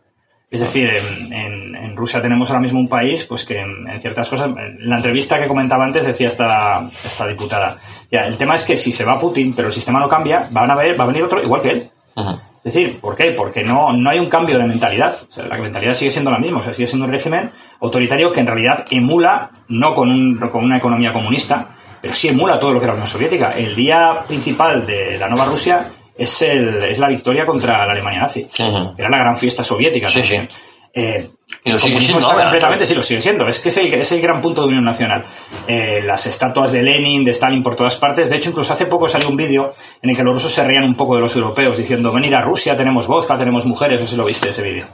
Es 0.51 0.61
decir, 0.61 0.89
en, 0.91 1.33
en- 1.33 1.77
en 1.77 1.97
Rusia 1.97 2.21
tenemos 2.23 2.51
ahora 2.51 2.61
mismo 2.61 2.79
un 2.81 2.89
país 2.89 3.25
pues 3.25 3.45
que 3.45 3.59
en, 3.61 3.89
en 3.89 4.01
ciertas 4.01 4.29
cosas, 4.29 4.49
en 4.57 4.89
la 4.89 4.97
entrevista 4.97 5.39
que 5.41 5.47
comentaba 5.49 5.85
antes 5.85 6.05
decía 6.07 6.29
esta, 6.29 6.89
esta 7.05 7.27
diputada, 7.27 7.79
ya, 8.11 8.27
el 8.27 8.37
tema 8.39 8.55
es 8.55 8.65
que 8.65 8.77
si 8.77 8.93
se 8.93 9.05
va 9.05 9.19
Putin, 9.19 9.55
pero 9.55 9.69
el 9.69 9.75
sistema 9.75 9.99
no 10.01 10.09
cambia, 10.09 10.47
van 10.51 10.71
a 10.71 10.75
ver, 10.75 10.99
va 10.99 11.05
a 11.05 11.07
venir 11.09 11.23
otro 11.23 11.43
igual 11.43 11.61
que 11.63 11.71
él. 11.71 11.91
Ajá. 12.17 12.39
Es 12.65 12.75
decir, 12.75 13.01
¿por 13.01 13.17
qué? 13.17 13.33
Porque 13.33 13.63
no, 13.63 13.93
no 13.93 14.11
hay 14.11 14.19
un 14.19 14.29
cambio 14.29 14.59
de 14.59 14.65
mentalidad. 14.67 15.15
O 15.29 15.33
sea, 15.33 15.47
la 15.47 15.57
mentalidad 15.57 15.95
sigue 15.95 16.11
siendo 16.11 16.31
la 16.31 16.39
misma. 16.39 16.59
O 16.59 16.63
sea, 16.63 16.75
sigue 16.75 16.87
siendo 16.87 17.07
un 17.07 17.13
régimen 17.13 17.51
autoritario 17.81 18.33
que 18.33 18.41
en 18.41 18.47
realidad 18.47 18.85
emula, 18.91 19.51
no 19.69 19.95
con, 19.95 20.11
un, 20.11 20.37
con 20.51 20.65
una 20.65 20.79
economía 20.79 21.13
comunista, 21.13 21.69
pero 22.01 22.15
sí 22.15 22.29
emula 22.29 22.59
todo 22.59 22.73
lo 22.73 22.81
que 22.81 22.85
era 22.85 22.95
la 22.95 22.99
Unión 22.99 23.09
Soviética. 23.09 23.53
El 23.53 23.75
día 23.75 24.19
principal 24.27 24.87
de 24.87 25.19
la 25.19 25.29
nueva 25.29 25.47
Rusia 25.47 25.87
es, 26.17 26.43
el, 26.43 26.79
es 26.79 26.99
la 26.99 27.09
victoria 27.09 27.47
contra 27.47 27.87
la 27.87 27.93
Alemania 27.93 28.21
nazi. 28.21 28.49
Era 28.97 29.09
la 29.09 29.19
gran 29.19 29.37
fiesta 29.37 29.63
soviética. 29.63 30.09
Sí, 30.09 30.21
también. 30.21 30.49
sí. 30.51 30.61
Eh, 30.95 31.29
Y 31.65 31.73
lo 31.73 31.79
sigue 31.79 32.01
siendo 32.01 32.27
ahora. 32.27 32.45
completamente, 32.45 32.87
sí, 32.87 32.95
lo 32.95 33.03
sigue 33.03 33.21
siendo. 33.23 33.47
Es 33.47 33.61
que 33.61 33.69
es 33.69 33.77
el, 33.79 33.93
es 33.95 34.13
el 34.13 34.21
gran 34.21 34.41
punto 34.41 34.63
de 34.63 34.69
unión 34.69 34.85
nacional. 34.85 35.25
Eh, 35.67 36.03
las 36.05 36.27
estatuas 36.27 36.73
de 36.73 36.83
Lenin, 36.83 37.25
de 37.25 37.31
Stalin 37.33 37.63
por 37.63 37.77
todas 37.77 37.97
partes. 37.97 38.31
De 38.31 38.37
hecho, 38.37 38.51
incluso 38.51 38.73
hace 38.73 38.87
poco 38.87 39.09
salió 39.09 39.29
un 39.29 39.37
vídeo 39.37 39.73
en 40.03 40.11
el 40.11 40.17
que 40.17 40.23
los 40.25 40.35
rusos 40.35 40.53
se 40.53 40.65
reían 40.65 40.85
un 40.85 40.95
poco 40.95 41.15
de 41.17 41.21
los 41.21 41.35
europeos, 41.37 41.77
diciendo, 41.77 42.13
venir 42.13 42.35
a 42.35 42.43
Rusia, 42.43 42.77
tenemos 42.77 43.07
vodka, 43.07 43.37
tenemos 43.39 43.65
mujeres. 43.67 44.01
No 44.01 44.07
sé 44.07 44.13
si 44.13 44.17
lo 44.17 44.25
viste 44.25 44.51
ese 44.51 44.63
vídeo. 44.63 44.87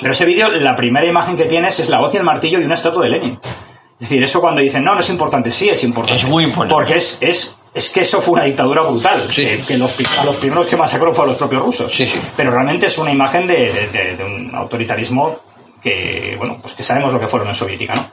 Pero 0.00 0.12
ese 0.12 0.24
vídeo, 0.24 0.50
la 0.50 0.74
primera 0.74 1.06
imagen 1.06 1.36
que 1.36 1.44
tienes 1.44 1.78
es 1.78 1.88
la 1.88 2.00
hoz 2.00 2.14
y 2.14 2.16
el 2.16 2.24
martillo 2.24 2.60
y 2.60 2.64
una 2.64 2.74
estatua 2.74 3.04
de 3.04 3.10
Lenin. 3.10 3.38
Es 3.42 4.08
decir, 4.10 4.22
eso 4.24 4.40
cuando 4.40 4.60
dicen, 4.60 4.84
no, 4.84 4.94
no 4.94 5.00
es 5.00 5.08
importante, 5.08 5.50
sí 5.50 5.68
es 5.68 5.84
importante. 5.84 6.20
Es 6.20 6.28
muy 6.28 6.44
importante. 6.44 6.74
Porque 6.74 6.96
es, 6.96 7.18
es, 7.20 7.56
es 7.74 7.90
que 7.90 8.00
eso 8.02 8.20
fue 8.22 8.34
una 8.34 8.44
dictadura 8.44 8.82
brutal. 8.82 9.20
Sí. 9.20 9.44
Que, 9.44 9.60
que 9.66 9.78
los, 9.78 10.00
a 10.18 10.24
los 10.24 10.36
primeros 10.36 10.66
que 10.66 10.76
masacró 10.76 11.12
fue 11.12 11.24
a 11.24 11.28
los 11.28 11.36
propios 11.36 11.62
rusos. 11.62 11.92
Sí, 11.92 12.06
sí. 12.06 12.20
Pero 12.36 12.50
realmente 12.52 12.86
es 12.86 12.96
una 12.98 13.10
imagen 13.10 13.46
de, 13.46 13.72
de- 13.72 13.88
de- 13.88 14.16
de 14.16 14.24
un 14.24 14.54
autoritarismo 14.54 15.36
que, 15.82 16.34
bueno, 16.38 16.58
pues 16.62 16.74
que 16.74 16.82
sabemos 16.84 17.12
lo 17.12 17.20
que 17.20 17.26
fue 17.28 17.40
la 17.40 17.44
Unión 17.44 17.56
Soviética, 17.56 17.94
¿no? 17.94 18.06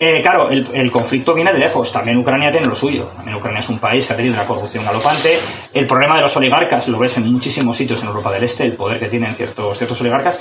Eh, 0.00 0.20
claro, 0.22 0.50
el, 0.50 0.68
el 0.72 0.90
conflicto 0.90 1.32
viene 1.34 1.52
de 1.52 1.58
lejos. 1.60 1.92
También 1.92 2.18
Ucrania 2.18 2.50
tiene 2.50 2.66
lo 2.66 2.74
suyo. 2.74 3.04
También 3.14 3.36
Ucrania 3.36 3.60
es 3.60 3.68
un 3.68 3.78
país 3.78 4.04
que 4.06 4.12
ha 4.12 4.16
tenido 4.16 4.34
una 4.34 4.44
corrupción 4.44 4.84
galopante. 4.84 5.38
El 5.72 5.86
problema 5.86 6.16
de 6.16 6.22
los 6.22 6.36
oligarcas 6.36 6.88
lo 6.88 6.98
ves 6.98 7.16
en 7.16 7.32
muchísimos 7.32 7.76
sitios 7.76 8.00
en 8.02 8.08
Europa 8.08 8.32
del 8.32 8.42
Este, 8.42 8.64
el 8.64 8.72
poder 8.72 8.98
que 8.98 9.06
tienen 9.06 9.32
ciertos, 9.34 9.78
ciertos 9.78 10.00
oligarcas. 10.00 10.38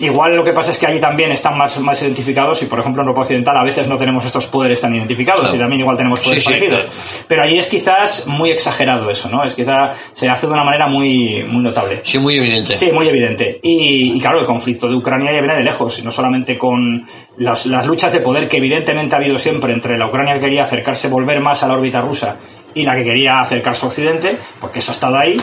Igual 0.00 0.34
lo 0.34 0.42
que 0.42 0.52
pasa 0.52 0.72
es 0.72 0.78
que 0.78 0.86
allí 0.88 0.98
también 0.98 1.30
están 1.30 1.56
más, 1.56 1.78
más 1.78 2.02
identificados 2.02 2.60
y, 2.62 2.66
por 2.66 2.80
ejemplo, 2.80 3.02
en 3.02 3.06
Europa 3.06 3.20
Occidental 3.22 3.56
a 3.56 3.62
veces 3.62 3.86
no 3.86 3.96
tenemos 3.96 4.24
estos 4.26 4.46
poderes 4.46 4.80
tan 4.80 4.92
identificados 4.92 5.42
Claro. 5.42 5.54
y 5.54 5.58
también 5.60 5.80
igual 5.82 5.96
tenemos 5.96 6.18
poderes 6.18 6.42
Sí, 6.42 6.48
sí, 6.52 6.54
parecidos. 6.58 6.82
claro. 6.82 7.24
Pero 7.28 7.42
allí 7.44 7.58
es 7.58 7.68
quizás 7.68 8.26
muy 8.26 8.50
exagerado 8.50 9.08
eso, 9.08 9.28
¿no? 9.30 9.44
Es 9.44 9.54
quizá 9.54 9.90
se 10.12 10.28
hace 10.28 10.48
de 10.48 10.52
una 10.52 10.64
manera 10.64 10.88
muy, 10.88 11.44
muy 11.44 11.62
notable. 11.62 12.00
Sí, 12.02 12.18
muy 12.18 12.36
evidente. 12.36 12.76
Sí, 12.76 12.90
muy 12.90 13.06
evidente. 13.08 13.60
Y, 13.62 14.14
y 14.16 14.20
claro, 14.20 14.40
el 14.40 14.46
conflicto 14.46 14.88
de 14.88 14.96
Ucrania 14.96 15.30
ya 15.32 15.38
viene 15.40 15.54
de 15.54 15.62
lejos, 15.62 16.02
no 16.04 16.10
solamente 16.10 16.58
con 16.58 17.06
las, 17.38 17.66
las 17.66 17.86
luchas 17.86 18.12
de 18.12 18.18
poder 18.20 18.48
que 18.48 18.56
evidentemente 18.56 19.14
ha 19.14 19.18
habido 19.18 19.38
siempre 19.38 19.72
entre 19.72 19.96
la 19.96 20.06
Ucrania 20.08 20.34
que 20.34 20.40
quería 20.40 20.64
acercarse, 20.64 21.06
volver 21.08 21.38
más 21.40 21.62
a 21.62 21.68
la 21.68 21.74
órbita 21.74 22.00
rusa 22.00 22.36
y 22.74 22.82
la 22.82 22.96
que 22.96 23.04
quería 23.04 23.40
acercarse 23.40 23.84
a 23.86 23.88
Occidente, 23.88 24.36
porque 24.60 24.80
eso 24.80 24.90
ha 24.90 24.94
estado 24.94 25.16
ahí. 25.18 25.36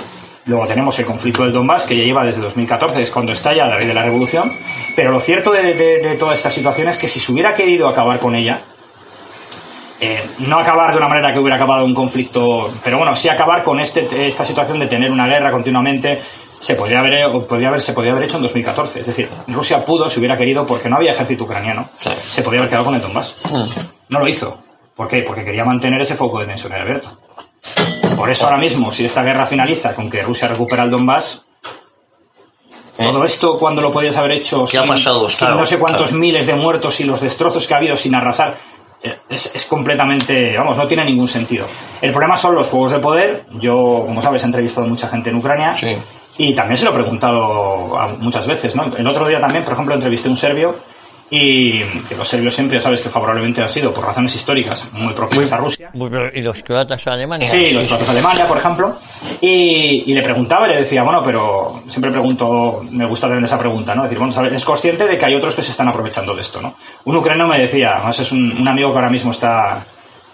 Luego 0.46 0.66
tenemos 0.68 0.98
el 1.00 1.06
conflicto 1.06 1.44
del 1.44 1.54
Donbass, 1.54 1.86
que 1.86 1.96
ya 1.96 2.04
lleva 2.04 2.24
desde 2.26 2.42
2014, 2.42 3.02
es 3.02 3.12
cuando 3.12 3.32
estalla 3.32 3.68
la 3.68 3.78
ley 3.78 3.88
de 3.88 3.94
la 3.94 4.02
revolución. 4.04 4.52
Pero 4.96 5.12
lo 5.12 5.20
cierto 5.20 5.52
de, 5.52 5.74
de- 5.76 6.00
de 6.00 6.16
toda 6.16 6.34
esta 6.34 6.50
situación 6.50 6.88
es 6.90 6.98
que 6.98 7.08
si 7.08 7.20
se 7.20 7.32
hubiera 7.32 7.54
querido 7.54 7.88
acabar 7.88 8.20
con 8.20 8.34
ella, 8.36 8.60
eh, 10.00 10.20
no 10.40 10.58
acabar 10.58 10.92
de 10.92 10.98
una 10.98 11.08
manera 11.08 11.32
que 11.32 11.38
hubiera 11.40 11.58
acabado 11.58 11.86
un 11.86 11.94
conflicto, 11.94 12.68
pero 12.84 12.98
bueno, 12.98 13.16
sí 13.16 13.30
acabar 13.30 13.62
con 13.64 13.80
este, 13.80 14.28
esta 14.28 14.44
situación 14.44 14.80
de 14.80 14.88
tener 14.88 15.12
una 15.12 15.28
guerra 15.28 15.52
continuamente, 15.52 16.20
se 16.60 16.74
podría 16.76 17.00
haber, 17.00 17.26
o 17.26 17.46
podría 17.48 17.68
haber, 17.68 17.82
se 17.82 17.94
podría 17.94 18.12
haber 18.14 18.24
hecho 18.26 18.38
en 18.38 18.44
2014. 18.44 19.02
Es 19.02 19.08
decir, 19.08 19.30
Rusia 19.48 19.86
pudo, 19.86 20.10
si 20.10 20.18
hubiera 20.20 20.36
querido, 20.38 20.66
porque 20.66 20.90
no 20.90 20.96
había 20.96 21.12
ejército 21.12 21.44
ucraniano, 21.44 21.88
Claro. 22.02 22.18
se 22.20 22.42
podría 22.42 22.62
haber 22.62 22.70
quedado 22.70 22.86
con 22.86 22.96
el 22.96 23.02
Donbass. 23.02 23.36
Mm. 23.52 23.62
No 24.10 24.20
lo 24.20 24.28
hizo. 24.28 24.58
¿Por 24.96 25.08
qué? 25.08 25.20
Porque 25.22 25.44
quería 25.46 25.66
mantener 25.66 26.02
ese 26.02 26.16
foco 26.16 26.40
de 26.40 26.48
tensión 26.48 26.74
abierto. 26.74 27.10
Por 28.22 28.30
eso 28.30 28.46
ahora 28.46 28.58
mismo, 28.58 28.94
si 28.94 29.04
esta 29.04 29.24
guerra 29.24 29.48
finaliza 29.48 29.96
con 29.96 30.08
que 30.08 30.22
Rusia 30.22 30.48
recupera 30.48 30.84
el 30.84 30.92
Donbass, 30.92 31.44
¿Eh? 33.00 33.04
todo 33.04 33.26
esto 33.26 33.58
cuando 33.58 33.82
lo 33.82 33.92
podías 33.92 34.16
haber 34.16 34.34
hecho 34.34 34.64
¿Qué 34.66 34.78
ha 34.78 34.86
pasado? 34.86 35.28
sin 35.28 35.40
Claro, 35.40 35.56
no 35.56 35.66
sé 35.66 35.80
cuántos 35.80 36.10
claro. 36.10 36.20
miles 36.20 36.46
de 36.46 36.54
muertos 36.54 37.00
y 37.00 37.06
los 37.06 37.20
destrozos 37.22 37.66
que 37.68 37.74
ha 37.74 37.78
habido 37.78 37.98
sin 37.98 38.14
arrasar, 38.14 38.56
eh, 39.02 39.18
es, 39.28 39.56
es 39.56 39.66
completamente, 39.66 40.56
vamos, 40.56 40.78
no 40.78 40.86
tiene 40.88 41.04
ningún 41.04 41.28
sentido. 41.28 41.66
El 42.00 42.12
problema 42.12 42.38
son 42.38 42.54
los 42.54 42.68
juegos 42.68 42.92
de 42.92 43.00
poder. 43.00 43.44
Yo, 43.60 44.04
como 44.06 44.22
sabes, 44.22 44.44
he 44.44 44.46
entrevistado 44.46 44.86
a 44.86 44.90
mucha 44.90 45.08
gente 45.08 45.32
en 45.32 45.38
Ucrania. 45.38 45.76
Sí. 45.76 45.98
Y 46.38 46.54
también 46.54 46.78
se 46.78 46.86
lo 46.86 46.92
he 46.92 46.94
preguntado 46.94 47.98
muchas 48.20 48.46
veces, 48.46 48.76
¿no? 48.76 48.86
El 48.96 49.08
otro 49.08 49.28
día 49.28 49.42
también, 49.42 49.64
por 49.64 49.74
ejemplo, 49.74 49.96
entrevisté 49.96 50.28
a 50.28 50.32
un 50.32 50.38
serbio 50.38 50.76
y 51.34 51.82
que 52.10 52.16
los 52.18 52.28
serbios 52.28 52.54
siempre, 52.54 52.78
ya 52.78 52.82
sabes 52.82 53.00
que 53.00 53.10
favorablemente 53.10 53.64
han 53.64 53.70
sido 53.70 53.94
por 53.94 54.06
razones 54.06 54.36
históricas 54.36 54.90
muy 54.92 55.14
propias 55.14 55.50
a 55.54 55.58
Rusia. 55.58 55.90
¿Y 56.34 56.42
los 56.42 56.62
croatas 56.62 57.08
a 57.08 57.14
Alemania? 57.14 57.48
Sí, 57.48 57.72
los 57.72 57.88
croatas 57.88 58.10
a 58.10 58.12
Alemania, 58.12 58.46
por 58.46 58.58
ejemplo. 58.58 58.98
Y, 59.40 60.04
y, 60.08 60.14
le 60.14 60.22
preguntaba 60.24 60.68
y 60.68 60.72
le 60.72 60.78
decía, 60.82 61.04
bueno, 61.04 61.24
pero 61.24 61.82
siempre 61.88 62.12
pregunto, 62.12 62.84
me 62.92 63.06
gusta 63.06 63.30
tener 63.30 63.46
esa 63.46 63.58
pregunta, 63.58 63.96
¿no? 63.96 64.04
Es 64.04 64.10
decir, 64.10 64.20
bueno, 64.20 64.34
¿sabes? 64.34 64.52
es 64.52 64.66
consciente 64.66 65.08
de 65.08 65.18
que 65.18 65.26
hay 65.26 65.36
otros 65.36 65.56
que 65.56 65.62
se 65.62 65.72
están 65.72 65.88
aprovechando 65.88 66.36
de 66.36 66.42
esto, 66.42 66.62
¿no? 66.62 66.76
Un 67.06 67.16
ucraniano 67.16 67.50
me 67.50 67.60
decía, 67.60 67.96
además 67.96 68.20
es 68.20 68.32
un, 68.34 68.52
un 68.52 68.68
amigo 68.68 68.92
que 68.92 68.98
ahora 68.98 69.10
mismo 69.10 69.32
está, 69.32 69.82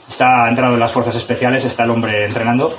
está 0.10 0.50
entrado 0.50 0.74
en 0.74 0.80
las 0.80 0.92
fuerzas 0.92 1.16
especiales, 1.16 1.64
está 1.64 1.84
el 1.84 1.92
hombre 1.92 2.26
entrenando, 2.26 2.74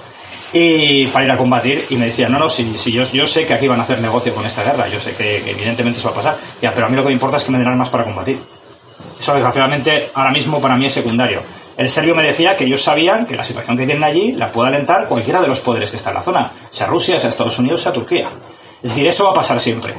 y 0.53 1.07
para 1.09 1.25
ir 1.25 1.31
a 1.31 1.37
combatir 1.37 1.85
y 1.91 1.97
me 1.97 2.07
decía, 2.07 2.29
no, 2.29 2.39
no, 2.39 2.49
si, 2.49 2.79
si 2.79 2.93
yo, 2.93 3.27
sé 3.27 3.47
que 3.47 3.55
aquí 3.55 3.69
van 3.69 3.81
a 3.81 3.83
hacer 3.83 4.01
negocio 4.01 4.35
con 4.35 4.47
esta 4.47 4.65
guerra, 4.65 4.89
yo 4.89 4.99
sé 4.99 5.15
que, 5.15 5.39
evidentemente 5.39 5.99
eso 5.99 6.09
va 6.09 6.13
a 6.13 6.17
pasar, 6.17 6.37
pero 6.61 6.87
a 6.87 6.89
mí 6.89 6.97
lo 6.97 7.03
que 7.03 7.09
me 7.09 7.13
importa 7.13 7.37
es 7.37 7.45
que 7.45 7.53
me 7.53 7.59
den 7.59 7.69
armas 7.69 7.91
para 7.91 8.05
combatir. 8.05 8.39
Eso 9.19 9.35
desgraciadamente 9.35 10.11
ahora 10.15 10.31
mismo 10.31 10.61
para 10.61 10.77
mí 10.77 10.87
es 10.87 10.93
secundario. 10.93 11.43
El 11.77 11.89
serbio 11.91 12.15
me 12.15 12.23
decía 12.23 12.57
que 12.57 12.65
ellos 12.65 12.83
sabían 12.83 13.27
que 13.27 13.37
la 13.37 13.45
situación 13.45 13.77
que 13.77 13.87
tienen 13.87 14.03
allí 14.03 14.33
la 14.33 14.51
puede 14.51 14.69
alentar 14.69 15.07
cualquiera 15.07 15.41
de 15.41 15.49
los 15.49 15.61
poderes 15.61 15.91
que 15.91 15.97
está 15.97 16.11
en 16.11 16.17
la 16.17 16.23
zona, 16.23 16.51
sea 16.71 16.87
Rusia, 16.87 17.21
sea 17.21 17.31
Estados 17.31 17.59
Unidos, 17.59 17.83
sea 17.83 17.93
Turquía. 17.93 18.29
Es 18.83 18.91
decir, 18.91 19.07
eso 19.07 19.25
va 19.25 19.31
a 19.31 19.35
pasar 19.35 19.61
siempre. 19.61 19.95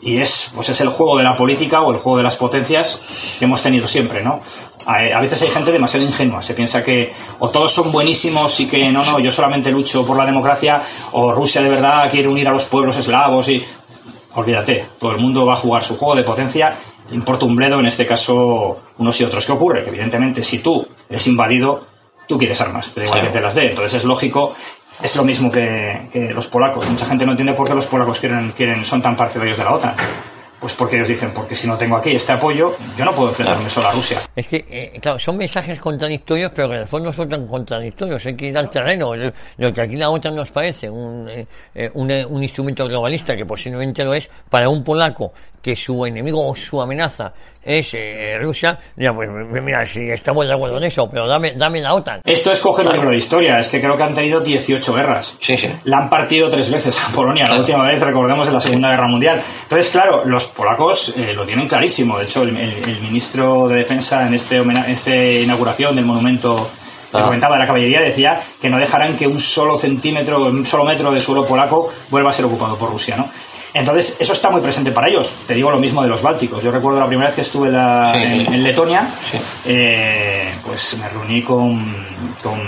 Y 0.00 0.18
es, 0.18 0.52
pues 0.54 0.68
es 0.68 0.80
el 0.80 0.88
juego 0.88 1.18
de 1.18 1.24
la 1.24 1.36
política 1.36 1.80
o 1.82 1.90
el 1.90 1.98
juego 1.98 2.18
de 2.18 2.22
las 2.22 2.36
potencias 2.36 3.36
que 3.38 3.44
hemos 3.44 3.62
tenido 3.62 3.86
siempre, 3.86 4.22
¿no? 4.22 4.40
A 4.86 5.20
veces 5.20 5.42
hay 5.42 5.50
gente 5.50 5.72
demasiado 5.72 6.06
ingenua, 6.06 6.42
se 6.42 6.54
piensa 6.54 6.82
que 6.82 7.12
o 7.40 7.50
todos 7.50 7.72
son 7.72 7.92
buenísimos 7.92 8.58
y 8.60 8.66
que 8.66 8.90
no, 8.90 9.04
no, 9.04 9.18
yo 9.18 9.30
solamente 9.30 9.70
lucho 9.70 10.06
por 10.06 10.16
la 10.16 10.24
democracia, 10.24 10.80
o 11.12 11.32
Rusia 11.32 11.62
de 11.62 11.68
verdad 11.68 12.10
quiere 12.10 12.28
unir 12.28 12.48
a 12.48 12.52
los 12.52 12.64
pueblos 12.66 12.96
eslavos 12.96 13.48
y... 13.48 13.62
Olvídate, 14.34 14.86
todo 15.00 15.12
el 15.12 15.18
mundo 15.18 15.44
va 15.44 15.54
a 15.54 15.56
jugar 15.56 15.82
su 15.82 15.96
juego 15.96 16.14
de 16.14 16.22
potencia, 16.22 16.74
importa 17.10 17.46
un 17.46 17.56
bledo, 17.56 17.80
en 17.80 17.86
este 17.86 18.06
caso 18.06 18.80
unos 18.98 19.20
y 19.20 19.24
otros. 19.24 19.44
¿Qué 19.44 19.52
ocurre? 19.52 19.82
Que 19.82 19.88
evidentemente 19.88 20.42
si 20.42 20.58
tú 20.58 20.86
eres 21.08 21.26
invadido, 21.26 21.82
tú 22.28 22.38
quieres 22.38 22.60
armas, 22.60 22.94
te 22.94 23.00
da 23.00 23.06
igual 23.06 23.22
que 23.22 23.32
te 23.32 23.40
las 23.40 23.54
dé. 23.54 23.70
Entonces 23.70 23.94
es 23.94 24.04
lógico 24.04 24.54
es 25.02 25.16
lo 25.16 25.24
mismo 25.24 25.50
que, 25.50 26.08
que, 26.12 26.32
los 26.32 26.48
polacos. 26.48 26.88
Mucha 26.90 27.06
gente 27.06 27.24
no 27.24 27.32
entiende 27.32 27.52
por 27.52 27.68
qué 27.68 27.74
los 27.74 27.86
polacos 27.86 28.18
quieren, 28.18 28.52
quieren, 28.56 28.84
son 28.84 29.00
tan 29.00 29.16
partidarios 29.16 29.56
de 29.56 29.64
la 29.64 29.74
OTAN. 29.74 29.94
Pues 30.58 30.74
porque 30.74 30.96
ellos 30.96 31.06
dicen, 31.06 31.30
porque 31.32 31.54
si 31.54 31.68
no 31.68 31.76
tengo 31.76 31.96
aquí 31.96 32.10
este 32.10 32.32
apoyo, 32.32 32.74
yo 32.96 33.04
no 33.04 33.12
puedo 33.12 33.28
enfrentarme 33.28 33.70
solo 33.70 33.88
a 33.88 33.92
Rusia. 33.92 34.18
Es 34.34 34.48
que, 34.48 34.64
eh, 34.68 34.98
claro, 35.00 35.16
son 35.16 35.36
mensajes 35.36 35.78
contradictorios, 35.78 36.50
pero 36.52 36.68
que 36.68 36.74
en 36.74 36.80
el 36.80 36.88
fondo 36.88 37.12
son 37.12 37.28
tan 37.28 37.46
contradictorios. 37.46 38.26
Hay 38.26 38.34
que 38.34 38.46
ir 38.46 38.58
al 38.58 38.68
terreno. 38.68 39.14
Lo 39.14 39.72
que 39.72 39.80
aquí 39.80 39.94
la 39.94 40.10
OTAN 40.10 40.34
nos 40.34 40.50
parece 40.50 40.90
un, 40.90 41.28
eh, 41.28 41.90
un, 41.94 42.10
un 42.10 42.42
instrumento 42.42 42.84
globalista, 42.86 43.36
que 43.36 43.46
posiblemente 43.46 44.02
lo 44.02 44.14
es, 44.14 44.28
para 44.50 44.68
un 44.68 44.82
polaco 44.82 45.32
que 45.62 45.74
su 45.76 46.04
enemigo 46.06 46.48
o 46.48 46.54
su 46.54 46.80
amenaza 46.80 47.32
es 47.62 47.90
eh, 47.92 48.38
Rusia, 48.40 48.78
ya 48.96 49.12
pues 49.12 49.28
mira, 49.62 49.84
si 49.86 50.10
estamos 50.10 50.46
de 50.46 50.54
acuerdo 50.54 50.78
en 50.78 50.84
eso, 50.84 51.06
pero 51.10 51.26
dame, 51.26 51.52
dame 51.54 51.80
la 51.80 51.94
OTAN. 51.94 52.22
Esto 52.24 52.50
es 52.50 52.60
coger 52.60 52.86
libro 52.86 53.10
de 53.10 53.16
historia, 53.16 53.58
es 53.58 53.68
que 53.68 53.80
creo 53.80 53.96
que 53.96 54.02
han 54.04 54.14
tenido 54.14 54.40
18 54.40 54.94
guerras. 54.94 55.36
Sí, 55.40 55.56
sí. 55.56 55.68
La 55.84 55.98
han 55.98 56.08
partido 56.08 56.48
tres 56.48 56.70
veces 56.70 56.98
a 57.06 57.12
Polonia, 57.12 57.46
la 57.46 57.58
última 57.58 57.86
vez, 57.86 58.00
recordemos, 58.00 58.48
en 58.48 58.54
la 58.54 58.60
Segunda 58.60 58.90
Guerra 58.90 59.08
Mundial. 59.08 59.40
Entonces, 59.64 59.90
claro, 59.92 60.24
los 60.24 60.46
polacos 60.46 61.14
eh, 61.18 61.34
lo 61.34 61.44
tienen 61.44 61.68
clarísimo. 61.68 62.18
De 62.18 62.24
hecho, 62.24 62.42
el, 62.42 62.56
el, 62.56 62.72
el, 62.88 63.00
ministro 63.02 63.68
de 63.68 63.76
Defensa 63.76 64.26
en 64.26 64.34
este, 64.34 64.56
en 64.56 64.76
este 64.76 65.42
inauguración 65.42 65.94
del 65.94 66.06
monumento 66.06 66.56
que 67.10 67.22
comentaba 67.22 67.54
de 67.54 67.60
la 67.60 67.66
caballería 67.66 68.00
decía 68.00 68.40
que 68.60 68.68
no 68.68 68.78
dejarán 68.78 69.16
que 69.16 69.26
un 69.26 69.38
solo 69.38 69.76
centímetro, 69.76 70.44
un 70.46 70.66
solo 70.66 70.84
metro 70.84 71.10
de 71.10 71.20
suelo 71.20 71.46
polaco 71.46 71.90
vuelva 72.10 72.30
a 72.30 72.32
ser 72.32 72.44
ocupado 72.44 72.76
por 72.76 72.90
Rusia, 72.90 73.16
¿no? 73.16 73.28
Entonces, 73.74 74.16
eso 74.18 74.32
está 74.32 74.50
muy 74.50 74.60
presente 74.60 74.92
para 74.92 75.08
ellos. 75.08 75.34
Te 75.46 75.54
digo 75.54 75.70
lo 75.70 75.78
mismo 75.78 76.02
de 76.02 76.08
los 76.08 76.22
bálticos. 76.22 76.62
Yo 76.62 76.70
recuerdo 76.70 76.98
la 76.98 77.06
primera 77.06 77.28
vez 77.28 77.34
que 77.34 77.42
estuve 77.42 77.70
la, 77.70 78.10
sí, 78.12 78.18
en, 78.18 78.46
sí. 78.46 78.54
en, 78.54 78.64
Letonia, 78.64 79.08
sí. 79.30 79.38
eh, 79.66 80.54
pues 80.64 80.96
me 80.98 81.08
reuní 81.08 81.42
con, 81.42 81.84
con, 82.42 82.58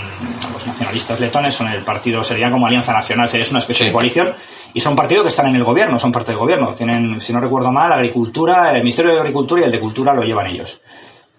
los 0.53 0.67
nacionalistas 0.67 1.19
letones, 1.19 1.55
son 1.55 1.69
el 1.69 1.81
partido, 1.83 2.23
sería 2.23 2.51
como 2.51 2.67
Alianza 2.67 2.93
Nacional, 2.93 3.27
sería 3.27 3.47
una 3.49 3.59
especie 3.59 3.87
de 3.87 3.91
coalición, 3.91 4.33
y 4.73 4.79
son 4.79 4.95
partidos 4.95 5.23
que 5.23 5.29
están 5.29 5.47
en 5.47 5.55
el 5.55 5.63
gobierno, 5.63 5.97
son 5.97 6.11
parte 6.11 6.31
del 6.31 6.39
gobierno. 6.39 6.73
Tienen, 6.75 7.19
si 7.19 7.33
no 7.33 7.39
recuerdo 7.39 7.71
mal, 7.71 7.91
agricultura, 7.91 8.71
el 8.71 8.79
Ministerio 8.79 9.13
de 9.13 9.19
Agricultura 9.19 9.61
y 9.61 9.65
el 9.65 9.71
de 9.71 9.79
Cultura 9.79 10.13
lo 10.13 10.23
llevan 10.23 10.47
ellos. 10.47 10.81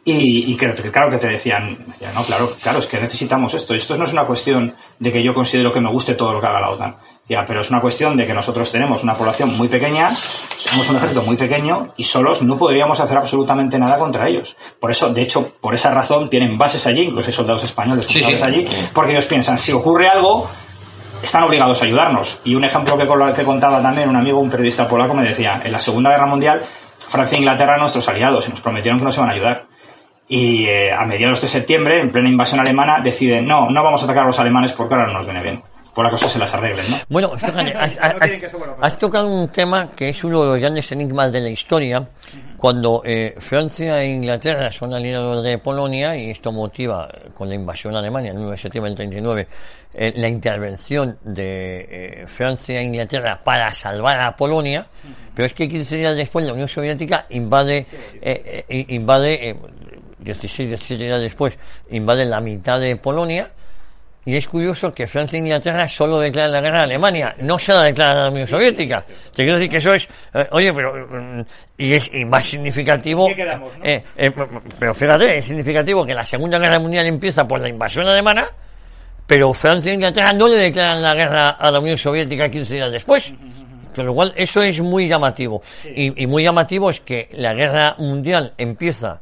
Y, 0.04 0.52
y 0.52 0.56
claro, 0.56 0.74
claro, 0.90 1.10
que 1.10 1.18
te 1.18 1.28
decían, 1.28 1.76
decían, 1.86 2.12
no, 2.14 2.24
claro, 2.24 2.50
claro, 2.60 2.80
es 2.80 2.86
que 2.86 3.00
necesitamos 3.00 3.54
esto. 3.54 3.72
Esto 3.72 3.96
no 3.96 4.04
es 4.04 4.12
una 4.12 4.24
cuestión 4.24 4.74
de 4.98 5.12
que 5.12 5.22
yo 5.22 5.32
considero 5.32 5.72
que 5.72 5.80
me 5.80 5.90
guste 5.90 6.14
todo 6.14 6.32
lo 6.32 6.40
que 6.40 6.46
haga 6.48 6.60
la 6.60 6.70
OTAN. 6.70 6.96
Ya, 7.28 7.44
pero 7.46 7.60
es 7.60 7.70
una 7.70 7.80
cuestión 7.80 8.16
de 8.16 8.26
que 8.26 8.34
nosotros 8.34 8.72
tenemos 8.72 9.04
una 9.04 9.14
población 9.14 9.56
muy 9.56 9.68
pequeña, 9.68 10.12
somos 10.12 10.90
un 10.90 10.96
ejército 10.96 11.22
muy 11.22 11.36
pequeño 11.36 11.88
y 11.96 12.02
solos 12.02 12.42
no 12.42 12.58
podríamos 12.58 12.98
hacer 12.98 13.16
absolutamente 13.16 13.78
nada 13.78 13.96
contra 13.96 14.28
ellos. 14.28 14.56
Por 14.80 14.90
eso, 14.90 15.12
de 15.14 15.22
hecho, 15.22 15.52
por 15.60 15.74
esa 15.74 15.92
razón 15.94 16.28
tienen 16.28 16.58
bases 16.58 16.84
allí, 16.86 17.02
incluso 17.02 17.28
hay 17.28 17.32
soldados 17.32 17.62
españoles 17.62 18.06
sí, 18.06 18.20
bases 18.20 18.40
sí. 18.40 18.44
allí, 18.44 18.68
porque 18.92 19.12
ellos 19.12 19.26
piensan, 19.26 19.56
si 19.56 19.70
ocurre 19.72 20.08
algo, 20.08 20.48
están 21.22 21.44
obligados 21.44 21.80
a 21.80 21.84
ayudarnos. 21.84 22.40
Y 22.44 22.56
un 22.56 22.64
ejemplo 22.64 22.98
que, 22.98 23.06
que 23.34 23.44
contaba 23.44 23.80
también 23.80 24.08
un 24.08 24.16
amigo, 24.16 24.40
un 24.40 24.50
periodista 24.50 24.88
polaco, 24.88 25.14
me 25.14 25.22
decía, 25.22 25.62
en 25.64 25.70
la 25.70 25.78
Segunda 25.78 26.10
Guerra 26.10 26.26
Mundial, 26.26 26.60
Francia 26.98 27.36
e 27.36 27.38
Inglaterra 27.38 27.70
eran 27.70 27.80
nuestros 27.80 28.08
aliados 28.08 28.48
y 28.48 28.50
nos 28.50 28.60
prometieron 28.60 28.98
que 28.98 29.04
nos 29.04 29.16
iban 29.16 29.28
a 29.28 29.32
ayudar. 29.32 29.64
Y 30.28 30.64
eh, 30.64 30.92
a 30.92 31.04
mediados 31.04 31.40
de 31.40 31.46
septiembre, 31.46 32.00
en 32.00 32.10
plena 32.10 32.28
invasión 32.28 32.58
alemana, 32.58 33.00
deciden, 33.00 33.46
no, 33.46 33.70
no 33.70 33.82
vamos 33.84 34.02
a 34.02 34.06
atacar 34.06 34.24
a 34.24 34.26
los 34.26 34.40
alemanes 34.40 34.72
porque 34.72 34.94
ahora 34.94 35.06
no 35.06 35.12
nos 35.12 35.26
viene 35.26 35.42
bien 35.42 35.62
por 35.94 36.04
la 36.04 36.10
cosa 36.10 36.28
se 36.28 36.38
las 36.38 36.52
arreglen, 36.54 36.84
¿no? 36.90 36.96
Bueno, 37.08 37.36
fíjate, 37.36 37.70
has, 37.76 37.98
has, 38.00 38.14
has, 38.80 38.98
tocado 38.98 39.28
un 39.28 39.48
tema 39.48 39.90
que 39.90 40.08
es 40.08 40.24
uno 40.24 40.42
de 40.42 40.48
los 40.50 40.58
grandes 40.58 40.90
enigmas 40.90 41.30
de 41.32 41.40
la 41.40 41.50
historia, 41.50 42.08
cuando 42.56 43.02
eh, 43.04 43.34
Francia 43.38 44.00
e 44.02 44.06
Inglaterra 44.06 44.70
son 44.70 44.94
aliados 44.94 45.42
de 45.42 45.58
Polonia 45.58 46.16
y 46.16 46.30
esto 46.30 46.52
motiva 46.52 47.08
con 47.34 47.48
la 47.48 47.54
invasión 47.54 47.94
alemana 47.94 48.28
el 48.28 48.36
9 48.36 48.52
de 48.52 48.56
septiembre 48.56 48.90
del 48.90 48.96
39 48.96 49.48
eh, 49.94 50.12
la 50.16 50.28
intervención 50.28 51.18
de 51.24 52.22
eh, 52.22 52.26
Francia 52.26 52.80
e 52.80 52.84
Inglaterra 52.84 53.40
para 53.42 53.70
salvar 53.72 54.20
a 54.20 54.34
Polonia, 54.34 54.86
pero 55.34 55.46
es 55.46 55.52
que 55.52 55.68
15 55.68 55.96
días 55.96 56.16
después 56.16 56.46
la 56.46 56.52
Unión 56.54 56.68
Soviética 56.68 57.26
invade, 57.30 57.86
invade 58.68 59.56
16, 60.20 60.68
17 60.68 61.04
días 61.04 61.20
después, 61.20 61.58
invade 61.90 62.24
la 62.24 62.40
mitad 62.40 62.80
de 62.80 62.96
Polonia 62.96 63.50
y 64.24 64.36
es 64.36 64.46
curioso 64.46 64.92
que 64.92 65.06
Francia 65.06 65.36
e 65.36 65.40
Inglaterra 65.40 65.86
solo 65.86 66.20
declaran 66.20 66.52
la 66.52 66.60
guerra 66.60 66.80
a 66.80 66.82
Alemania, 66.84 67.34
no 67.40 67.58
se 67.58 67.72
la 67.72 67.82
declaran 67.82 68.18
a 68.18 68.22
la 68.24 68.30
Unión 68.30 68.46
Soviética. 68.46 69.00
Te 69.34 69.42
quiero 69.42 69.54
decir 69.54 69.68
que 69.68 69.76
eso 69.78 69.94
es, 69.94 70.08
eh, 70.34 70.46
oye, 70.52 70.72
pero, 70.72 70.92
mm, 70.94 71.40
y 71.78 71.92
es 71.92 72.10
y 72.12 72.24
más 72.24 72.44
significativo, 72.44 73.26
quedamos, 73.34 73.76
no? 73.78 73.84
eh, 73.84 74.02
eh, 74.16 74.30
pero 74.78 74.94
fíjate, 74.94 75.38
es 75.38 75.44
significativo 75.44 76.06
que 76.06 76.14
la 76.14 76.24
Segunda 76.24 76.58
Guerra 76.58 76.78
Mundial 76.78 77.06
empieza 77.06 77.44
por 77.44 77.60
la 77.60 77.68
invasión 77.68 78.06
alemana, 78.06 78.46
pero 79.26 79.52
Francia 79.52 79.90
e 79.90 79.94
Inglaterra 79.94 80.32
no 80.32 80.46
le 80.46 80.56
declaran 80.56 81.02
la 81.02 81.14
guerra 81.14 81.50
a 81.50 81.70
la 81.72 81.80
Unión 81.80 81.96
Soviética 81.96 82.48
15 82.48 82.74
días 82.74 82.92
después. 82.92 83.32
Con 83.94 84.06
lo 84.06 84.14
cual, 84.14 84.32
eso 84.36 84.62
es 84.62 84.80
muy 84.80 85.06
llamativo. 85.06 85.60
Sí. 85.64 85.92
Y, 85.94 86.22
y 86.22 86.26
muy 86.26 86.44
llamativo 86.44 86.88
es 86.88 87.00
que 87.00 87.28
la 87.32 87.52
guerra 87.52 87.94
mundial 87.98 88.54
empieza, 88.56 89.20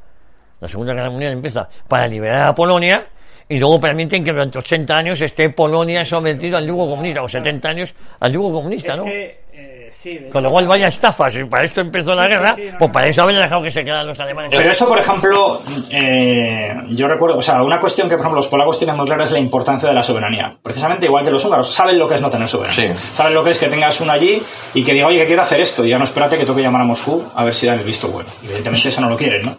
la 0.61 0.69
Segunda 0.69 0.95
Guerra 0.95 1.11
Mundial 1.11 1.33
empieza 1.33 1.69
para 1.89 2.07
liberar 2.07 2.49
a 2.49 2.55
Polonia, 2.55 3.05
y 3.51 3.59
luego 3.59 3.81
permiten 3.81 4.23
que 4.23 4.31
durante 4.31 4.59
80 4.59 4.95
años 4.95 5.21
esté 5.21 5.51
Polonia 5.51 6.05
sometido 6.05 6.57
al 6.57 6.67
yugo 6.69 6.89
comunista, 6.89 7.21
o 7.21 7.29
70 7.29 7.69
años 7.69 7.93
al 8.21 8.33
yugo 8.33 8.53
comunista, 8.53 8.93
es 8.93 8.99
¿no? 8.99 9.05
Que, 9.05 9.41
eh, 9.53 9.91
sí, 9.91 10.19
Con 10.31 10.45
lo 10.45 10.51
cual 10.51 10.69
vaya 10.69 10.87
estafa, 10.87 11.29
si 11.29 11.43
para 11.43 11.65
esto 11.65 11.81
empezó 11.81 12.15
la 12.15 12.27
sí, 12.27 12.31
guerra, 12.31 12.55
sí, 12.55 12.63
no, 12.71 12.79
pues 12.79 12.91
para 12.93 13.09
eso 13.09 13.23
habían 13.23 13.43
dejado 13.43 13.61
que 13.61 13.73
se 13.73 13.83
quedaran 13.83 14.07
los 14.07 14.21
alemanes. 14.21 14.55
Pero 14.57 14.71
eso, 14.71 14.87
por 14.87 15.01
ejemplo, 15.01 15.61
eh, 15.93 16.73
yo 16.91 17.09
recuerdo, 17.09 17.39
o 17.39 17.43
sea, 17.43 17.61
una 17.65 17.81
cuestión 17.81 18.09
que, 18.09 18.15
por 18.15 18.21
ejemplo, 18.21 18.37
los 18.37 18.47
polacos 18.47 18.79
tienen 18.79 18.97
muy 18.97 19.05
clara 19.07 19.25
es 19.25 19.33
la 19.33 19.41
importancia 19.41 19.89
de 19.89 19.97
la 19.97 20.05
soberanía. 20.05 20.53
Precisamente 20.63 21.07
igual 21.07 21.25
que 21.25 21.33
los 21.33 21.45
húngaros, 21.45 21.69
saben 21.69 21.99
lo 21.99 22.07
que 22.07 22.15
es 22.15 22.23
no 22.23 22.31
tener 22.31 22.47
soberanía. 22.47 22.95
Sí. 22.95 23.17
Saben 23.17 23.35
lo 23.35 23.43
que 23.43 23.51
es 23.51 23.59
que 23.59 23.67
tengas 23.67 24.01
uno 24.01 24.13
allí 24.13 24.41
y 24.75 24.85
que 24.85 24.93
diga, 24.93 25.09
oye, 25.09 25.19
que 25.19 25.27
quiero 25.27 25.43
hacer 25.43 25.61
esto, 25.61 25.85
y 25.85 25.89
ya 25.89 25.99
no 25.99 26.05
espérate 26.05 26.39
que 26.39 26.45
toque 26.45 26.63
llamar 26.63 26.83
a 26.83 26.85
Moscú 26.85 27.21
a 27.35 27.43
ver 27.43 27.53
si 27.53 27.67
dan 27.67 27.81
el 27.81 27.85
visto 27.85 28.07
bueno. 28.07 28.29
Evidentemente 28.45 28.91
eso 28.91 29.01
no 29.01 29.11
lo 29.11 29.17
quieren, 29.17 29.45
¿no? 29.45 29.57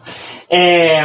Eh, 0.49 1.03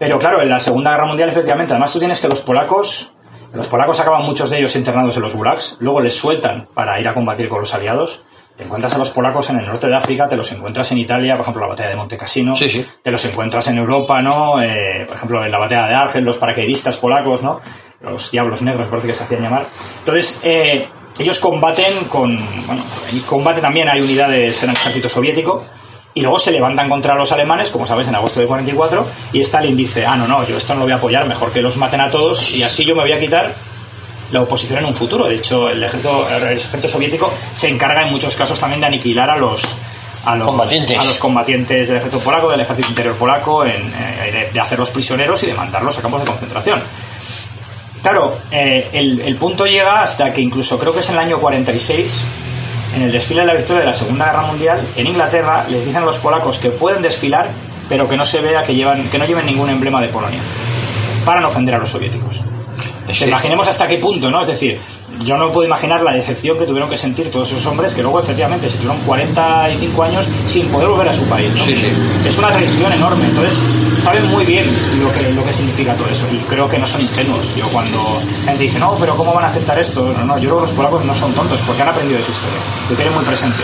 pero 0.00 0.18
claro, 0.18 0.40
en 0.40 0.48
la 0.48 0.58
Segunda 0.58 0.92
Guerra 0.92 1.04
Mundial, 1.04 1.28
efectivamente, 1.28 1.74
además 1.74 1.92
tú 1.92 1.98
tienes 1.98 2.18
que 2.20 2.26
los 2.26 2.40
polacos, 2.40 3.12
los 3.52 3.68
polacos 3.68 4.00
acaban 4.00 4.24
muchos 4.24 4.48
de 4.48 4.56
ellos 4.58 4.74
internados 4.74 5.14
en 5.16 5.22
los 5.22 5.34
gulags, 5.36 5.76
luego 5.80 6.00
les 6.00 6.14
sueltan 6.16 6.66
para 6.72 6.98
ir 6.98 7.06
a 7.06 7.12
combatir 7.12 7.50
con 7.50 7.60
los 7.60 7.74
aliados. 7.74 8.22
Te 8.56 8.64
encuentras 8.64 8.94
a 8.94 8.98
los 8.98 9.10
polacos 9.10 9.50
en 9.50 9.58
el 9.58 9.66
norte 9.66 9.88
de 9.88 9.94
África, 9.96 10.26
te 10.26 10.36
los 10.38 10.50
encuentras 10.52 10.90
en 10.92 10.98
Italia, 10.98 11.34
por 11.34 11.42
ejemplo, 11.42 11.60
la 11.62 11.68
batalla 11.68 11.90
de 11.90 11.96
Monte 11.96 12.16
Cassino, 12.16 12.56
Sí, 12.56 12.68
sí. 12.70 12.86
te 13.02 13.10
los 13.10 13.22
encuentras 13.26 13.68
en 13.68 13.76
Europa, 13.76 14.22
¿no? 14.22 14.62
Eh, 14.62 15.04
por 15.06 15.16
ejemplo, 15.16 15.44
en 15.44 15.52
la 15.52 15.58
batalla 15.58 15.86
de 15.86 15.94
Argel, 15.94 16.24
los 16.24 16.38
paracaidistas 16.38 16.96
polacos, 16.96 17.42
¿no? 17.42 17.60
Los 18.00 18.30
diablos 18.30 18.62
negros, 18.62 18.88
parece 18.88 19.08
que 19.08 19.14
se 19.14 19.24
hacían 19.24 19.42
llamar. 19.42 19.66
Entonces, 19.98 20.40
eh, 20.44 20.88
ellos 21.18 21.38
combaten 21.38 22.04
con, 22.08 22.38
bueno, 22.66 22.82
en 23.12 23.20
combate 23.20 23.60
también 23.60 23.86
hay 23.90 24.00
unidades 24.00 24.62
en 24.62 24.70
el 24.70 24.76
ejército 24.76 25.10
soviético, 25.10 25.62
y 26.14 26.22
luego 26.22 26.38
se 26.38 26.50
levantan 26.50 26.88
contra 26.88 27.14
los 27.14 27.30
alemanes, 27.32 27.70
como 27.70 27.86
sabéis, 27.86 28.08
en 28.08 28.14
agosto 28.16 28.40
de 28.40 28.46
44, 28.46 29.06
y 29.32 29.40
Stalin 29.40 29.76
dice, 29.76 30.04
ah, 30.06 30.16
no, 30.16 30.26
no, 30.26 30.44
yo 30.46 30.56
esto 30.56 30.74
no 30.74 30.80
lo 30.80 30.86
voy 30.86 30.92
a 30.92 30.96
apoyar, 30.96 31.26
mejor 31.26 31.52
que 31.52 31.62
los 31.62 31.76
maten 31.76 32.00
a 32.00 32.10
todos, 32.10 32.52
y 32.52 32.62
así 32.62 32.84
yo 32.84 32.94
me 32.94 33.02
voy 33.02 33.12
a 33.12 33.20
quitar 33.20 33.52
la 34.32 34.42
oposición 34.42 34.80
en 34.80 34.86
un 34.86 34.94
futuro. 34.94 35.26
De 35.26 35.36
hecho, 35.36 35.68
el 35.68 35.82
ejército, 35.82 36.26
el 36.36 36.42
ejército 36.56 36.88
soviético 36.88 37.32
se 37.54 37.68
encarga 37.68 38.02
en 38.02 38.10
muchos 38.10 38.36
casos 38.36 38.58
también 38.58 38.80
de 38.80 38.86
aniquilar 38.86 39.30
a 39.30 39.36
los 39.36 39.62
a 40.24 40.36
los 40.36 40.46
Combatientes. 40.46 40.98
a 40.98 41.04
los 41.04 41.18
combatientes 41.18 41.88
del 41.88 41.96
ejército 41.96 42.22
polaco, 42.22 42.50
del 42.50 42.60
ejército 42.60 42.88
interior 42.88 43.14
polaco, 43.14 43.64
en, 43.64 43.70
eh, 43.80 44.30
de, 44.32 44.50
de 44.52 44.60
hacerlos 44.60 44.90
prisioneros 44.90 45.42
y 45.42 45.46
de 45.46 45.54
mandarlos 45.54 45.98
a 45.98 46.02
campos 46.02 46.20
de 46.20 46.26
concentración. 46.26 46.80
Claro, 48.02 48.36
eh, 48.50 48.88
el, 48.92 49.20
el 49.20 49.36
punto 49.36 49.66
llega 49.66 50.02
hasta 50.02 50.32
que 50.32 50.40
incluso 50.40 50.78
creo 50.78 50.92
que 50.92 51.00
es 51.00 51.08
en 51.08 51.16
el 51.16 51.20
año 51.22 51.38
46, 51.38 52.20
en 52.96 53.02
el 53.02 53.12
desfile 53.12 53.40
de 53.42 53.46
la 53.46 53.54
victoria 53.54 53.80
de 53.80 53.86
la 53.86 53.94
Segunda 53.94 54.26
Guerra 54.26 54.42
Mundial, 54.42 54.80
en 54.96 55.06
Inglaterra 55.06 55.64
les 55.70 55.84
dicen 55.84 56.02
a 56.02 56.06
los 56.06 56.18
polacos 56.18 56.58
que 56.58 56.70
pueden 56.70 57.02
desfilar, 57.02 57.48
pero 57.88 58.08
que 58.08 58.16
no 58.16 58.24
se 58.24 58.40
vea 58.40 58.64
que, 58.64 58.74
llevan, 58.74 59.08
que 59.10 59.18
no 59.18 59.24
lleven 59.26 59.46
ningún 59.46 59.70
emblema 59.70 60.00
de 60.00 60.08
Polonia, 60.08 60.40
para 61.24 61.40
no 61.40 61.48
ofender 61.48 61.74
a 61.74 61.78
los 61.78 61.90
soviéticos. 61.90 62.40
Es 63.08 63.18
Te 63.18 63.24
que- 63.24 63.30
imaginemos 63.30 63.66
hasta 63.68 63.86
qué 63.88 63.96
punto, 63.98 64.30
¿no? 64.30 64.40
Es 64.42 64.48
decir, 64.48 64.80
yo 65.24 65.36
no 65.36 65.50
puedo 65.50 65.66
imaginar 65.66 66.02
la 66.02 66.12
decepción 66.12 66.58
que 66.58 66.64
tuvieron 66.64 66.88
que 66.88 66.96
sentir 66.96 67.30
todos 67.30 67.50
esos 67.50 67.64
hombres 67.66 67.94
que 67.94 68.02
luego 68.02 68.20
efectivamente 68.20 68.68
se 68.70 68.78
tuvieron 68.78 68.98
45 69.02 70.02
años 70.02 70.28
sin 70.46 70.66
poder 70.68 70.88
volver 70.88 71.08
a 71.08 71.12
su 71.12 71.24
país. 71.24 71.54
¿no? 71.54 71.62
Sí, 71.62 71.74
sí. 71.74 71.88
Es 72.26 72.38
una 72.38 72.48
traición 72.48 72.92
enorme. 72.92 73.24
Entonces, 73.24 73.60
saben 73.98 74.26
muy 74.30 74.44
bien 74.44 74.64
lo 75.02 75.12
que, 75.12 75.30
lo 75.32 75.44
que 75.44 75.52
significa 75.52 75.94
todo 75.94 76.08
eso. 76.08 76.26
Y 76.32 76.38
creo 76.38 76.68
que 76.68 76.78
no 76.78 76.86
son 76.86 77.02
ingenuos. 77.02 77.56
Yo 77.56 77.66
cuando 77.68 77.98
gente 78.44 78.62
dice, 78.62 78.78
no, 78.78 78.94
pero 78.98 79.14
¿cómo 79.14 79.34
van 79.34 79.44
a 79.44 79.48
aceptar 79.48 79.78
esto? 79.78 80.12
No, 80.16 80.24
no, 80.24 80.38
yo 80.38 80.50
creo 80.50 80.56
que 80.56 80.62
los 80.62 80.72
polacos 80.72 81.04
no 81.04 81.14
son 81.14 81.32
tontos 81.34 81.60
porque 81.62 81.82
han 81.82 81.88
aprendido 81.88 82.18
de 82.18 82.24
su 82.24 82.32
historia. 82.32 82.58
Lo 82.88 82.96
tienen 82.96 83.14
muy 83.14 83.24
presente. 83.24 83.62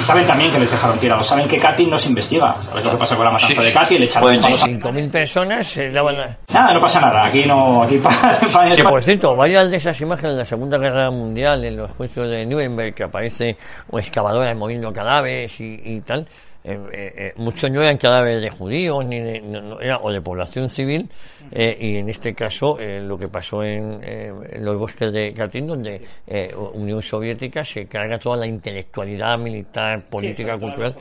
Y 0.00 0.02
saben 0.02 0.26
también 0.26 0.50
que 0.50 0.58
les 0.58 0.70
dejaron 0.70 0.98
tirados. 0.98 1.26
Saben 1.26 1.46
que 1.46 1.58
Katyn 1.58 1.90
no 1.90 1.98
se 1.98 2.08
investiga. 2.08 2.54
¿Sabes 2.62 2.84
lo 2.86 2.90
que 2.92 2.96
pasa 2.96 3.14
con 3.16 3.24
la 3.26 3.30
matanza 3.32 3.48
Sí, 3.48 3.54
de 3.54 3.62
sí. 3.64 3.72
Katyn? 3.78 3.98
Le 3.98 4.04
echaron 4.06 4.28
Pues, 4.30 4.40
palos 4.42 4.62
a- 4.62 4.66
5.000 4.66 5.10
personas 5.12 5.66
se 5.68 5.90
daban 5.90 6.16
a... 6.20 6.38
Nada, 6.52 6.74
no 6.74 6.80
pasa 6.80 7.00
nada. 7.02 7.24
Aquí 7.26 7.44
no... 7.44 7.82
Aquí 7.82 7.98
para, 7.98 8.16
para- 8.52 8.74
Que 8.74 8.82
por 8.82 9.02
cierto, 9.02 9.36
varias 9.36 9.70
de 9.70 9.76
esas 9.76 10.00
imágenes 10.00 10.32
de 10.32 10.38
la 10.38 10.44
Segunda 10.46 10.78
Guerra 10.78 11.10
Mundial 11.10 11.62
en 11.64 11.76
los 11.76 11.90
juicios 11.92 12.28
de 12.30 12.46
Nuremberg 12.46 12.94
que 12.94 13.04
aparece 13.04 13.58
o 13.90 13.98
excavadores 13.98 14.56
moviendo 14.56 14.90
cadáveres 14.92 15.52
y, 15.60 15.80
y 15.84 16.00
tal, 16.00 16.26
eh, 16.62 16.78
eh, 16.92 17.12
eh, 17.16 17.32
muchos 17.36 17.70
no 17.70 17.80
eran 17.82 17.96
cadáveres 17.96 18.42
de 18.42 18.50
judíos 18.50 19.04
ni 19.06 19.18
de, 19.18 19.40
no- 19.40 19.62
no, 19.62 19.80
era, 19.80 19.98
o 20.02 20.12
de 20.12 20.20
población 20.20 20.68
civil 20.68 21.08
eh, 21.52 21.76
y 21.80 21.96
en 21.96 22.10
este 22.10 22.34
caso 22.34 22.78
eh, 22.78 23.00
lo 23.00 23.16
que 23.18 23.28
pasó 23.28 23.62
en, 23.62 24.00
eh, 24.02 24.30
en 24.52 24.64
los 24.64 24.76
bosques 24.78 25.12
de 25.12 25.32
Katyn 25.32 25.66
donde 25.66 26.02
eh, 26.26 26.54
Unión 26.74 27.00
Soviética 27.00 27.64
se 27.64 27.86
carga 27.86 28.18
toda 28.18 28.36
la 28.36 28.46
intelectualidad 28.46 29.38
militar, 29.38 30.02
política, 30.10 30.58
cultural, 30.58 30.94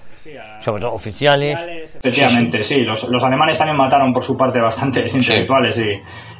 sobre 0.62 0.82
todo 0.82 0.93
oficiales, 0.93 1.60
Efectivamente, 1.97 2.64
sí. 2.64 2.84
Los, 2.84 3.10
los 3.10 3.24
alemanes 3.24 3.57
también 3.57 3.78
mataron 3.78 4.14
por 4.14 4.24
su 4.24 4.38
parte 4.38 4.60
bastantes 4.60 5.14
intelectuales 5.14 5.78
y 5.80 5.91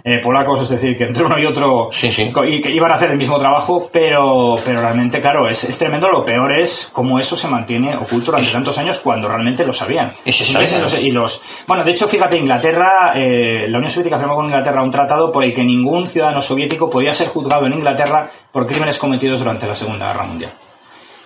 eh, 0.04 0.20
polacos, 0.24 0.62
es 0.64 0.70
decir, 0.70 0.98
que 0.98 1.04
entre 1.06 1.26
uno 1.26 1.38
y 1.38 1.46
otro 1.46 1.90
Sí, 1.92 2.10
sí. 2.12 2.32
co- 2.32 2.46
y 2.46 2.62
que 2.62 2.72
iban 2.72 2.92
a 2.92 2.96
hacer 2.96 3.12
el 3.12 3.18
mismo 3.18 3.38
trabajo, 3.38 3.82
pero, 3.92 4.56
pero 4.66 4.82
realmente, 4.82 5.20
claro, 5.20 5.50
es, 5.50 5.64
es 5.66 5.78
tremendo. 5.78 6.10
Lo 6.10 6.24
peor 6.24 6.52
es 6.54 6.90
cómo 6.94 7.20
eso 7.20 7.36
se 7.36 7.48
mantiene 7.50 7.96
oculto 7.96 8.32
durante 8.32 8.52
tantos 8.52 8.78
años 8.78 9.00
cuando 9.10 9.28
realmente 9.28 9.66
lo 9.66 9.74
sabían. 9.74 10.14
Y 10.24 10.32
se 10.32 11.12
los, 11.12 11.42
bueno, 11.66 11.84
de 11.84 11.90
hecho, 11.90 12.08
fíjate, 12.08 12.38
Inglaterra, 12.38 13.14
eh, 13.16 13.66
la 13.68 13.80
Unión 13.80 13.90
Soviética 13.90 14.20
firmó 14.20 14.36
con 14.36 14.46
Inglaterra 14.46 14.84
un 14.84 14.92
tratado 14.92 15.32
por 15.32 15.44
el 15.44 15.52
que 15.52 15.64
ningún 15.64 16.06
ciudadano 16.06 16.44
soviético 16.44 16.92
podía 16.92 17.12
ser 17.12 17.28
juzgado 17.28 17.66
en 17.66 17.74
Inglaterra 17.74 18.30
por 18.52 18.68
crímenes 18.68 19.00
cometidos 19.00 19.40
durante 19.40 19.66
la 19.66 19.74
Segunda 19.74 20.12
Guerra 20.12 20.26
Mundial. 20.26 20.52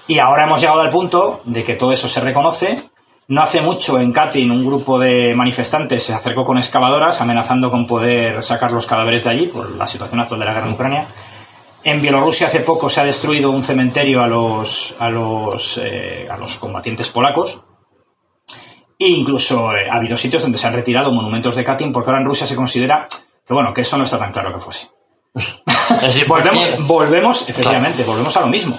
Y 0.08 0.18
ahora 0.20 0.46
hemos 0.46 0.62
llegado 0.62 0.80
al 0.80 0.90
punto 0.90 1.42
de 1.44 1.66
que 1.66 1.74
todo 1.74 1.92
eso 1.92 2.08
se 2.08 2.22
reconoce. 2.22 2.78
No 3.28 3.44
hace 3.44 3.60
mucho 3.60 4.00
en 4.00 4.14
Katyn 4.14 4.50
un 4.50 4.66
grupo 4.66 4.98
de 4.98 5.34
manifestantes 5.36 6.04
se 6.04 6.14
acercó 6.14 6.46
con 6.46 6.58
excavadoras 6.58 7.20
amenazando 7.20 7.70
con 7.70 7.86
poder 7.86 8.42
sacar 8.46 8.72
los 8.72 8.88
cadáveres 8.88 9.26
de 9.26 9.30
allí 9.30 9.48
por 9.48 9.70
la 9.72 9.88
situación 9.88 10.22
actual 10.22 10.40
de 10.40 10.46
la 10.46 10.54
guerra 10.54 10.68
en 10.68 10.74
Ucrania. 10.74 11.06
En 11.86 12.02
Bielorrusia 12.02 12.48
hace 12.48 12.62
poco 12.62 12.90
se 12.90 13.02
ha 13.02 13.04
destruido 13.04 13.52
un 13.52 13.62
cementerio 13.62 14.24
a 14.24 14.28
los, 14.28 14.96
a 15.00 15.10
los, 15.10 15.78
eh, 15.84 16.30
a 16.32 16.38
los 16.38 16.58
combatientes 16.58 17.10
polacos. 17.10 17.62
E 19.00 19.08
incluso 19.08 19.76
eh, 19.76 19.90
ha 19.90 19.96
habido 19.96 20.16
sitios 20.16 20.42
donde 20.42 20.58
se 20.58 20.68
han 20.68 20.74
retirado 20.74 21.12
monumentos 21.12 21.56
de 21.56 21.64
Katyn 21.64 21.92
porque 21.92 22.10
ahora 22.10 22.22
en 22.22 22.28
Rusia 22.28 22.48
se 22.48 22.56
considera 22.56 23.08
que 23.46 23.54
bueno, 23.54 23.74
que 23.74 23.82
eso 23.82 23.98
no 23.98 24.04
está 24.04 24.18
tan 24.18 24.32
claro 24.32 24.54
que 24.54 24.60
fuese. 24.60 24.90
Es 25.96 26.02
decir, 26.02 26.26
Volvemos, 26.28 26.88
volvemos, 26.88 27.50
efectivamente, 27.50 28.04
volvemos 28.04 28.36
a 28.38 28.42
lo 28.42 28.48
mismo. 28.48 28.78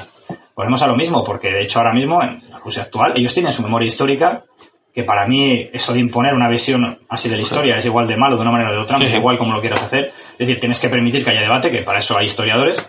Volvemos 0.57 0.83
a 0.83 0.87
lo 0.87 0.97
mismo, 0.97 1.23
porque 1.25 1.51
de 1.51 1.62
hecho 1.62 1.79
ahora 1.81 1.93
mismo 1.93 2.23
en 2.23 2.43
la 2.51 2.59
Rusia 2.59 2.83
actual 2.83 3.12
ellos 3.17 3.35
tienen 3.35 3.53
su 3.53 3.62
memoria 3.62 3.87
histórica, 3.87 4.45
que 4.95 5.03
para 5.03 5.27
mí 5.27 5.69
eso 5.73 5.93
de 5.93 5.99
imponer 5.99 6.33
una 6.35 6.49
visión 6.49 6.99
así 7.09 7.29
de 7.29 7.37
la 7.37 7.43
historia 7.43 7.77
es 7.77 7.85
igual 7.85 8.07
de 8.07 8.17
malo 8.17 8.37
de 8.37 8.43
una 8.43 8.53
manera 8.53 8.71
o 8.71 8.73
de 8.75 8.79
otra, 8.79 8.99
Sí, 8.99 9.09
sí. 9.09 9.17
igual 9.17 9.37
como 9.37 9.53
lo 9.53 9.61
quieras 9.61 9.83
hacer. 9.83 10.12
Es 10.33 10.39
decir, 10.39 10.61
tienes 10.61 10.79
que 10.79 10.89
permitir 10.89 11.25
que 11.25 11.31
haya 11.31 11.41
debate, 11.41 11.71
que 11.71 11.79
para 11.79 11.99
eso 11.99 12.17
hay 12.17 12.27
historiadores. 12.27 12.89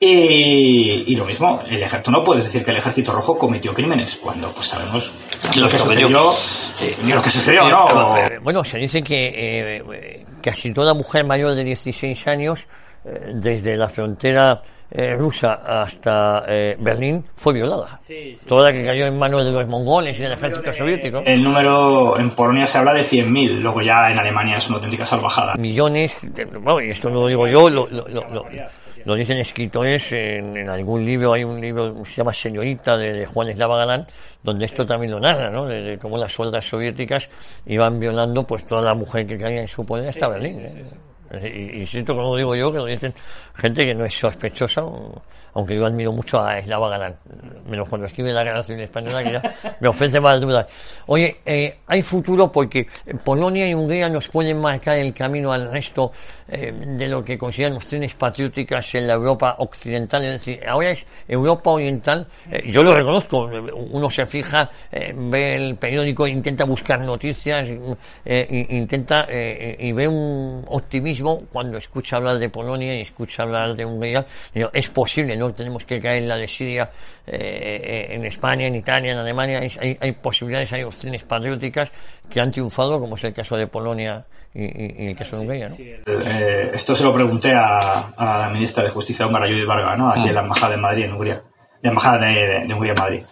Y, 0.00 1.04
y 1.12 1.16
lo 1.16 1.24
mismo, 1.24 1.60
el 1.68 1.82
ejército 1.82 2.12
no 2.12 2.22
puedes 2.22 2.44
decir 2.44 2.64
que 2.64 2.70
el 2.70 2.76
ejército 2.76 3.12
rojo 3.12 3.36
cometió 3.36 3.74
crímenes, 3.74 4.16
cuando 4.22 4.48
pues 4.52 4.66
sabemos 4.68 5.12
lo 5.58 5.68
que 5.68 5.76
sucedió, 5.78 6.08
eh, 6.08 6.94
lo 7.14 7.22
que 7.22 7.30
sucedió, 7.30 7.68
¿no? 7.68 8.16
Eh, 8.16 8.38
bueno, 8.40 8.62
se 8.62 8.78
dice 8.78 9.02
que 9.02 9.26
eh, 9.26 9.82
eh, 9.92 10.26
casi 10.40 10.72
toda 10.72 10.94
mujer 10.94 11.24
mayor 11.24 11.56
de 11.56 11.64
16 11.64 12.26
años, 12.28 12.60
eh, 13.04 13.32
desde 13.34 13.76
la 13.76 13.88
frontera 13.88 14.62
eh, 14.90 15.14
rusa 15.16 15.54
hasta 15.66 16.44
eh, 16.48 16.76
Berlín, 16.78 17.24
fue 17.34 17.54
violada. 17.54 17.98
Toda 18.46 18.70
la 18.70 18.72
que 18.72 18.84
cayó 18.84 19.04
en 19.04 19.18
manos 19.18 19.44
de 19.44 19.50
los 19.50 19.66
mongoles 19.66 20.16
y 20.16 20.22
del 20.22 20.32
ejército 20.32 20.72
soviético. 20.72 21.22
El 21.26 21.42
número 21.42 22.16
en 22.20 22.30
Polonia 22.30 22.66
se 22.68 22.78
habla 22.78 22.94
de 22.94 23.00
100.000, 23.02 23.58
luego 23.62 23.82
ya 23.82 24.10
en 24.12 24.18
Alemania 24.18 24.58
es 24.58 24.68
una 24.68 24.76
auténtica 24.76 25.04
salvajada. 25.04 25.56
millones, 25.56 26.16
de- 26.22 26.44
bueno, 26.44 26.80
y 26.82 26.90
esto 26.90 27.10
no 27.10 27.22
lo 27.22 27.26
digo 27.26 27.48
yo, 27.48 27.68
lo, 27.68 27.86
lo, 27.88 28.06
lo, 28.08 28.44
lo- 29.08 29.14
dicen 29.16 29.38
escritores 29.38 30.12
en, 30.12 30.56
en 30.56 30.68
algún 30.68 31.04
libro, 31.04 31.32
hay 31.32 31.44
un 31.44 31.60
libro 31.60 32.04
se 32.04 32.16
llama 32.16 32.32
Señorita 32.32 32.96
de, 32.96 33.12
de 33.12 33.26
Juan 33.26 33.48
Eslava 33.48 33.78
Galán, 33.78 34.06
donde 34.42 34.64
esto 34.66 34.84
también 34.86 35.12
lo 35.12 35.20
narra, 35.20 35.50
¿no? 35.50 35.66
De, 35.66 35.80
de 35.82 35.98
cómo 35.98 36.16
las 36.18 36.32
sueldas 36.32 36.64
soviéticas 36.68 37.28
iban 37.66 37.98
violando 37.98 38.44
pues 38.46 38.64
toda 38.64 38.82
la 38.82 38.94
mujer 38.94 39.26
que 39.26 39.36
caía 39.38 39.60
en 39.62 39.68
su 39.68 39.84
poder 39.84 40.08
hasta 40.10 40.28
Berlín. 40.28 40.60
¿eh? 40.60 40.84
Y, 41.74 41.82
y 41.82 41.86
siento 41.86 42.14
que 42.14 42.20
lo 42.20 42.34
digo 42.36 42.54
yo, 42.56 42.72
que 42.72 42.78
lo 42.78 42.86
dicen 42.86 43.12
gente 43.54 43.84
que 43.84 43.94
no 43.94 44.04
es 44.06 44.14
sospechosa, 44.18 44.82
o- 44.84 45.22
aunque 45.54 45.76
yo 45.76 45.86
admiro 45.86 46.12
mucho 46.12 46.40
a 46.40 46.58
Eslava 46.58 46.88
Galán, 46.88 47.16
menos 47.66 47.88
cuando 47.88 48.06
escribe 48.06 48.32
la 48.32 48.62
Civil 48.62 48.82
Española, 48.82 49.22
que 49.22 49.32
ya 49.32 49.42
me 49.80 49.88
ofrece 49.88 50.20
más 50.20 50.40
dudas. 50.40 50.66
Oye, 51.06 51.38
eh, 51.44 51.78
hay 51.86 52.02
futuro 52.02 52.50
porque 52.50 52.86
Polonia 53.24 53.68
y 53.68 53.74
Hungría 53.74 54.08
nos 54.08 54.28
pueden 54.28 54.60
marcar 54.60 54.96
el 54.96 55.12
camino 55.14 55.52
al 55.52 55.70
resto 55.70 56.12
eh, 56.48 56.72
de 56.72 57.08
lo 57.08 57.22
que 57.22 57.36
consideran 57.36 57.76
opciones 57.76 58.14
patrióticas 58.14 58.94
en 58.94 59.06
la 59.06 59.14
Europa 59.14 59.56
occidental, 59.58 60.24
es 60.24 60.32
decir, 60.32 60.60
ahora 60.66 60.90
es 60.90 61.06
Europa 61.26 61.70
oriental, 61.70 62.26
eh, 62.50 62.70
yo 62.70 62.82
lo 62.82 62.94
reconozco, 62.94 63.44
uno 63.44 64.10
se 64.10 64.26
fija, 64.26 64.70
eh, 64.90 65.12
ve 65.14 65.56
el 65.56 65.76
periódico, 65.76 66.26
intenta 66.26 66.64
buscar 66.64 67.00
noticias, 67.00 67.68
eh, 68.24 68.66
intenta 68.70 69.26
y 69.30 69.92
ve 69.92 70.08
un 70.08 70.64
optimismo 70.68 71.42
cuando 71.52 71.78
escucha 71.78 72.16
hablar 72.16 72.38
de 72.38 72.48
Polonia 72.48 72.96
y 72.96 73.02
escucha 73.02 73.42
hablar 73.42 73.74
de 73.74 73.84
Hungría, 73.84 74.26
es 74.72 74.90
posible, 74.90 75.36
no 75.38 75.52
tenemos 75.54 75.84
que 75.84 76.00
caer 76.00 76.22
en 76.22 76.28
la 76.28 76.36
de 76.36 76.46
Siria, 76.48 76.90
eh, 77.26 77.36
eh, 78.10 78.14
en 78.14 78.24
España, 78.26 78.66
en 78.66 78.74
Italia, 78.74 79.12
en 79.12 79.18
Alemania, 79.18 79.60
hay, 80.00 80.12
posibilidades, 80.12 80.72
hay 80.72 80.82
opciones 80.82 81.22
patrióticas 81.24 81.90
que 82.28 82.40
han 82.40 82.50
triunfado, 82.50 82.98
como 83.00 83.14
es 83.16 83.24
el 83.24 83.32
caso 83.34 83.56
de 83.56 83.66
Polonia 83.66 84.24
y, 84.54 84.64
y- 84.64 84.94
y 84.98 85.06
el 85.08 85.16
caso 85.16 85.36
de 85.36 85.42
Hungría, 85.42 85.68
¿no? 85.68 85.74
Eh, 85.78 86.70
esto 86.74 86.94
se 86.94 87.04
lo 87.04 87.14
pregunté 87.14 87.52
a, 87.54 87.78
a 88.16 88.38
la 88.46 88.50
ministra 88.50 88.82
de 88.82 88.88
Justicia 88.90 89.26
húngara, 89.26 89.46
Judith 89.46 89.66
Varga, 89.66 89.96
¿no? 89.96 90.10
aquí 90.10 90.28
en 90.28 90.34
la 90.34 90.40
Embajada 90.42 90.72
de 90.72 90.80
Madrid, 90.80 91.04
en 91.04 91.12
Hungría. 91.14 91.40
La 91.82 91.90
Embajada 91.90 92.26
de, 92.26 92.46
de- 92.46 92.66
de 92.66 92.74
Hungría 92.74 92.92
en 92.92 92.98
Madrid. 92.98 93.22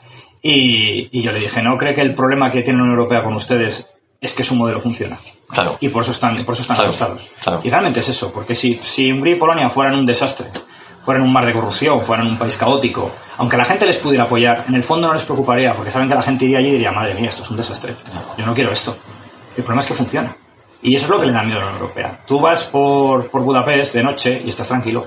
Y, 0.42 1.08
y 1.10 1.22
yo 1.22 1.32
le 1.32 1.40
dije, 1.40 1.62
¿no 1.62 1.76
cree 1.76 1.94
que 1.94 2.02
el 2.02 2.14
problema 2.14 2.50
que 2.50 2.62
tiene 2.62 2.78
la 2.78 2.84
Unión 2.84 2.98
Europea 2.98 3.24
con 3.24 3.34
ustedes 3.34 3.90
es 4.20 4.34
que 4.34 4.44
su 4.44 4.54
modelo 4.54 4.80
funciona? 4.80 5.16
Claro. 5.50 5.76
Y 5.80 5.88
por 5.88 6.02
eso 6.02 6.12
están, 6.12 6.36
por 6.44 6.54
eso 6.54 6.62
están 6.62 6.76
Claro, 6.76 6.90
asustados. 6.90 7.34
claro. 7.42 7.60
Y 7.64 7.70
realmente 7.70 8.00
es 8.00 8.08
eso, 8.08 8.32
porque 8.32 8.54
si, 8.54 8.74
si 8.74 9.10
Hungría 9.10 9.34
y 9.34 9.38
Polonia 9.38 9.70
fueran 9.70 9.94
un 9.94 10.06
desastre, 10.06 10.46
fueran 11.06 11.22
un 11.22 11.32
mar 11.32 11.46
de 11.46 11.52
corrupción, 11.52 12.04
fueran 12.04 12.26
un 12.26 12.36
país 12.36 12.56
caótico, 12.56 13.12
aunque 13.38 13.56
la 13.56 13.64
gente 13.64 13.86
les 13.86 13.96
pudiera 13.98 14.24
apoyar, 14.24 14.64
en 14.66 14.74
el 14.74 14.82
fondo 14.82 15.06
no 15.06 15.14
les 15.14 15.22
preocuparía, 15.22 15.72
porque 15.72 15.92
saben 15.92 16.08
que 16.08 16.16
la 16.16 16.22
gente 16.22 16.46
iría 16.46 16.58
allí 16.58 16.70
y 16.70 16.72
diría, 16.72 16.90
madre 16.90 17.14
mía, 17.14 17.28
esto 17.28 17.44
es 17.44 17.50
un 17.50 17.56
desastre. 17.56 17.94
Yo 18.36 18.44
no 18.44 18.52
quiero 18.52 18.72
esto. 18.72 18.96
El 19.56 19.62
problema 19.62 19.82
es 19.82 19.86
que 19.86 19.94
funciona. 19.94 20.34
Y 20.82 20.96
eso 20.96 21.06
es 21.06 21.10
lo 21.10 21.20
que 21.20 21.26
le 21.26 21.32
da 21.32 21.44
miedo 21.44 21.58
a 21.58 21.62
la 21.62 21.66
Unión 21.68 21.80
Europea. 21.80 22.18
Tú 22.26 22.40
vas 22.40 22.64
por, 22.64 23.30
por 23.30 23.42
Budapest 23.42 23.94
de 23.94 24.02
noche 24.02 24.42
y 24.44 24.48
estás 24.48 24.66
tranquilo. 24.66 25.06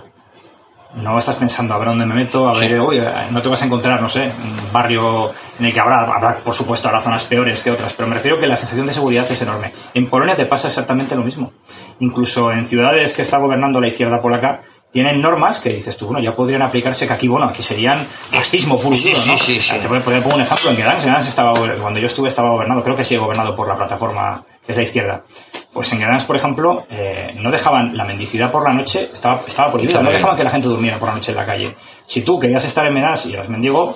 No 0.95 1.19
estás 1.19 1.35
pensando 1.35 1.73
a 1.73 1.77
ver 1.77 1.89
dónde 1.89 2.05
me 2.05 2.15
meto, 2.15 2.47
a 2.47 2.57
ver, 2.57 2.79
oye, 2.79 3.05
no 3.31 3.41
te 3.41 3.49
vas 3.49 3.61
a 3.61 3.65
encontrar, 3.65 4.01
no 4.01 4.07
sé, 4.07 4.23
un 4.23 4.71
barrio 4.71 5.29
en 5.59 5.65
el 5.65 5.73
que 5.73 5.79
habrá, 5.81 6.03
habrá, 6.03 6.37
por 6.37 6.53
supuesto, 6.53 6.87
habrá 6.87 7.01
zonas 7.01 7.25
peores 7.25 7.61
que 7.61 7.71
otras, 7.71 7.91
pero 7.91 8.07
me 8.07 8.15
refiero 8.15 8.39
que 8.39 8.47
la 8.47 8.55
sensación 8.55 8.87
de 8.87 8.93
seguridad 8.93 9.29
es 9.29 9.41
enorme. 9.41 9.69
En 9.93 10.07
Polonia 10.07 10.37
te 10.37 10.45
pasa 10.45 10.69
exactamente 10.69 11.15
lo 11.15 11.23
mismo. 11.23 11.51
Incluso 11.99 12.53
en 12.53 12.65
ciudades 12.65 13.13
que 13.13 13.23
está 13.23 13.37
gobernando 13.37 13.81
la 13.81 13.89
izquierda 13.89 14.21
polaca, 14.21 14.61
tienen 14.91 15.21
normas 15.21 15.59
que 15.59 15.69
dices 15.69 15.97
tú, 15.97 16.07
bueno, 16.07 16.19
ya 16.23 16.33
podrían 16.35 16.61
aplicarse 16.63 17.05
que 17.05 17.13
aquí, 17.13 17.27
bueno, 17.27 17.45
aquí 17.47 17.61
serían 17.61 18.03
fascismo 18.03 18.79
puro 18.79 18.95
Sí, 18.95 19.11
duro, 19.11 19.25
¿no? 19.27 19.37
sí, 19.37 19.59
sí. 19.61 19.75
Te 19.79 19.87
voy 19.87 19.99
a 19.99 20.01
poner 20.01 20.23
un 20.25 20.41
ejemplo, 20.41 20.71
en 20.71 20.77
Gdansk, 20.77 21.05
Gdansk 21.05 21.27
estaba, 21.29 21.53
cuando 21.79 21.99
yo 21.99 22.07
estuve 22.07 22.29
estaba 22.29 22.49
gobernado, 22.49 22.83
creo 22.83 22.95
que 22.95 23.03
sigue 23.03 23.19
gobernado 23.19 23.55
por 23.55 23.67
la 23.67 23.75
plataforma 23.75 24.43
que 24.65 24.71
es 24.71 24.77
la 24.77 24.83
izquierda. 24.83 25.21
Pues 25.73 25.93
en 25.93 25.99
Gdansk, 25.99 26.25
por 26.25 26.35
ejemplo, 26.35 26.85
eh, 26.89 27.35
no 27.39 27.51
dejaban 27.51 27.95
la 27.95 28.03
mendicidad 28.05 28.51
por 28.51 28.63
la 28.63 28.73
noche, 28.73 29.09
estaba, 29.13 29.39
estaba 29.47 29.71
prohibida, 29.71 30.01
no 30.01 30.09
dejaban 30.11 30.35
que 30.35 30.43
la 30.43 30.49
gente 30.49 30.67
durmiera 30.67 30.97
por 30.97 31.09
la 31.09 31.15
noche 31.15 31.31
en 31.31 31.37
la 31.37 31.45
calle. 31.45 31.75
Si 32.07 32.21
tú 32.21 32.39
querías 32.39 32.65
estar 32.65 32.85
en 32.87 32.95
Gdansk 32.95 33.27
y 33.27 33.33
eras 33.33 33.47
mendigo, 33.49 33.95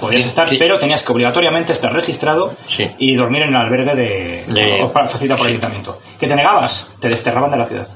podías 0.00 0.26
estar, 0.26 0.48
sí. 0.48 0.56
pero 0.58 0.78
tenías 0.78 1.02
que 1.04 1.12
obligatoriamente 1.12 1.72
estar 1.72 1.90
registrado 1.92 2.52
Sí. 2.68 2.90
y 2.98 3.14
dormir 3.14 3.42
en 3.42 3.48
el 3.50 3.56
albergue 3.56 3.94
de, 3.94 4.44
De- 4.48 4.82
o 4.82 4.92
para- 4.92 5.08
facilitado 5.08 5.38
por 5.38 5.46
el 5.46 5.52
ayuntamiento. 5.54 5.98
Que 6.20 6.26
te 6.26 6.36
negabas, 6.36 6.88
te 7.00 7.08
desterraban 7.08 7.50
de 7.50 7.56
la 7.56 7.64
ciudad. 7.66 7.88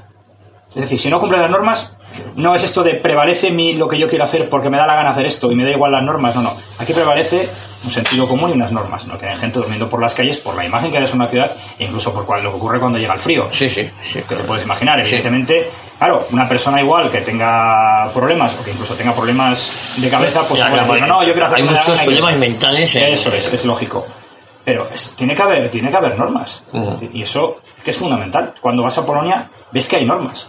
Es 0.69 0.75
decir, 0.75 0.97
si 0.99 1.09
no 1.09 1.19
cumples 1.19 1.41
las 1.41 1.49
normas, 1.51 1.93
no 2.35 2.55
es 2.55 2.63
esto 2.63 2.83
de 2.83 2.95
prevalece 2.95 3.51
mi, 3.51 3.73
lo 3.73 3.87
que 3.87 3.97
yo 3.97 4.07
quiero 4.07 4.23
hacer 4.23 4.49
porque 4.49 4.69
me 4.69 4.77
da 4.77 4.85
la 4.87 4.95
gana 4.95 5.11
hacer 5.11 5.25
esto 5.25 5.51
y 5.51 5.55
me 5.55 5.63
da 5.63 5.71
igual 5.71 5.91
las 5.91 6.03
normas. 6.03 6.35
No, 6.35 6.41
no. 6.41 6.53
Aquí 6.79 6.93
prevalece 6.93 7.47
un 7.83 7.91
sentido 7.91 8.27
común 8.27 8.49
y 8.51 8.53
unas 8.53 8.71
normas. 8.71 9.05
¿no? 9.07 9.17
Que 9.17 9.27
hay 9.27 9.37
gente 9.37 9.59
durmiendo 9.59 9.89
por 9.89 10.01
las 10.01 10.13
calles 10.15 10.37
por 10.37 10.55
la 10.55 10.65
imagen 10.65 10.91
que 10.91 10.97
es 11.03 11.13
una 11.13 11.27
ciudad 11.27 11.51
e 11.77 11.85
incluso 11.85 12.13
por 12.13 12.25
cual- 12.25 12.43
lo 12.43 12.51
que 12.51 12.57
ocurre 12.57 12.79
cuando 12.79 12.97
llega 12.99 13.13
el 13.13 13.19
frío. 13.19 13.47
Sí, 13.51 13.67
sí, 13.69 13.89
sí. 14.03 14.21
Que 14.27 14.35
te 14.35 14.43
puedes 14.43 14.63
imaginar, 14.63 14.99
Sí. 14.99 15.07
evidentemente. 15.15 15.69
Claro, 15.97 16.25
una 16.31 16.47
persona 16.47 16.81
igual 16.81 17.09
que 17.11 17.19
tenga 17.21 18.09
problemas 18.13 18.53
o 18.59 18.63
que 18.63 18.71
incluso 18.71 18.95
tenga 18.95 19.13
problemas 19.13 19.93
de 19.97 20.09
cabeza, 20.09 20.41
pues 20.47 20.59
Ya, 20.59 20.65
puede 20.67 20.75
ya, 20.77 20.81
decir, 20.83 20.99
bueno, 21.01 21.07
no, 21.07 21.23
yo 21.23 21.33
quiero 21.33 21.45
hacer 21.47 21.57
hay 21.57 21.63
que 21.63 21.69
muchos 21.73 21.99
problemas 22.01 22.37
mentales 22.37 22.95
en- 22.95 23.03
Eso 23.13 23.33
es, 23.33 23.53
es 23.53 23.65
lógico. 23.65 24.05
Pero 24.63 24.87
es- 24.93 25.11
tiene 25.15 25.35
que 25.35 25.41
haber, 25.41 25.69
tiene 25.69 25.89
que 25.89 25.97
haber 25.97 26.17
normas. 26.17 26.63
Y 27.13 27.21
eso 27.21 27.61
que 27.83 27.91
es 27.91 27.97
fundamental. 27.97 28.53
Cuando 28.61 28.83
vas 28.83 28.97
a 28.97 29.05
Polonia, 29.05 29.47
ves 29.71 29.87
que 29.87 29.97
hay 29.97 30.05
normas. 30.05 30.47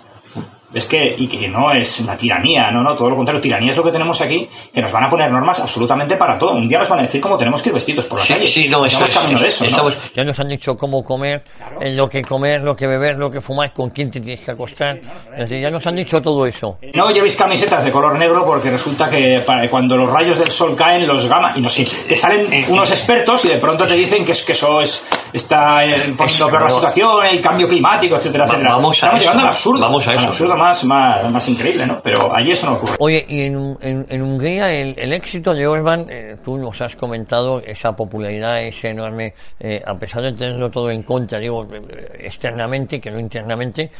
Ves 0.73 0.87
que, 0.87 1.17
y 1.19 1.27
que 1.27 1.49
no 1.49 1.73
es 1.73 1.99
una 2.01 2.17
tiranía, 2.17 2.71
no, 2.71 2.83
no, 2.83 2.95
todo 2.95 3.11
lo 3.11 3.17
contrario, 3.17 3.41
tiranía 3.41 3.71
es 3.73 3.77
lo 3.77 3.83
que 3.83 3.91
tenemos 3.91 4.21
aquí, 4.21 4.49
que 4.73 4.81
nos 4.81 4.93
van 4.93 5.05
a 5.05 5.09
poner 5.09 5.31
normas 5.31 5.59
absolutamente 5.61 6.17
para 6.17 6.39
todo. 6.39 6.53
Un 6.53 6.69
día 6.69 6.79
nos 6.79 6.89
van 6.89 7.01
a 7.01 7.03
decir 7.03 7.21
cómo 7.21 7.37
tenemos 7.37 7.61
que 7.61 7.71
ir 7.71 7.75
vestidos 7.75 8.05
por 8.07 8.21
la 8.21 8.25
Sí, 8.25 8.33
calle. 8.35 8.47
sí, 8.47 8.69
no, 8.69 8.85
eso 8.87 9.03
Estamos 9.05 9.11
es- 9.11 9.19
camino 9.19 9.41
de 9.41 9.49
es- 9.49 9.61
eso, 9.63 9.89
Ya 10.15 10.23
nos 10.25 10.39
han 10.39 10.49
dicho 10.49 10.77
cómo 10.77 11.03
comer, 11.03 11.43
eh, 11.81 11.91
lo 11.93 12.09
que 12.09 12.23
comer, 12.23 12.61
lo 12.63 12.77
que 12.77 12.87
beber, 12.87 13.17
lo 13.17 13.31
que 13.31 13.41
fumar, 13.41 13.73
con 13.73 13.91
quién 13.91 14.11
te 14.13 14.21
tienes 14.21 14.45
que 14.45 14.53
acostar. 14.53 15.01
Es 15.33 15.49
decir, 15.49 15.61
ya 15.61 15.71
nos 15.71 15.85
han 15.87 15.97
dicho 15.97 16.23
todo 16.23 16.47
eso. 16.47 16.79
No 16.95 17.11
llevéis 17.11 17.37
camisetas 17.37 17.85
de 17.85 17.91
color 17.91 18.17
negro 18.17 18.45
porque 18.47 18.71
resulta 18.71 19.11
que 19.11 19.43
para- 19.45 19.69
cuando 19.69 19.97
los 19.97 20.09
rayos 20.09 20.39
del 20.39 20.51
sol 20.53 20.77
caen, 20.77 21.05
los 21.07 21.27
gamma 21.29 21.53
y 21.57 21.61
no 21.63 21.69
sé, 21.69 21.85
te 22.09 22.15
salen 22.15 22.47
unos 22.69 22.91
expertos 22.91 23.45
y 23.45 23.49
de 23.49 23.57
pronto 23.57 23.87
te 23.87 23.95
dicen 23.95 24.25
que, 24.25 24.33
es, 24.33 24.45
que 24.45 24.53
eso 24.53 24.81
es, 24.81 25.03
está 25.33 25.81
poniendo 26.17 26.49
peor 26.49 26.63
la 26.63 26.71
situación, 26.71 27.11
el 27.31 27.41
cambio 27.41 27.69
climático, 27.69 28.17
etcétera, 28.17 28.45
Va- 28.45 28.51
etcétera. 28.51 28.75
vamos 28.77 28.91
a 29.03 29.07
Estamos 29.07 29.15
eso, 29.23 29.25
llegando 29.31 29.43
al 29.43 29.49
absurdo. 29.49 29.81
vamos 29.81 30.07
a 30.07 30.11
al 30.11 30.17
eso. 30.17 30.27
absurdo 30.29 30.57
más, 30.57 30.85
más, 30.85 31.31
más 31.31 31.49
increíble, 31.49 31.87
¿no? 31.87 32.01
Pero 32.03 32.35
allí 32.35 32.51
eso 32.53 32.67
no 32.71 32.77
ocurre. 32.77 32.93
Oye, 32.99 33.25
y 33.29 33.43
en, 33.43 33.77
en, 33.81 34.07
en 34.09 34.23
Hungría 34.23 34.71
el, 34.71 34.99
el 34.99 35.13
éxito 35.13 35.55
de 35.55 35.67
Orban, 35.67 36.07
eh, 36.09 36.37
tú 36.45 36.57
nos 36.59 36.81
has 36.81 36.97
comentado 36.97 37.61
esa 37.61 37.93
popularidad, 37.93 38.63
ese 38.63 38.89
enorme, 38.91 39.35
eh, 39.59 39.83
a 39.87 39.95
pesar 39.95 40.23
de 40.23 40.33
tenerlo 40.33 40.71
todo 40.71 40.91
en 40.91 41.03
contra, 41.03 41.39
digo, 41.39 41.65
eh, 41.73 42.19
externamente 42.21 43.01
que 43.01 43.11
no 43.11 43.19
internamente, 43.21 43.91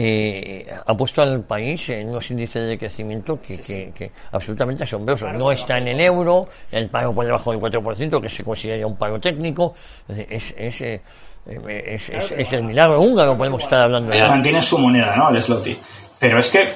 eh, 0.00 0.66
ha 0.86 0.94
puesto 0.96 1.22
al 1.22 1.40
país 1.42 1.88
en 1.88 2.08
unos 2.10 2.30
índices 2.30 2.68
de 2.68 2.78
crecimiento 2.78 3.40
que, 3.40 3.58
que, 3.60 3.92
que 3.94 4.12
absolutamente 4.30 4.84
asombrosos. 4.84 5.32
No 5.34 5.50
está 5.50 5.78
en 5.78 5.88
el 5.88 6.00
euro, 6.00 6.48
el 6.70 6.88
paro 6.88 7.12
por 7.12 7.24
debajo 7.24 7.50
del 7.50 7.60
4%, 7.60 8.20
que 8.20 8.28
se 8.28 8.44
considera 8.44 8.86
un 8.86 8.96
paro 8.96 9.18
técnico, 9.18 9.74
es, 10.08 10.18
es, 10.30 10.54
es, 10.56 10.80
eh, 10.82 11.00
eh, 11.46 11.84
es, 11.96 12.08
es- 12.10 12.32
es 12.36 12.52
el 12.52 12.62
milagro 12.64 13.00
húngaro, 13.00 13.36
podemos 13.36 13.60
estar 13.62 13.82
hablando 13.82 14.10
de 14.12 14.18
Mantienen 14.30 14.62
su 14.62 14.78
moneda, 14.78 15.16
¿no? 15.16 15.30
El 15.30 15.42
slotty. 15.42 15.76
Pero 16.20 16.38
es 16.38 16.48
que 16.50 16.68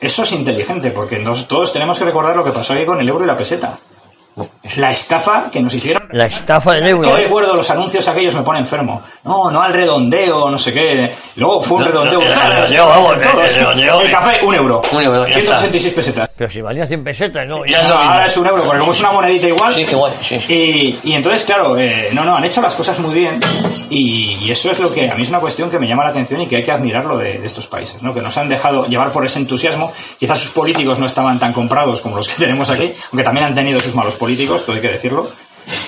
eso 0.00 0.22
es 0.24 0.32
inteligente 0.32 0.90
porque 0.90 1.20
nos- 1.20 1.46
todos 1.46 1.72
tenemos 1.72 1.96
que 1.98 2.04
recordar 2.06 2.34
lo 2.34 2.42
que 2.44 2.50
pasó 2.50 2.72
ahí 2.72 2.84
con 2.84 2.98
el 2.98 3.08
euro 3.08 3.24
y 3.24 3.28
la 3.28 3.36
peseta. 3.36 3.78
La 4.76 4.90
estafa 4.90 5.50
que 5.52 5.60
nos 5.60 5.74
hicieron 5.74 6.08
La 6.12 6.24
estafa 6.24 6.72
del 6.72 6.88
euro. 6.88 7.08
Yo 7.10 7.18
¿eh? 7.18 7.24
recuerdo 7.24 7.54
los 7.54 7.70
anuncios 7.70 8.08
aquellos 8.08 8.34
me 8.34 8.42
pone 8.42 8.60
enfermo. 8.60 9.02
No, 9.24 9.50
no 9.50 9.60
al 9.62 9.72
redondeo, 9.74 10.50
no 10.50 10.58
sé 10.58 10.72
qué. 10.72 11.12
Luego 11.36 11.60
fue 11.62 11.76
un 11.78 11.82
No, 11.84 11.88
redondeo. 11.90 12.20
no, 12.20 12.26
el 12.26 12.34
redondeo, 12.34 12.86
vamos, 12.86 13.18
café, 14.10 14.42
un 14.44 14.54
euro. 14.54 14.82
Un 14.92 15.02
euro, 15.02 15.26
ya 15.28 15.36
está. 15.36 15.58
166 15.58 15.94
pesetas. 15.94 16.30
Pero 16.36 16.50
si 16.50 16.60
valía 16.62 16.86
100 16.86 17.04
pesetas, 17.04 17.48
¿no? 17.48 17.64
Ya 17.66 17.86
ahora 17.86 18.26
es 18.26 18.36
un 18.36 18.46
euro, 18.46 18.62
porque 18.64 18.78
como 18.80 18.92
es 18.92 19.00
una 19.00 19.12
monedita 19.12 19.48
igual. 19.48 19.74
Sí, 19.74 19.82
igual, 19.90 20.12
sí. 20.20 20.40
Y, 20.48 21.10
y 21.10 21.12
entonces, 21.14 21.44
claro, 21.44 21.76
eh, 21.78 22.08
no, 22.12 22.24
no, 22.24 22.36
han 22.36 22.44
hecho 22.44 22.60
las 22.62 22.74
cosas 22.74 22.98
muy 23.00 23.14
bien 23.14 23.38
y, 23.90 24.38
y 24.40 24.50
eso 24.50 24.70
es 24.70 24.78
lo 24.80 24.92
que 24.92 25.10
a 25.10 25.14
mí 25.14 25.22
es 25.22 25.28
una 25.28 25.40
cuestión 25.40 25.70
que 25.70 25.78
me 25.78 25.86
llama 25.86 26.04
la 26.04 26.10
atención 26.10 26.40
y 26.40 26.46
que 26.46 26.56
hay 26.56 26.64
que 26.64 26.72
admirarlo 26.72 27.16
de, 27.18 27.38
de 27.38 27.46
estos 27.46 27.66
países, 27.66 28.02
¿no? 28.02 28.14
Que 28.14 28.20
nos 28.22 28.36
han 28.38 28.48
dejado 28.48 28.86
llevar 28.86 29.10
por 29.10 29.24
ese 29.26 29.38
entusiasmo. 29.38 29.92
Quizás 30.18 30.38
sus 30.38 30.52
políticos 30.52 30.98
no 30.98 31.06
estaban 31.06 31.38
tan 31.38 31.52
comprados 31.52 32.00
como 32.00 32.16
los 32.16 32.28
que 32.28 32.34
tenemos 32.38 32.70
aquí, 32.70 32.92
aunque 33.12 33.24
también 33.24 33.46
han 33.46 33.54
tenido 33.54 33.78
sus 33.80 33.94
malos 33.94 34.14
políticos, 34.16 34.53
todo 34.62 34.76
hay 34.76 34.82
que 34.82 34.92
decirlo. 34.92 35.26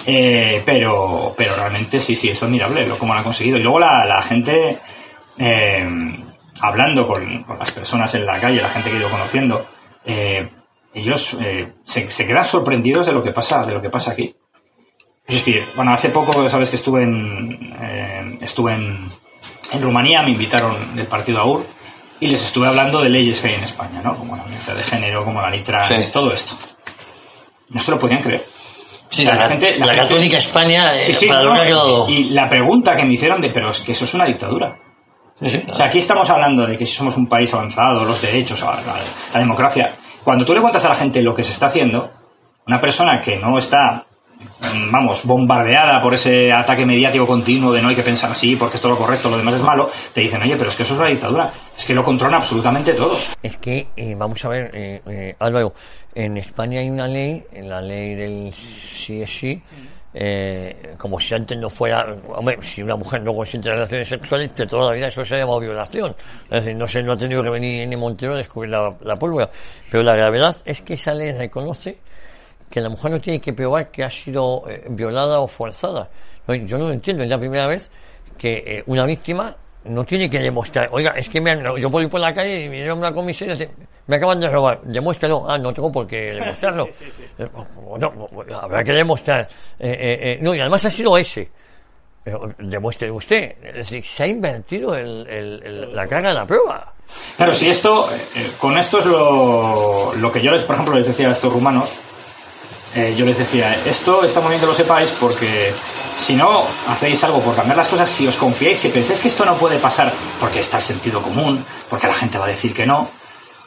Eh, 0.06 0.62
pero, 0.64 1.34
pero 1.36 1.54
realmente 1.56 2.00
sí, 2.00 2.16
sí, 2.16 2.30
es 2.30 2.42
admirable 2.42 2.86
lo 2.86 2.98
cómo 2.98 3.12
lo 3.12 3.18
han 3.18 3.24
conseguido. 3.24 3.58
Y 3.58 3.62
luego 3.62 3.78
la, 3.80 4.04
la 4.06 4.22
gente, 4.22 4.76
eh, 5.38 5.88
hablando 6.60 7.06
con, 7.06 7.42
con 7.44 7.58
las 7.58 7.72
personas 7.72 8.14
en 8.14 8.24
la 8.26 8.40
calle, 8.40 8.62
la 8.62 8.70
gente 8.70 8.90
que 8.90 8.96
he 8.96 9.00
ido 9.00 9.10
conociendo, 9.10 9.66
eh, 10.04 10.48
ellos 10.94 11.36
se, 11.84 12.10
se 12.10 12.26
quedan 12.26 12.44
sorprendidos 12.44 13.06
de 13.06 13.12
lo 13.12 13.22
que 13.22 13.32
pasa, 13.32 13.62
de 13.64 13.74
lo 13.74 13.82
que 13.82 13.90
pasa 13.90 14.12
aquí. 14.12 14.34
Es 15.26 15.34
decir, 15.36 15.66
bueno, 15.74 15.92
hace 15.92 16.08
poco, 16.08 16.48
sabes 16.48 16.70
que 16.70 16.76
estuve 16.76 17.02
en, 17.02 18.38
estuve 18.40 18.74
en, 18.74 18.98
en 19.72 19.82
Rumanía, 19.82 20.22
me 20.22 20.30
invitaron 20.30 20.94
del 20.94 21.06
partido 21.06 21.40
AUR 21.40 21.66
y 22.20 22.28
les 22.28 22.42
estuve 22.44 22.68
hablando 22.68 23.02
de 23.02 23.10
leyes 23.10 23.40
que 23.40 23.48
hay 23.48 23.54
en 23.54 23.64
España, 23.64 24.00
¿no? 24.02 24.16
Como 24.16 24.36
la 24.36 24.44
violencia 24.44 24.74
de 24.74 24.84
género, 24.84 25.24
como 25.24 25.42
la 25.42 25.50
nitra, 25.50 25.84
Sí. 25.84 26.12
todo 26.12 26.32
esto. 26.32 26.54
No 27.70 27.80
se 27.80 27.90
lo 27.90 27.98
podían 27.98 28.22
creer. 28.22 28.46
Sí, 29.16 29.24
La 29.24 29.34
la, 29.34 29.48
gente- 29.48 29.78
la 29.78 29.86
la 29.86 29.92
gente- 29.94 30.08
católica 30.08 30.36
España, 30.36 30.94
eh, 30.96 31.00
Sí, 31.02 31.14
sí, 31.14 31.26
para 31.26 31.42
lo 31.42 31.50
no, 31.50 31.54
que 31.56 31.60
ha 31.62 31.66
quedado... 31.66 32.08
y 32.10 32.24
la 32.30 32.48
pregunta 32.48 32.94
que 32.96 33.04
me 33.04 33.14
hicieron 33.14 33.40
de, 33.40 33.48
pero 33.50 33.70
es 33.70 33.80
que 33.80 33.92
eso 33.92 34.04
es 34.04 34.12
una 34.14 34.26
dictadura. 34.26 34.76
Sí. 35.44 35.62
O 35.68 35.74
sea, 35.74 35.86
aquí 35.86 35.98
estamos 35.98 36.28
hablando 36.30 36.66
de 36.66 36.76
que 36.78 36.84
si 36.86 36.94
somos 36.94 37.16
un 37.16 37.26
país 37.26 37.52
avanzado, 37.54 38.04
los 38.04 38.20
derechos, 38.22 38.62
la, 39.32 39.38
democracia. 39.40 39.92
Cuando 40.24 40.44
tú 40.44 40.54
le 40.54 40.60
cuentas 40.60 40.84
a 40.84 40.88
la 40.90 40.94
gente 40.94 41.22
lo 41.22 41.34
que 41.34 41.42
se 41.42 41.52
está 41.52 41.66
haciendo, 41.66 42.10
una 42.66 42.80
persona 42.80 43.20
que 43.20 43.36
no 43.36 43.56
está, 43.58 44.02
vamos, 44.90 45.24
bombardeada 45.24 46.00
por 46.00 46.14
ese 46.14 46.52
ataque 46.52 46.86
mediático 46.86 47.26
continuo 47.26 47.72
de 47.72 47.82
no 47.82 47.88
hay 47.88 47.94
que 47.94 48.02
pensar 48.02 48.30
así 48.30 48.56
porque 48.56 48.76
esto 48.76 48.88
es 48.88 48.98
lo 48.98 48.98
correcto, 48.98 49.30
lo 49.30 49.38
demás 49.38 49.54
es 49.54 49.62
malo, 49.62 49.88
te 50.12 50.20
dicen, 50.20 50.42
oye, 50.42 50.56
pero 50.56 50.70
es 50.70 50.76
que 50.76 50.82
eso 50.82 50.94
es 50.94 51.00
una 51.00 51.08
dictadura. 51.08 51.50
Es 51.76 51.86
que 51.86 51.94
lo 51.94 52.02
controlan 52.02 52.38
absolutamente 52.38 52.94
todo. 52.94 53.16
Es 53.42 53.56
que, 53.58 53.88
eh, 53.96 54.14
vamos 54.16 54.42
a 54.44 54.48
ver, 54.48 54.70
eh, 54.74 55.02
eh, 55.06 55.36
Álvaro, 55.38 55.74
en 56.14 56.38
España 56.38 56.80
hay 56.80 56.88
una 56.88 57.06
ley, 57.06 57.44
la 57.52 57.80
ley 57.80 58.14
del 58.14 58.52
sí 58.52 59.20
es 59.20 59.30
sí, 59.30 59.62
eh, 60.18 60.94
como 60.96 61.20
si 61.20 61.34
antes 61.34 61.58
no 61.58 61.68
fuera, 61.68 62.06
hombre, 62.28 62.56
si 62.62 62.82
una 62.82 62.96
mujer 62.96 63.22
no 63.22 63.34
consiente 63.34 63.68
relaciones 63.68 64.08
sexuales, 64.08 64.56
de 64.56 64.66
toda 64.66 64.86
la 64.86 64.92
vida 64.92 65.08
eso 65.08 65.22
se 65.22 65.34
ha 65.34 65.38
llamado 65.40 65.60
violación. 65.60 66.16
Es 66.44 66.64
decir, 66.64 66.74
no 66.74 66.86
sé, 66.86 67.02
no 67.02 67.12
ha 67.12 67.16
tenido 67.18 67.42
que 67.42 67.50
venir 67.50 67.86
ni 67.86 67.96
Montero 67.96 68.32
a 68.32 68.38
descubrir 68.38 68.70
la, 68.70 68.96
la 69.02 69.16
pólvora. 69.16 69.50
Pero 69.90 70.02
la 70.02 70.16
gravedad 70.16 70.56
es 70.64 70.80
que 70.80 70.94
esa 70.94 71.12
ley 71.12 71.32
reconoce 71.32 71.98
que 72.70 72.80
la 72.80 72.88
mujer 72.88 73.10
no 73.12 73.20
tiene 73.20 73.40
que 73.40 73.52
probar 73.52 73.90
que 73.90 74.04
ha 74.04 74.10
sido 74.10 74.64
eh, 74.68 74.84
violada 74.90 75.40
o 75.40 75.46
forzada. 75.48 76.08
No, 76.46 76.54
Yo 76.54 76.78
no 76.78 76.86
lo 76.88 76.92
entiendo, 76.92 77.22
es 77.22 77.30
la 77.30 77.38
primera 77.38 77.66
vez 77.66 77.90
que 78.38 78.62
eh, 78.66 78.82
una 78.86 79.04
víctima 79.06 79.54
no 79.84 80.04
tiene 80.04 80.28
que 80.28 80.40
demostrar, 80.40 80.88
oiga, 80.90 81.12
es 81.12 81.28
que 81.28 81.40
me 81.40 81.52
han- 81.52 81.76
yo 81.76 81.88
puedo 81.90 82.04
ir 82.04 82.10
por 82.10 82.20
la 82.20 82.34
calle 82.34 82.64
y 82.64 82.68
me 82.68 82.92
una 82.92 83.12
comisaría 83.12 83.54
me 84.08 84.16
acaban 84.16 84.38
de 84.40 84.48
robar, 84.48 84.80
demuéstralo, 84.82 85.48
ah, 85.48 85.58
no 85.58 85.72
tengo 85.72 85.90
por 85.92 86.06
qué 86.06 86.32
demostrarlo. 86.34 86.88
Eh, 87.38 87.48
no, 87.98 88.12
no, 88.12 88.26
habrá 88.60 88.82
que 88.84 88.92
demostrar. 88.92 89.48
Eh, 89.78 89.88
eh, 89.90 90.18
eh, 90.32 90.38
no, 90.40 90.54
y 90.54 90.60
además 90.60 90.84
ha 90.84 90.90
sido 90.90 91.16
ese. 91.16 91.48
Pero 92.22 92.52
demuestre 92.58 93.10
usted. 93.10 93.54
Es 93.62 93.74
decir, 93.74 94.04
se 94.04 94.24
ha 94.24 94.26
invertido 94.26 94.94
el- 94.96 95.26
el- 95.28 95.62
el- 95.64 95.94
la 95.96 96.06
carga 96.08 96.28
de 96.30 96.34
la 96.34 96.46
prueba. 96.46 96.92
Claro, 97.36 97.54
si 97.54 97.68
esto, 97.68 98.08
eh, 98.36 98.50
con 98.60 98.76
esto 98.76 98.98
es 98.98 99.06
lo, 99.06 100.12
lo 100.16 100.32
que 100.32 100.40
yo 100.40 100.50
les, 100.50 100.64
por 100.64 100.74
ejemplo, 100.74 100.96
les 100.96 101.06
decía 101.06 101.28
a 101.28 101.32
estos 101.32 101.52
rumanos, 101.52 102.00
eh, 102.96 103.14
yo 103.14 103.26
les 103.26 103.36
decía, 103.36 103.76
esto 103.84 104.24
está 104.24 104.40
muy 104.40 104.48
bien 104.48 104.60
que 104.60 104.66
lo 104.66 104.72
sepáis 104.72 105.10
porque 105.20 105.70
si 106.16 106.34
no 106.34 106.64
hacéis 106.88 107.22
algo 107.24 107.42
por 107.42 107.54
cambiar 107.54 107.76
las 107.76 107.88
cosas, 107.88 108.08
si 108.08 108.26
os 108.26 108.38
confiáis, 108.38 108.78
si 108.78 108.88
pensáis 108.88 109.20
que 109.20 109.28
esto 109.28 109.44
no 109.44 109.54
puede 109.56 109.76
pasar 109.76 110.10
porque 110.40 110.60
está 110.60 110.78
el 110.78 110.82
sentido 110.82 111.20
común, 111.20 111.62
porque 111.90 112.06
la 112.06 112.14
gente 112.14 112.38
va 112.38 112.46
a 112.46 112.48
decir 112.48 112.72
que 112.72 112.86
no, 112.86 113.06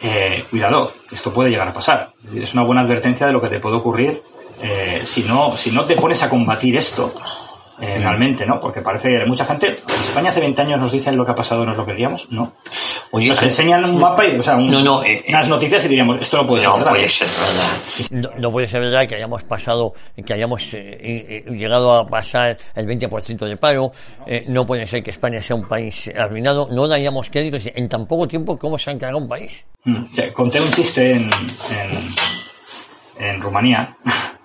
eh, 0.02 0.44
cuidado, 0.50 0.92
esto 1.12 1.32
puede 1.32 1.52
llegar 1.52 1.68
a 1.68 1.74
pasar. 1.74 2.10
Es 2.34 2.56
una 2.56 2.64
buena 2.64 2.82
advertencia 2.82 3.28
de 3.28 3.34
lo 3.34 3.40
que 3.40 3.50
te 3.50 3.60
puede 3.60 3.76
ocurrir 3.76 4.20
eh, 4.64 5.04
si, 5.06 5.22
no, 5.26 5.56
si 5.56 5.70
no 5.74 5.86
te 5.86 5.96
pones 5.96 6.24
a 6.24 6.30
combatir 6.30 6.76
esto. 6.76 7.14
realmente, 7.78 8.48
¿no? 8.48 8.60
Porque 8.60 8.82
parece 8.82 9.20
que 9.20 9.26
mucha 9.26 9.46
gente, 9.46 9.68
en 9.68 10.02
España 10.02 10.32
hace 10.32 10.40
20 10.42 10.60
años 10.64 10.82
nos 10.82 10.92
dicen 10.92 11.16
lo 11.16 11.24
que 11.24 11.32
ha 11.32 11.36
pasado 11.36 11.64
no 11.66 11.72
es 11.72 11.78
lo 11.78 11.86
que 11.86 11.92
queríamos, 11.92 12.32
no. 12.32 12.52
Oye, 13.12 13.30
Nos 13.30 13.42
enseñan 13.42 13.84
un 13.86 14.00
mapa 14.00 14.24
y, 14.28 14.38
o 14.38 14.44
sea, 14.44 14.56
un- 14.56 14.70
No, 14.70 14.82
no, 14.82 15.04
eh, 15.04 15.26
unas 15.30 15.48
noticias 15.50 15.84
y 15.86 15.88
diríamos, 15.88 16.22
esto 16.22 16.38
no 16.38 16.46
puede 16.46 16.62
ser 16.62 16.70
no 16.70 16.76
verdad. 16.78 16.92
puede 16.92 17.10
ser 17.10 17.28
verdad. 17.28 18.32
No, 18.36 18.40
no 18.40 18.52
puede 18.52 18.68
ser 18.68 18.82
verdad 18.82 19.08
que 19.08 19.16
hayamos 19.16 19.44
pasado, 19.44 19.94
que 20.24 20.32
hayamos 20.34 20.62
eh, 20.74 21.44
eh, 21.48 21.52
llegado 21.52 21.96
a 21.96 22.06
pasar 22.08 22.56
el 22.76 22.86
20% 22.86 23.46
de 23.48 23.58
paro. 23.58 23.92
eh, 24.28 24.44
no 24.48 24.64
puede 24.68 24.86
ser 24.86 25.02
que 25.04 25.10
España 25.10 25.42
sea 25.42 25.56
un 25.56 25.68
país 25.68 25.96
arruinado. 26.16 26.68
No 26.72 26.86
le 26.86 26.96
hayamos 26.96 27.30
querido 27.32 27.58
en 27.64 27.90
tan 27.90 28.06
poco 28.06 28.28
tiempo 28.28 28.58
cómo 28.60 28.78
se 28.78 28.92
han 28.92 29.00
cargado 29.00 29.18
un 29.24 29.28
país. 29.28 29.54
Mm, 29.86 30.04
conté 30.34 30.62
un 30.62 30.72
chiste 30.72 31.14
en, 31.16 31.24
en, 33.20 33.26
en 33.28 33.42
Rumanía. 33.42 33.96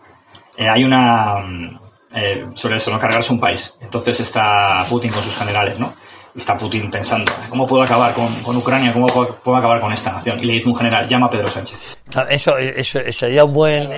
Eh, 0.56 0.68
hay 0.68 0.84
una... 0.84 1.40
mm, 1.40 1.78
eh, 2.14 2.46
sobre 2.54 2.76
eso, 2.76 2.92
no 2.92 2.98
cargarse 3.00 3.32
un 3.32 3.40
país. 3.40 3.76
Entonces 3.80 4.20
está 4.20 4.84
Putin 4.88 5.10
con 5.10 5.20
sus 5.20 5.36
generales, 5.36 5.76
¿no? 5.80 5.92
Está 6.36 6.58
Putin 6.58 6.90
pensando, 6.90 7.30
¿cómo 7.48 7.64
puedo 7.64 7.84
acabar 7.84 8.12
con, 8.12 8.26
con 8.42 8.56
Ucrania? 8.56 8.92
¿Cómo 8.92 9.06
puedo, 9.06 9.36
puedo 9.36 9.56
acabar 9.56 9.80
con 9.80 9.92
esta 9.92 10.12
nación? 10.12 10.40
Y 10.42 10.46
le 10.46 10.54
dice 10.54 10.68
un 10.68 10.74
general, 10.74 11.06
llama 11.06 11.26
a 11.26 11.30
Pedro 11.30 11.48
Sánchez. 11.48 11.96
Claro, 12.10 12.28
Eso, 12.28 12.56
eso 12.58 12.98
sería 13.12 13.44
un 13.44 13.52
buen... 13.52 13.88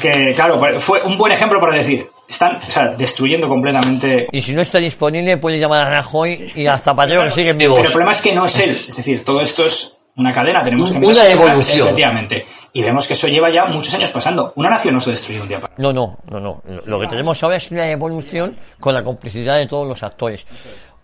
Que, 0.00 0.32
claro, 0.32 0.60
fue 0.78 1.02
un 1.02 1.18
buen 1.18 1.32
ejemplo 1.32 1.58
para 1.58 1.76
decir, 1.76 2.06
están 2.28 2.54
o 2.54 2.60
sea, 2.60 2.86
destruyendo 2.96 3.48
completamente... 3.48 4.28
Y 4.30 4.40
si 4.40 4.52
no 4.52 4.62
está 4.62 4.78
disponible, 4.78 5.38
puede 5.38 5.58
llamar 5.58 5.88
a 5.88 5.96
Rajoy 5.96 6.52
y 6.54 6.66
a 6.68 6.78
Zapatero 6.78 7.24
que 7.24 7.32
siguen 7.32 7.58
vivos. 7.58 7.76
Pero 7.76 7.88
el 7.88 7.92
problema 7.92 8.12
es 8.12 8.22
que 8.22 8.32
no 8.32 8.44
es 8.44 8.60
él. 8.60 8.70
Es 8.70 8.96
decir, 8.96 9.24
todo 9.24 9.40
esto 9.40 9.66
es 9.66 9.98
una 10.14 10.32
cadena, 10.32 10.62
tenemos 10.62 10.92
que... 10.92 10.98
Una 10.98 11.28
evolución. 11.28 11.88
Efectivamente. 11.88 12.46
Y 12.74 12.82
vemos 12.82 13.06
que 13.06 13.12
eso 13.12 13.28
lleva 13.28 13.50
ya 13.50 13.66
muchos 13.66 13.92
años 13.94 14.10
pasando. 14.12 14.52
Una 14.56 14.70
nación 14.70 14.94
no 14.94 15.00
se 15.00 15.10
destruye 15.10 15.40
un 15.40 15.48
día 15.48 15.60
para 15.60 15.74
No, 15.76 15.92
no, 15.92 16.16
no, 16.30 16.40
no. 16.40 16.62
Lo 16.86 17.00
que 17.00 17.06
tenemos 17.06 17.42
ahora 17.42 17.56
es 17.56 17.70
una 17.70 17.90
evolución 17.90 18.56
con 18.80 18.94
la 18.94 19.04
complicidad 19.04 19.58
de 19.58 19.66
todos 19.66 19.86
los 19.86 20.02
actores. 20.02 20.46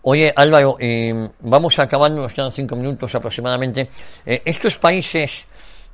Oye, 0.01 0.31
Álvaro, 0.35 0.77
eh, 0.79 1.29
vamos 1.41 1.77
acabando, 1.77 2.21
nos 2.21 2.33
quedan 2.33 2.51
cinco 2.51 2.75
minutos 2.75 3.13
aproximadamente. 3.15 3.89
Eh, 4.25 4.41
estos 4.45 4.77
países 4.77 5.45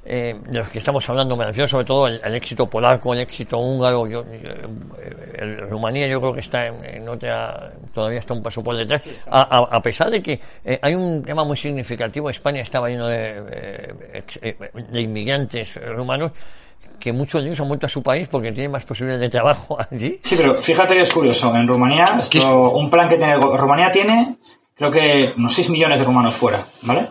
eh, 0.05 0.35
de 0.47 0.59
los 0.59 0.69
que 0.69 0.77
estamos 0.77 1.09
hablando, 1.09 1.35
me 1.35 1.43
refiero 1.45 1.65
sobre 1.65 1.85
todo 1.85 2.05
al, 2.05 2.21
al 2.23 2.35
éxito 2.35 2.67
polaco, 2.69 3.13
el 3.15 3.21
éxito 3.21 3.57
húngaro, 3.57 4.05
yo, 4.05 4.23
yo- 4.23 4.49
eh, 4.99 5.33
el 5.39 5.57
Rumanía 5.69 6.07
yo 6.07 6.19
creo 6.21 6.33
que 6.33 6.41
está 6.41 6.67
en, 6.67 6.85
en 6.85 7.09
otra, 7.09 7.71
todavía 7.91 8.19
está 8.19 8.35
un 8.35 8.43
paso 8.43 8.63
por 8.63 8.77
detrás, 8.77 9.03
a, 9.27 9.41
a- 9.57 9.75
a 9.77 9.81
pesar 9.81 10.11
de 10.11 10.21
que 10.21 10.39
eh, 10.63 10.77
hay 10.79 10.93
un 10.93 11.23
tema 11.23 11.43
muy 11.43 11.57
significativo, 11.57 12.29
España 12.29 12.61
estaba 12.61 12.87
lleno 12.87 13.07
de, 13.07 13.41
de 14.91 15.01
inmigrantes 15.01 15.73
rumanos, 15.95 16.31
que 16.99 17.11
muchos 17.13 17.41
de 17.41 17.47
ellos 17.49 17.59
han 17.59 17.67
vuelto 17.67 17.85
a 17.85 17.89
su 17.89 18.01
país 18.03 18.27
porque 18.29 18.51
tienen 18.51 18.71
más 18.71 18.83
posibilidades 18.85 19.21
de 19.21 19.29
trabajo 19.29 19.77
allí. 19.91 20.19
Sí, 20.23 20.35
pero 20.37 20.55
fíjate 20.55 20.95
que 20.95 21.01
es 21.01 21.13
curioso. 21.13 21.55
En 21.55 21.67
Rumanía, 21.67 22.05
esto- 22.19 22.71
un 22.71 22.89
plan 22.89 23.07
que 23.09 23.17
tiene. 23.17 23.35
Rumanía 23.37 23.91
tiene, 23.91 24.35
creo 24.75 24.91
que 24.91 25.33
unos 25.37 25.53
6 25.53 25.69
millones 25.69 25.99
de 25.99 26.05
rumanos 26.05 26.33
fuera, 26.35 26.59
¿vale? 26.81 27.07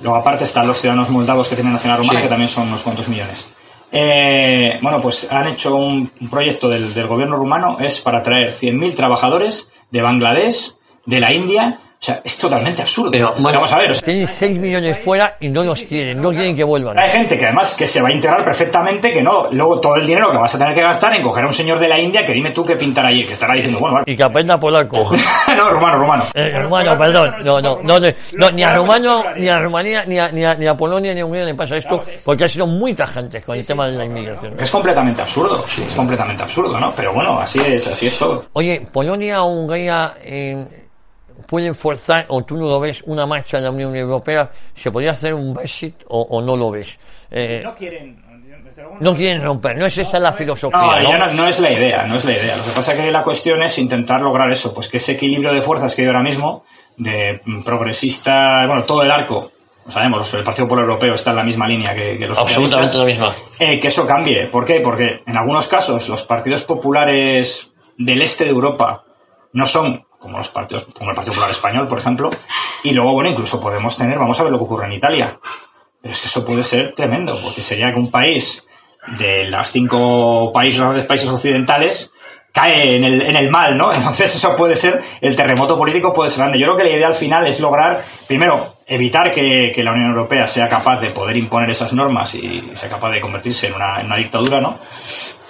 Luego, 0.00 0.16
aparte, 0.18 0.44
están 0.44 0.66
los 0.66 0.78
ciudadanos 0.78 1.08
moldavos 1.10 1.48
que 1.48 1.54
tienen 1.54 1.72
nacionalidad 1.72 2.02
rumana, 2.02 2.20
Sí. 2.20 2.24
que 2.24 2.28
también 2.28 2.48
son 2.48 2.68
unos 2.68 2.82
cuantos 2.82 3.08
millones. 3.08 3.48
Eh, 3.92 4.78
bueno, 4.82 5.00
pues 5.00 5.30
han 5.32 5.46
hecho 5.46 5.76
un, 5.76 6.10
un 6.20 6.28
proyecto 6.28 6.68
del, 6.68 6.92
del 6.92 7.06
gobierno 7.06 7.36
rumano, 7.36 7.78
es 7.78 8.00
para 8.00 8.22
traer 8.22 8.50
100.000 8.52 8.94
trabajadores 8.96 9.70
de 9.90 10.02
Bangladesh, 10.02 10.72
de 11.06 11.20
la 11.20 11.32
India. 11.32 11.78
O 12.04 12.06
sea, 12.06 12.20
es 12.22 12.38
totalmente 12.38 12.82
absurdo. 12.82 13.12
Pero, 13.12 13.32
bueno, 13.38 13.60
Vamos 13.60 13.72
a 13.72 13.78
ver, 13.78 13.92
o 13.92 13.94
sea, 13.94 14.04
Tienen 14.04 14.28
6 14.28 14.58
millones 14.58 14.98
fuera 15.02 15.38
y 15.40 15.48
no 15.48 15.64
los 15.64 15.80
quieren, 15.80 16.20
no 16.20 16.28
quieren 16.28 16.54
que 16.54 16.62
vuelvan. 16.62 16.98
hay 16.98 17.08
gente 17.08 17.38
que 17.38 17.46
además 17.46 17.74
que 17.74 17.86
se 17.86 18.02
va 18.02 18.08
a 18.08 18.12
integrar 18.12 18.44
perfectamente, 18.44 19.10
que 19.10 19.22
no, 19.22 19.46
luego 19.52 19.80
todo 19.80 19.96
el 19.96 20.06
dinero 20.06 20.30
que 20.30 20.36
vas 20.36 20.54
a 20.54 20.58
tener 20.58 20.74
que 20.74 20.82
gastar 20.82 21.14
en 21.14 21.22
coger 21.22 21.44
a 21.44 21.46
un 21.46 21.54
señor 21.54 21.78
de 21.78 21.88
la 21.88 21.98
India 21.98 22.22
que 22.22 22.34
dime 22.34 22.50
tú 22.50 22.62
qué 22.62 22.76
pintará 22.76 23.08
allí, 23.08 23.24
que 23.24 23.32
estará 23.32 23.54
diciendo, 23.54 23.78
bueno, 23.78 23.94
vale. 23.94 24.12
Y 24.12 24.16
que 24.18 24.22
aprenda 24.22 24.60
polaco. 24.60 24.98
no, 25.56 25.70
rumano, 25.70 25.96
rumano. 25.96 26.24
Eh, 26.34 26.50
rumano, 26.62 26.98
perdón. 26.98 27.36
No, 27.42 27.62
no, 27.62 27.80
no, 27.82 27.98
no, 27.98 28.12
no, 28.34 28.50
ni 28.50 28.62
a 28.62 28.76
Rumano, 28.76 29.24
ni 29.38 29.48
a 29.48 29.58
Rumanía, 29.60 30.04
ni 30.04 30.18
a, 30.18 30.28
ni 30.30 30.44
a, 30.44 30.54
ni 30.56 30.66
a 30.66 30.74
Polonia, 30.74 31.14
ni 31.14 31.22
a 31.22 31.24
Hungría 31.24 31.44
le 31.44 31.54
pasa 31.54 31.78
esto, 31.78 32.02
porque 32.22 32.42
han 32.42 32.50
sido 32.50 32.66
muy 32.66 32.92
tajantes 32.92 33.42
con 33.42 33.56
el 33.56 33.64
tema 33.64 33.86
de 33.86 33.92
la 33.92 34.04
inmigración. 34.04 34.56
Es 34.58 34.70
completamente 34.70 35.22
absurdo, 35.22 35.64
es 35.66 35.94
completamente 35.94 36.42
absurdo, 36.42 36.78
¿no? 36.78 36.92
Pero 36.94 37.14
bueno, 37.14 37.38
así 37.38 37.60
es, 37.60 37.86
así 37.86 38.08
es 38.08 38.18
todo. 38.18 38.42
Oye, 38.52 38.86
Polonia 38.92 39.42
o 39.42 39.46
Hungría 39.46 40.16
eh, 40.22 40.83
pueden 41.46 41.74
forzar, 41.74 42.26
o 42.28 42.42
tú 42.42 42.56
no 42.56 42.66
lo 42.66 42.80
ves, 42.80 43.02
una 43.06 43.26
marcha 43.26 43.58
en 43.58 43.64
la 43.64 43.70
Unión 43.70 43.94
Europea, 43.96 44.50
¿se 44.74 44.90
podría 44.90 45.12
hacer 45.12 45.34
un 45.34 45.54
Brexit 45.54 46.02
o, 46.08 46.22
o 46.22 46.42
no 46.42 46.56
lo 46.56 46.70
ves? 46.70 46.98
Eh, 47.30 47.62
quieren, 47.76 48.22
no 49.00 49.14
quieren 49.14 49.42
romper, 49.42 49.76
no 49.76 49.86
es 49.86 49.98
esa 49.98 50.18
la 50.18 50.32
filosofía, 50.32 51.02
No, 51.02 51.12
¿no? 51.12 51.18
no, 51.18 51.32
no 51.32 51.48
es 51.48 51.60
la 51.60 51.72
idea, 51.72 52.06
no 52.06 52.16
es 52.16 52.24
la 52.24 52.32
idea. 52.32 52.56
Lo 52.56 52.64
que 52.64 52.70
pasa 52.70 52.92
es 52.92 53.00
que 53.00 53.12
la 53.12 53.22
cuestión 53.22 53.62
es 53.62 53.78
intentar 53.78 54.20
lograr 54.20 54.50
eso, 54.50 54.74
pues 54.74 54.88
que 54.88 54.96
ese 54.96 55.12
equilibrio 55.12 55.52
de 55.52 55.62
fuerzas 55.62 55.94
que 55.94 56.02
hay 56.02 56.08
ahora 56.08 56.22
mismo, 56.22 56.64
de 56.96 57.40
mm, 57.44 57.62
progresista, 57.62 58.66
bueno, 58.66 58.84
todo 58.84 59.02
el 59.02 59.10
arco, 59.10 59.50
lo 59.86 59.92
sabemos, 59.92 60.32
el 60.34 60.44
Partido 60.44 60.66
Popular 60.66 60.84
Europeo 60.84 61.14
está 61.14 61.30
en 61.30 61.36
la 61.36 61.42
misma 61.42 61.68
línea 61.68 61.94
que, 61.94 62.16
que 62.16 62.26
los 62.26 62.38
Absolutamente 62.38 62.96
la 62.96 63.04
misma. 63.04 63.34
Eh, 63.58 63.78
que 63.78 63.88
eso 63.88 64.06
cambie. 64.06 64.46
¿Por 64.46 64.64
qué? 64.64 64.80
Porque 64.80 65.20
en 65.26 65.36
algunos 65.36 65.68
casos 65.68 66.08
los 66.08 66.22
partidos 66.22 66.62
populares 66.62 67.70
del 67.98 68.22
este 68.22 68.44
de 68.44 68.50
Europa 68.50 69.04
no 69.52 69.66
son 69.66 70.04
como 70.24 70.38
los 70.38 70.48
partidos, 70.48 70.86
como 70.86 71.10
el 71.10 71.16
Partido 71.16 71.34
Popular 71.34 71.50
Español, 71.50 71.86
por 71.86 71.98
ejemplo, 71.98 72.30
y 72.82 72.92
luego, 72.92 73.12
bueno, 73.12 73.28
incluso 73.28 73.60
podemos 73.60 73.94
tener, 73.94 74.18
vamos 74.18 74.40
a 74.40 74.42
ver 74.42 74.52
lo 74.52 74.58
que 74.58 74.64
ocurre 74.64 74.86
en 74.86 74.92
Italia. 74.92 75.38
Pero 76.00 76.12
es 76.12 76.20
que 76.22 76.28
eso 76.28 76.44
puede 76.46 76.62
ser 76.62 76.94
tremendo, 76.94 77.38
porque 77.42 77.60
sería 77.60 77.92
que 77.92 77.98
un 77.98 78.10
país 78.10 78.66
de 79.18 79.44
las 79.44 79.70
cinco 79.70 80.50
países, 80.52 80.78
los 80.78 80.88
grandes 80.88 81.06
países 81.06 81.28
occidentales 81.28 82.10
cae 82.52 82.96
en 82.96 83.04
el, 83.04 83.20
en 83.20 83.36
el 83.36 83.50
mal, 83.50 83.76
¿no? 83.76 83.92
Entonces 83.94 84.34
eso 84.34 84.56
puede 84.56 84.76
ser, 84.76 85.02
el 85.20 85.36
terremoto 85.36 85.76
político 85.76 86.10
puede 86.10 86.30
ser 86.30 86.40
grande. 86.40 86.58
Yo 86.58 86.68
creo 86.68 86.78
que 86.78 86.84
la 86.84 86.96
idea 86.96 87.08
al 87.08 87.14
final 87.14 87.46
es 87.46 87.60
lograr, 87.60 88.02
primero, 88.26 88.58
evitar 88.86 89.30
que, 89.30 89.72
que 89.74 89.84
la 89.84 89.92
Unión 89.92 90.10
Europea 90.10 90.46
sea 90.46 90.70
capaz 90.70 91.00
de 91.00 91.10
poder 91.10 91.36
imponer 91.36 91.68
esas 91.68 91.92
normas 91.92 92.34
y 92.34 92.72
sea 92.76 92.88
capaz 92.88 93.10
de 93.10 93.20
convertirse 93.20 93.66
en 93.66 93.74
una, 93.74 94.00
en 94.00 94.06
una 94.06 94.16
dictadura, 94.16 94.58
¿no? 94.58 94.78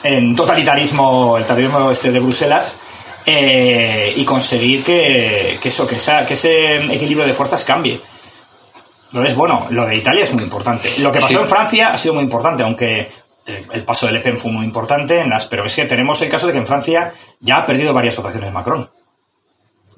En 0.03 0.35
totalitarismo, 0.35 1.39
el 1.39 1.45
totalitarismo 1.45 1.91
este 1.93 2.11
de 2.11 2.19
Bruselas, 2.19 2.81
eh, 3.27 4.13
y 4.17 4.25
conseguir 4.25 4.85
que, 4.85 5.59
que 5.63 5.69
eso, 5.69 5.87
que, 5.87 5.97
esa- 5.97 6.27
que 6.27 6.35
ese 6.35 6.77
equilibrio 6.95 7.27
de 7.27 7.35
fuerzas 7.35 7.65
cambie. 7.65 8.01
Entonces, 9.13 9.37
bueno, 9.37 9.67
lo 9.71 9.87
de 9.87 9.97
Italia 9.97 10.25
es 10.25 10.33
muy 10.35 10.43
importante. 10.43 10.91
Lo 10.99 11.13
que 11.13 11.21
pasó 11.21 11.35
Sí. 11.35 11.41
en 11.43 11.47
Francia 11.47 11.89
ha 11.93 11.97
sido 11.97 12.15
muy 12.15 12.25
importante, 12.25 12.63
aunque 12.65 13.09
el, 13.47 13.65
el 13.73 13.83
paso 13.85 14.07
del 14.07 14.17
Le 14.17 14.21
Pen 14.21 14.37
fue 14.39 14.51
muy 14.51 14.65
importante, 14.65 15.21
en 15.21 15.31
las, 15.31 15.47
pero 15.47 15.65
es 15.65 15.77
que 15.77 15.85
tenemos 15.85 16.21
el 16.23 16.29
caso 16.29 16.47
de 16.49 16.53
que 16.53 16.59
en 16.59 16.67
Francia 16.67 17.13
ya 17.41 17.59
ha 17.59 17.67
perdido 17.67 17.95
varias 17.95 18.17
votaciones 18.17 18.53
Macron. 18.53 18.89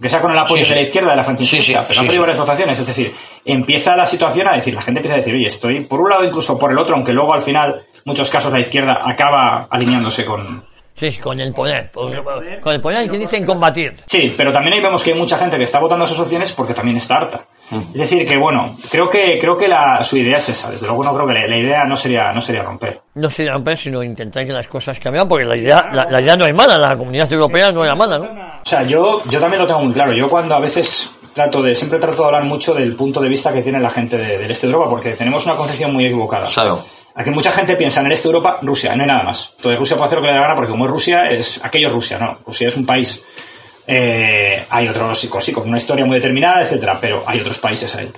Que 0.00 0.10
sea 0.10 0.20
con 0.20 0.30
el 0.30 0.38
apoyo 0.38 0.58
Sí, 0.62 0.64
sí. 0.64 0.68
de 0.70 0.76
la 0.76 0.82
izquierda 0.82 1.10
de 1.10 1.16
la 1.16 1.24
Francia 1.24 1.48
pero 1.88 2.00
han 2.00 2.06
perdido 2.06 2.20
varias 2.20 2.38
votaciones. 2.38 2.78
Es 2.78 2.86
decir, 2.86 3.14
empieza 3.46 3.96
la 3.96 4.04
situación 4.04 4.46
a 4.48 4.52
decir, 4.54 4.74
la 4.74 4.82
gente 4.82 4.98
empieza 4.98 5.14
a 5.14 5.18
decir, 5.18 5.34
oye, 5.34 5.46
estoy 5.46 5.80
por 5.80 6.02
un 6.02 6.10
lado 6.10 6.22
incluso 6.22 6.58
por 6.58 6.70
el 6.70 6.76
otro, 6.78 6.96
aunque 6.96 7.14
luego 7.14 7.32
al 7.32 7.40
final, 7.40 7.82
muchos 8.04 8.28
casos 8.28 8.52
la 8.52 8.60
izquierda 8.60 9.00
acaba 9.06 9.66
alineándose 9.70 10.26
con, 10.26 10.62
Sí, 10.98 11.18
con 11.18 11.38
el 11.38 11.52
poder. 11.52 11.90
Con, 11.92 12.10
con 12.62 12.72
el 12.74 12.80
poder 12.80 13.10
que 13.10 13.18
dicen 13.18 13.44
combatir. 13.44 13.94
Sí, 14.06 14.32
pero 14.36 14.50
también 14.50 14.74
ahí 14.74 14.80
vemos 14.82 15.02
que 15.04 15.12
hay 15.12 15.18
mucha 15.18 15.36
gente 15.36 15.58
que 15.58 15.64
está 15.64 15.78
votando 15.78 16.04
esas 16.06 16.18
opciones 16.20 16.52
porque 16.52 16.72
también 16.74 16.96
está 16.96 17.16
harta. 17.16 17.40
Es 17.70 17.94
decir, 17.94 18.26
que 18.26 18.36
bueno, 18.36 18.76
creo 18.90 19.10
que 19.10 19.38
creo 19.40 19.58
que 19.58 19.66
la, 19.68 20.02
su 20.02 20.16
idea 20.16 20.38
es 20.38 20.48
esa. 20.48 20.70
Desde 20.70 20.86
luego 20.86 21.02
no 21.04 21.12
creo 21.14 21.26
que 21.26 21.34
la, 21.34 21.46
la 21.48 21.56
idea 21.56 21.84
no 21.84 21.96
sería 21.96 22.32
no 22.32 22.40
sería 22.40 22.62
romper. 22.62 22.96
No 23.14 23.28
se 23.28 23.44
romper, 23.46 23.76
sino 23.76 24.02
intentar 24.02 24.46
que 24.46 24.52
las 24.52 24.68
cosas 24.68 24.98
cambien, 25.00 25.26
porque 25.28 25.44
la 25.44 25.56
idea, 25.56 25.82
la, 25.92 26.04
la 26.08 26.20
idea 26.20 26.36
no 26.36 26.46
es 26.46 26.54
mala, 26.54 26.78
la 26.78 26.96
comunidad 26.96 27.30
europea 27.32 27.72
no 27.72 27.84
era 27.84 27.94
mala, 27.96 28.18
¿no? 28.18 28.24
O 28.26 28.64
sea, 28.64 28.82
yo 28.84 29.20
yo 29.28 29.40
también 29.40 29.60
lo 29.60 29.66
tengo 29.66 29.80
muy 29.80 29.92
claro. 29.92 30.12
Yo 30.12 30.28
cuando 30.30 30.54
a 30.54 30.60
veces 30.60 31.12
trato 31.34 31.60
de 31.62 31.74
siempre 31.74 31.98
trato 31.98 32.22
de 32.22 32.26
hablar 32.26 32.44
mucho 32.44 32.72
del 32.72 32.94
punto 32.94 33.20
de 33.20 33.28
vista 33.28 33.52
que 33.52 33.60
tiene 33.62 33.80
la 33.80 33.90
gente 33.90 34.16
de- 34.16 34.50
este 34.50 34.66
de 34.68 34.72
Europa 34.72 34.88
porque 34.90 35.10
tenemos 35.12 35.44
una 35.44 35.56
concepción 35.56 35.92
muy 35.92 36.06
equivocada. 36.06 36.46
Claro. 36.54 36.82
Aquí 37.16 37.30
mucha 37.30 37.50
gente 37.50 37.76
piensa 37.76 38.00
en 38.00 38.06
el 38.06 38.12
este 38.12 38.28
de 38.28 38.34
Europa, 38.34 38.58
Rusia, 38.62 38.94
no 38.94 39.02
hay 39.02 39.08
nada 39.08 39.22
más. 39.22 39.54
Entonces 39.56 39.78
Rusia 39.78 39.96
puede 39.96 40.06
hacer 40.06 40.18
lo 40.18 40.22
que 40.22 40.28
le 40.28 40.34
dé 40.34 40.38
la 40.38 40.42
gana 40.46 40.54
porque 40.54 40.70
como 40.70 40.84
es 40.84 40.90
Rusia, 40.90 41.30
es 41.30 41.64
aquello 41.64 41.88
es 41.88 41.94
Rusia, 41.94 42.18
no. 42.18 42.38
Rusia 42.46 42.68
es 42.68 42.76
un 42.76 42.84
país. 42.86 43.22
Eh, 43.86 44.64
hay 44.70 44.88
otros, 44.88 45.18
sí, 45.20 45.28
con- 45.28 45.68
una 45.68 45.78
historia 45.78 46.04
muy 46.04 46.16
determinada, 46.16 46.62
etcétera, 46.62 46.98
pero 47.00 47.22
hay 47.26 47.40
otros 47.40 47.58
países 47.58 47.94
ahí. 47.96 48.10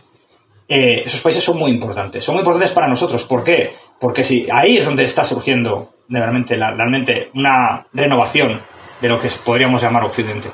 Eh, 0.68 1.02
esos 1.06 1.20
países 1.20 1.42
son 1.44 1.58
muy 1.58 1.70
importantes. 1.70 2.24
Son 2.24 2.34
muy 2.34 2.40
importantes 2.40 2.72
para 2.72 2.88
nosotros. 2.88 3.24
¿Por 3.24 3.44
qué? 3.44 3.72
Porque 4.00 4.24
si 4.24 4.46
ahí 4.52 4.78
es 4.78 4.84
donde 4.84 5.04
está 5.04 5.24
surgiendo 5.24 5.90
realmente, 6.08 6.56
la- 6.56 6.70
realmente 6.72 7.30
una 7.34 7.86
renovación 7.92 8.60
de 9.00 9.08
lo 9.08 9.20
que 9.20 9.28
podríamos 9.44 9.80
llamar 9.82 10.04
Occidente. 10.04 10.48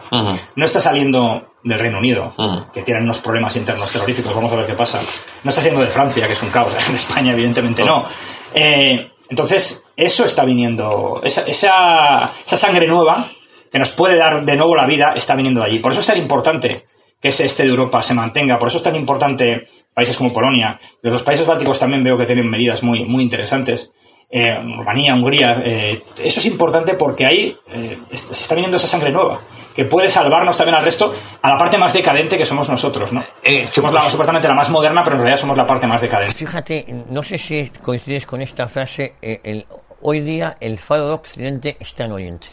No 0.57 0.65
está 0.65 0.81
saliendo 0.81 1.54
del 1.65 1.79
Reino 1.79 1.99
Unido, 1.99 2.33
Ujú. 2.37 2.71
que 2.73 2.83
tienen 2.83 3.05
unos 3.05 3.21
problemas 3.21 3.57
internos 3.57 3.91
terroríficos, 3.91 4.35
vamos 4.35 4.53
a 4.53 4.57
ver 4.57 4.67
qué 4.67 4.75
pasa. 4.75 5.01
No 5.43 5.49
está 5.49 5.63
saliendo 5.63 5.81
de 5.81 5.89
Francia, 5.89 6.27
que 6.27 6.35
es 6.35 6.43
un 6.43 6.51
caos, 6.51 6.73
en 6.89 6.95
España 6.95 7.33
evidentemente 7.33 7.83
no. 7.83 8.07
Eh, 8.55 9.11
entonces, 9.31 9.87
eso 9.97 10.25
está 10.25 10.45
viniendo, 10.45 11.21
esa, 11.25 11.43
esa, 11.47 12.31
esa 12.47 12.57
sangre 12.57 12.87
nueva 12.87 13.25
que 13.73 13.79
nos 13.79 13.91
puede 13.93 14.17
dar 14.17 14.45
de 14.45 14.57
nuevo 14.57 14.77
la 14.77 14.87
vida 14.87 15.15
está 15.17 15.35
viniendo 15.35 15.61
de 15.61 15.67
allí. 15.67 15.79
Por 15.81 15.91
eso 15.91 16.01
es 16.01 16.07
tan 16.07 16.19
importante 16.19 16.85
que 17.21 17.29
ese 17.29 17.47
este 17.47 17.63
de 17.65 17.71
Europa 17.71 18.03
se 18.03 18.15
mantenga, 18.15 18.59
por 18.59 18.69
eso 18.69 18.77
es 18.77 18.85
tan 18.85 18.95
importante 18.95 19.67
países 19.95 20.17
como 20.17 20.33
Polonia, 20.33 20.79
los 21.03 21.23
países 21.23 21.47
bálticos 21.47 21.79
también 21.79 22.05
veo 22.05 22.19
que 22.19 22.27
tienen 22.27 22.49
medidas 22.51 22.83
muy, 22.83 23.05
muy 23.05 23.23
interesantes. 23.23 23.93
Eh, 24.31 24.55
Rumanía, 24.57 25.15
Hungría, 25.15 25.63
eh, 25.65 26.03
eso 26.23 26.41
es 26.41 26.47
importante 26.47 26.95
porque 26.95 27.25
ahí 27.25 27.57
eh, 27.73 27.99
se 28.13 28.33
está 28.33 28.55
viniendo 28.55 28.77
esa 28.77 28.89
sangre 28.89 29.11
nueva, 29.13 29.39
que 29.75 29.85
puede 29.85 30.09
salvarnos 30.09 30.57
también 30.57 30.77
al 30.77 30.85
resto, 30.85 31.13
a 31.43 31.51
la 31.51 31.59
parte 31.59 31.79
más 31.79 31.93
decadente 31.93 32.37
que 32.37 32.45
somos 32.45 32.69
nosotros, 32.69 33.13
¿no? 33.13 33.23
Eh, 33.43 33.67
somos 33.67 33.93
la, 33.93 34.01
supuestamente 34.03 34.49
la 34.49 34.55
más 34.55 34.71
moderna, 34.71 35.03
pero 35.03 35.17
en 35.17 35.23
realidad 35.23 35.41
somos 35.41 35.57
la 35.57 35.67
parte 35.67 35.87
más 35.87 36.01
decadente. 36.03 36.35
Fíjate, 36.35 36.85
no 37.11 37.23
sé 37.23 37.39
si 37.39 37.71
coincides 37.83 38.27
con 38.27 38.41
esta 38.41 38.67
frase, 38.67 39.15
eh, 39.23 39.41
el, 39.45 39.67
hoy 40.03 40.21
día 40.21 40.57
el 40.61 40.79
faro 40.79 41.09
de 41.09 41.15
Occidente 41.15 41.77
está 41.79 42.05
en 42.05 42.13
Oriente. 42.13 42.47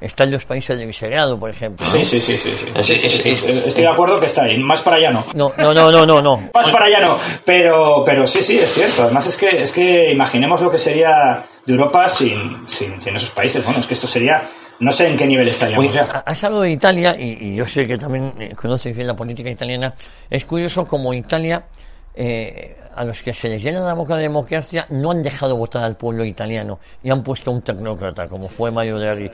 Está 0.00 0.24
en 0.24 0.30
los 0.30 0.44
países 0.44 0.78
de 0.78 0.86
Visegrado, 0.86 1.38
por 1.40 1.50
ejemplo. 1.50 1.84
Sí, 1.84 2.04
sí, 2.04 2.20
sí, 2.20 2.36
sí. 2.38 2.50
sí. 2.50 2.66
Es- 2.74 2.86
Sí, 2.86 2.96
sí, 2.98 3.06
es- 3.06 3.12
sí, 3.22 3.28
es- 3.30 3.38
sí. 3.40 3.62
Estoy 3.66 3.82
de 3.82 3.88
acuerdo 3.88 4.20
que 4.20 4.26
está 4.26 4.44
ahí, 4.44 4.56
más 4.58 4.80
para 4.82 4.96
allá 4.96 5.10
no. 5.10 5.24
No, 5.34 5.52
no, 5.58 5.72
no, 5.74 6.06
no, 6.06 6.22
no. 6.22 6.36
Más 6.54 6.68
para 6.70 6.84
allá 6.84 7.00
no, 7.00 7.18
pero, 7.44 8.04
pero 8.06 8.26
sí, 8.26 8.42
sí, 8.42 8.58
es 8.58 8.72
cierto. 8.72 9.02
Además 9.02 9.26
es 9.26 9.36
que, 9.36 9.60
es 9.62 9.72
que 9.72 10.12
imaginemos 10.12 10.62
lo 10.62 10.70
que 10.70 10.78
sería 10.78 11.42
de 11.66 11.72
Europa 11.72 12.08
sin, 12.08 12.68
sin, 12.68 13.00
sin 13.00 13.16
esos 13.16 13.30
países. 13.30 13.64
Bueno, 13.64 13.80
es 13.80 13.86
que 13.86 13.94
esto 13.94 14.06
sería 14.06 14.42
No 14.80 14.92
sé 14.92 15.08
en 15.08 15.16
qué 15.16 15.26
nivel 15.26 15.48
estaríamos 15.48 15.92
ya. 15.92 16.02
Ha- 16.04 16.22
Has 16.30 16.44
hablado 16.44 16.62
de 16.62 16.70
Italia 16.70 17.16
y, 17.18 17.48
y 17.48 17.56
yo 17.56 17.66
sé 17.66 17.84
que 17.84 17.98
también 17.98 18.32
eh, 18.38 18.54
conoces 18.54 18.94
bien 18.94 19.08
la 19.08 19.16
política 19.16 19.50
italiana. 19.50 19.92
Es 20.30 20.44
curioso 20.44 20.86
como 20.86 21.12
Italia, 21.12 21.64
eh, 22.14 22.76
a 22.98 23.04
los 23.04 23.22
que 23.22 23.32
se 23.32 23.48
les 23.48 23.62
llena 23.62 23.80
la 23.80 23.94
boca 23.94 24.16
de 24.16 24.22
democracia, 24.22 24.84
no 24.90 25.12
han 25.12 25.22
dejado 25.22 25.56
votar 25.56 25.84
al 25.84 25.96
pueblo 25.96 26.24
italiano 26.24 26.80
y 27.02 27.10
han 27.10 27.22
puesto 27.22 27.52
un 27.52 27.62
tecnócrata, 27.62 28.26
como 28.26 28.48
fue 28.48 28.72
Mario 28.72 28.98
Draghi. 28.98 29.30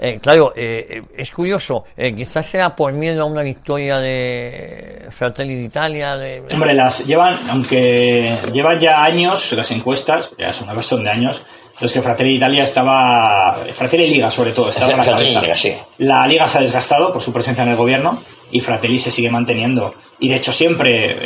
Eh, 0.00 0.18
claro, 0.20 0.52
eh, 0.54 0.86
eh, 0.88 1.02
es 1.16 1.32
curioso, 1.32 1.84
eh, 1.96 2.14
quizás 2.14 2.46
sea 2.46 2.70
por 2.76 2.92
miedo 2.92 3.22
a 3.22 3.24
una 3.24 3.42
victoria 3.42 3.98
de 3.98 5.06
Fratelli 5.10 5.56
d'Italia, 5.56 6.16
de... 6.16 6.44
Hombre, 6.52 6.74
las 6.74 7.04
llevan, 7.06 7.34
aunque 7.50 8.32
llevan 8.52 8.78
ya 8.78 9.02
años 9.02 9.52
las 9.54 9.70
encuestas, 9.72 10.34
ya 10.38 10.50
es 10.50 10.60
una 10.62 10.74
cuestión 10.74 11.02
de 11.02 11.10
años, 11.10 11.42
los 11.80 11.92
que 11.92 12.00
Fratelli 12.00 12.36
Italia 12.36 12.62
estaba, 12.62 13.52
Fratelli 13.52 14.08
Liga 14.08 14.30
sobre 14.30 14.52
todo, 14.52 14.70
estaba 14.70 14.92
en 14.92 14.96
la 14.96 15.02
Fratelli 15.02 15.34
cabeza. 15.34 15.42
Liga, 15.42 15.56
sí. 15.56 16.04
La 16.04 16.26
Liga 16.26 16.46
se 16.46 16.58
ha 16.58 16.60
desgastado 16.60 17.12
por 17.12 17.20
su 17.20 17.32
presencia 17.32 17.64
en 17.64 17.70
el 17.70 17.76
gobierno 17.76 18.16
y 18.52 18.60
Fratelli 18.60 18.98
se 18.98 19.10
sigue 19.10 19.30
manteniendo. 19.30 19.92
Y 20.20 20.28
de 20.28 20.36
hecho 20.36 20.52
siempre 20.52 21.16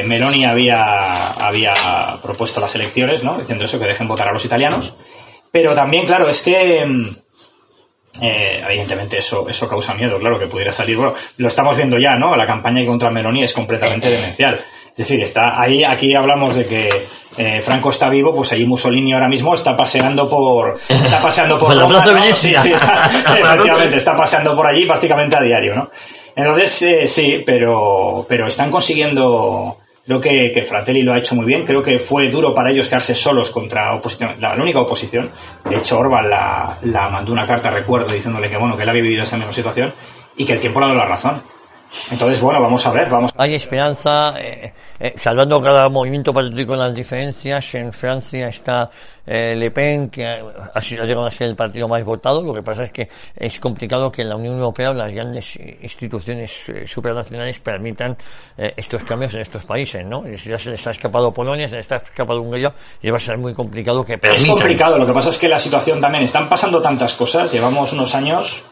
eh, 0.00 0.02
Meloni 0.04 0.44
había, 0.44 1.32
había 1.46 1.74
propuesto 2.22 2.60
las 2.60 2.74
elecciones, 2.74 3.22
¿no? 3.24 3.38
Diciendo 3.38 3.64
eso, 3.64 3.78
que 3.78 3.86
dejen 3.86 4.06
votar 4.08 4.28
a 4.28 4.32
los 4.32 4.44
italianos. 4.44 4.94
Pero 5.50 5.74
también, 5.74 6.06
claro, 6.06 6.28
es 6.28 6.42
que 6.42 6.84
mm, 6.84 7.06
eh, 8.22 8.62
evidentemente 8.68 9.18
eso, 9.18 9.48
eso 9.48 9.68
causa 9.68 9.94
miedo, 9.94 10.18
claro, 10.18 10.38
que 10.38 10.46
pudiera 10.46 10.72
salir. 10.72 10.96
Bueno, 10.96 11.14
lo 11.38 11.48
estamos 11.48 11.76
viendo 11.76 11.98
ya, 11.98 12.16
¿no? 12.16 12.36
La 12.36 12.46
campaña 12.46 12.84
contra 12.84 13.10
Meloni 13.10 13.42
es 13.42 13.52
completamente 13.54 14.10
demencial. 14.10 14.60
Es 14.90 14.96
decir, 14.98 15.22
está 15.22 15.58
ahí, 15.60 15.82
aquí 15.84 16.14
hablamos 16.14 16.54
de 16.54 16.66
que 16.66 16.90
eh, 17.38 17.62
Franco 17.64 17.88
está 17.88 18.10
vivo, 18.10 18.34
pues 18.34 18.52
allí 18.52 18.66
Mussolini 18.66 19.14
ahora 19.14 19.28
mismo 19.28 19.54
está 19.54 19.74
paseando 19.74 20.28
por, 20.28 20.78
está 20.86 21.22
paseando 21.22 21.56
por 21.58 21.68
Por 21.74 21.76
la 21.78 21.86
Plaza 21.86 22.08
de 22.08 22.14
¿no? 22.14 22.20
Venecia. 22.20 22.60
Sí, 22.60 22.72
está- 22.74 23.10
efectivamente, 23.38 23.96
está 23.96 24.14
paseando 24.14 24.54
por 24.54 24.66
allí 24.66 24.84
prácticamente 24.84 25.36
a 25.36 25.40
diario, 25.40 25.74
¿no? 25.74 25.88
Entonces, 26.34 26.82
eh, 26.82 27.08
sí, 27.08 27.42
pero, 27.44 28.24
pero 28.28 28.46
están 28.46 28.70
consiguiendo, 28.70 29.76
creo 30.06 30.20
que, 30.20 30.50
que 30.52 30.62
Fratelli 30.62 31.02
lo 31.02 31.12
ha 31.12 31.18
hecho 31.18 31.34
muy 31.34 31.44
bien, 31.44 31.66
creo 31.66 31.82
que 31.82 31.98
fue 31.98 32.28
duro 32.28 32.54
para 32.54 32.70
ellos 32.70 32.88
quedarse 32.88 33.14
solos 33.14 33.50
contra 33.50 33.94
oposición, 33.94 34.36
la, 34.40 34.54
única 34.54 34.80
oposición. 34.80 35.30
De 35.68 35.76
hecho, 35.76 35.98
Orban 35.98 36.30
la, 36.30 36.78
la 36.82 37.08
mandó 37.08 37.32
una 37.32 37.46
carta, 37.46 37.70
recuerdo, 37.70 38.12
diciéndole 38.12 38.48
que 38.48 38.56
bueno, 38.56 38.76
que 38.76 38.82
él 38.82 38.88
había 38.88 39.02
vivido 39.02 39.24
esa 39.24 39.36
misma 39.36 39.52
situación 39.52 39.92
y 40.36 40.44
que 40.44 40.54
el 40.54 40.60
tiempo 40.60 40.80
le 40.80 40.86
ha 40.86 40.88
dado 40.88 41.00
la 41.00 41.06
razón. 41.06 41.42
Entonces, 42.10 42.40
bueno, 42.40 42.60
vamos 42.62 42.86
a 42.86 42.92
ver, 42.92 43.08
vamos 43.10 43.32
Hay 43.36 43.54
esperanza, 43.54 44.30
eh, 44.40 44.72
eh, 44.98 45.14
salvando 45.18 45.60
cada 45.62 45.88
movimiento 45.90 46.32
patriótico 46.32 46.74
las 46.74 46.94
diferencias. 46.94 47.74
En 47.74 47.92
Francia 47.92 48.48
está 48.48 48.88
eh, 49.26 49.54
Le 49.54 49.70
Pen, 49.70 50.08
que 50.08 50.24
ha, 50.26 50.40
ha 50.74 50.80
sido- 50.80 51.02
ha 51.02 51.06
llegado 51.06 51.26
a 51.26 51.30
ser 51.30 51.48
el 51.48 51.54
partido 51.56 51.86
más 51.88 52.02
votado. 52.04 52.42
Lo 52.42 52.54
que 52.54 52.62
pasa 52.62 52.84
es 52.84 52.92
que 52.92 53.08
es 53.36 53.60
complicado 53.60 54.10
que 54.10 54.24
la 54.24 54.36
Unión 54.36 54.54
Europea 54.54 54.90
o 54.90 54.94
las 54.94 55.12
grandes 55.12 55.54
instituciones 55.82 56.66
eh, 56.68 56.86
supranacionales 56.86 57.58
permitan 57.58 58.16
eh, 58.56 58.72
estos 58.76 59.02
cambios 59.04 59.34
en 59.34 59.40
estos 59.40 59.64
países, 59.64 60.04
¿no? 60.04 60.24
Si 60.38 60.48
ya 60.48 60.58
se 60.58 60.70
les 60.70 60.86
ha 60.86 60.90
escapado 60.92 61.30
Polonia, 61.32 61.68
se 61.68 61.76
les 61.76 61.92
ha 61.92 61.96
escapado 61.96 62.40
Hungría, 62.40 62.72
y 63.02 63.10
va 63.10 63.18
a 63.18 63.20
ser 63.20 63.36
muy 63.38 63.52
complicado 63.54 64.02
que 64.04 64.14
Es 64.14 64.20
permitan. 64.20 64.48
complicado, 64.56 64.98
lo 64.98 65.06
que 65.06 65.12
pasa 65.12 65.28
es 65.30 65.38
que 65.38 65.48
la 65.48 65.58
situación 65.58 66.00
también, 66.00 66.24
están 66.24 66.48
pasando 66.48 66.80
tantas 66.80 67.14
cosas, 67.14 67.52
llevamos 67.52 67.92
unos 67.92 68.14
años 68.14 68.64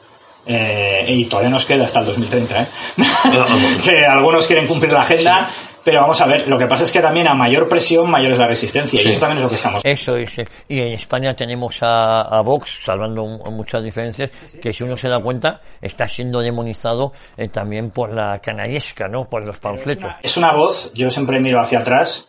eh, 0.53 1.05
y 1.09 1.25
todavía 1.27 1.51
nos 1.51 1.65
queda 1.67 1.85
hasta 1.85 2.01
el 2.01 2.07
2030, 2.07 2.63
¿eh? 2.63 2.67
que 3.85 4.05
algunos 4.07 4.47
quieren 4.47 4.67
cumplir 4.67 4.93
la 4.93 5.01
agenda, 5.03 5.49
pero 5.85 6.01
vamos 6.03 6.21
a 6.21 6.27
ver, 6.27 6.47
lo 6.49 6.59
que 6.59 6.67
pasa 6.67 6.85
es 6.85 6.93
que 6.93 7.01
también 7.01 7.27
a 7.29 7.35
mayor 7.35 7.69
presión, 7.69 8.11
mayor 8.11 8.33
es 8.33 8.39
la 8.39 8.47
resistencia, 8.47 9.01
y 9.03 9.09
eso 9.09 9.21
también 9.21 9.39
es 9.39 9.43
lo 9.45 9.49
que 9.49 9.55
estamos. 9.55 9.83
Eso 9.85 10.17
es. 10.17 10.31
Y 10.69 10.81
en 10.81 10.93
España 10.93 11.35
tenemos 11.35 11.77
a, 11.83 12.23
a 12.23 12.43
Vox, 12.43 12.81
salvando 12.85 13.23
un- 13.23 13.55
muchas 13.55 13.83
diferencias, 13.83 14.31
que 14.61 14.73
si 14.73 14.83
uno 14.85 14.97
se 14.97 15.09
da 15.09 15.23
cuenta, 15.23 15.61
está 15.81 16.07
siendo 16.07 16.41
demonizado 16.41 17.13
eh, 17.37 17.49
también 17.49 17.91
por 17.91 18.13
la 18.13 18.41
canallesca, 18.41 19.09
¿no? 19.09 19.25
Por 19.29 19.47
los 19.47 19.59
panfletos. 19.59 20.11
Es 20.23 20.37
una 20.37 20.53
voz, 20.53 20.93
yo 20.95 21.11
siempre 21.11 21.41
miro 21.41 21.61
hacia 21.61 21.79
atrás, 21.79 22.29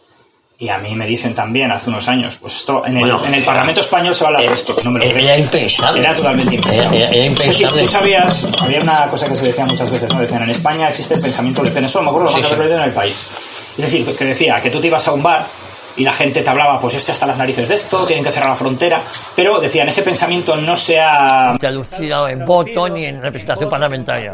y 0.62 0.70
a 0.70 0.78
mí 0.78 0.94
me 0.94 1.08
dicen 1.08 1.34
también 1.34 1.72
hace 1.72 1.90
unos 1.90 2.08
años, 2.08 2.38
pues 2.40 2.56
esto, 2.58 2.86
en 2.86 2.94
el, 2.96 3.00
Bueno, 3.00 3.20
en 3.26 3.34
el 3.34 3.44
Parlamento 3.44 3.82
Español 3.82 4.14
se 4.14 4.24
va 4.24 4.30
a 4.30 4.34
hablar 4.36 4.48
de 4.48 4.54
esto, 4.56 4.76
no 4.84 4.92
me 4.92 5.00
lo 5.00 5.06
Era, 5.06 5.36
impensable. 5.36 6.02
Era 6.02 6.16
totalmente 6.16 6.54
impensable. 6.56 6.98
Era, 7.00 7.10
era- 7.10 7.16
era 7.16 7.26
Es 7.26 7.40
decir, 7.40 7.66
impensable. 7.66 7.82
tú 7.82 7.88
sabías, 7.88 8.62
había 8.62 8.80
una 8.80 9.08
cosa 9.08 9.28
que 9.28 9.36
se 9.36 9.48
decía 9.48 9.66
muchas 9.66 9.90
veces, 9.90 10.14
¿no? 10.14 10.20
Decían, 10.22 10.44
en 10.44 10.52
España 10.52 10.88
existe 10.90 11.16
el 11.16 11.22
pensamiento 11.22 11.64
Pen, 11.64 11.84
eso 11.86 12.00
me 12.04 12.10
acuerdo 12.10 12.28
Sí, 12.28 12.34
cuando 12.34 12.50
sí. 12.50 12.56
lo 12.56 12.62
leído 12.62 12.78
en 12.78 12.84
el 12.84 12.92
país. 12.94 13.16
Es 13.76 13.84
decir, 13.86 14.16
que 14.16 14.24
decía 14.26 14.62
que 14.62 14.70
tú 14.70 14.80
te 14.80 14.86
ibas 14.86 15.08
a 15.08 15.14
un 15.14 15.24
bar 15.24 15.44
y 15.98 16.04
la 16.04 16.14
gente 16.14 16.44
te 16.44 16.50
hablaba, 16.52 16.78
pues 16.80 16.94
este 16.94 17.12
hasta 17.12 17.26
las 17.26 17.38
narices 17.40 17.68
de 17.68 17.74
esto, 17.74 18.06
tienen 18.06 18.24
que 18.24 18.32
cerrar 18.32 18.50
la 18.52 18.56
frontera, 18.56 19.02
pero 19.36 19.60
decían, 19.60 19.90
ese 19.90 20.04
pensamiento 20.04 20.56
no 20.58 20.78
se 20.78 21.00
ha... 21.00 21.58
Traducido 21.60 22.30
en 22.30 22.46
voto 22.46 22.88
ni 22.88 23.06
en 23.06 23.20
representación 23.20 23.68
parlamentaria. 23.68 24.34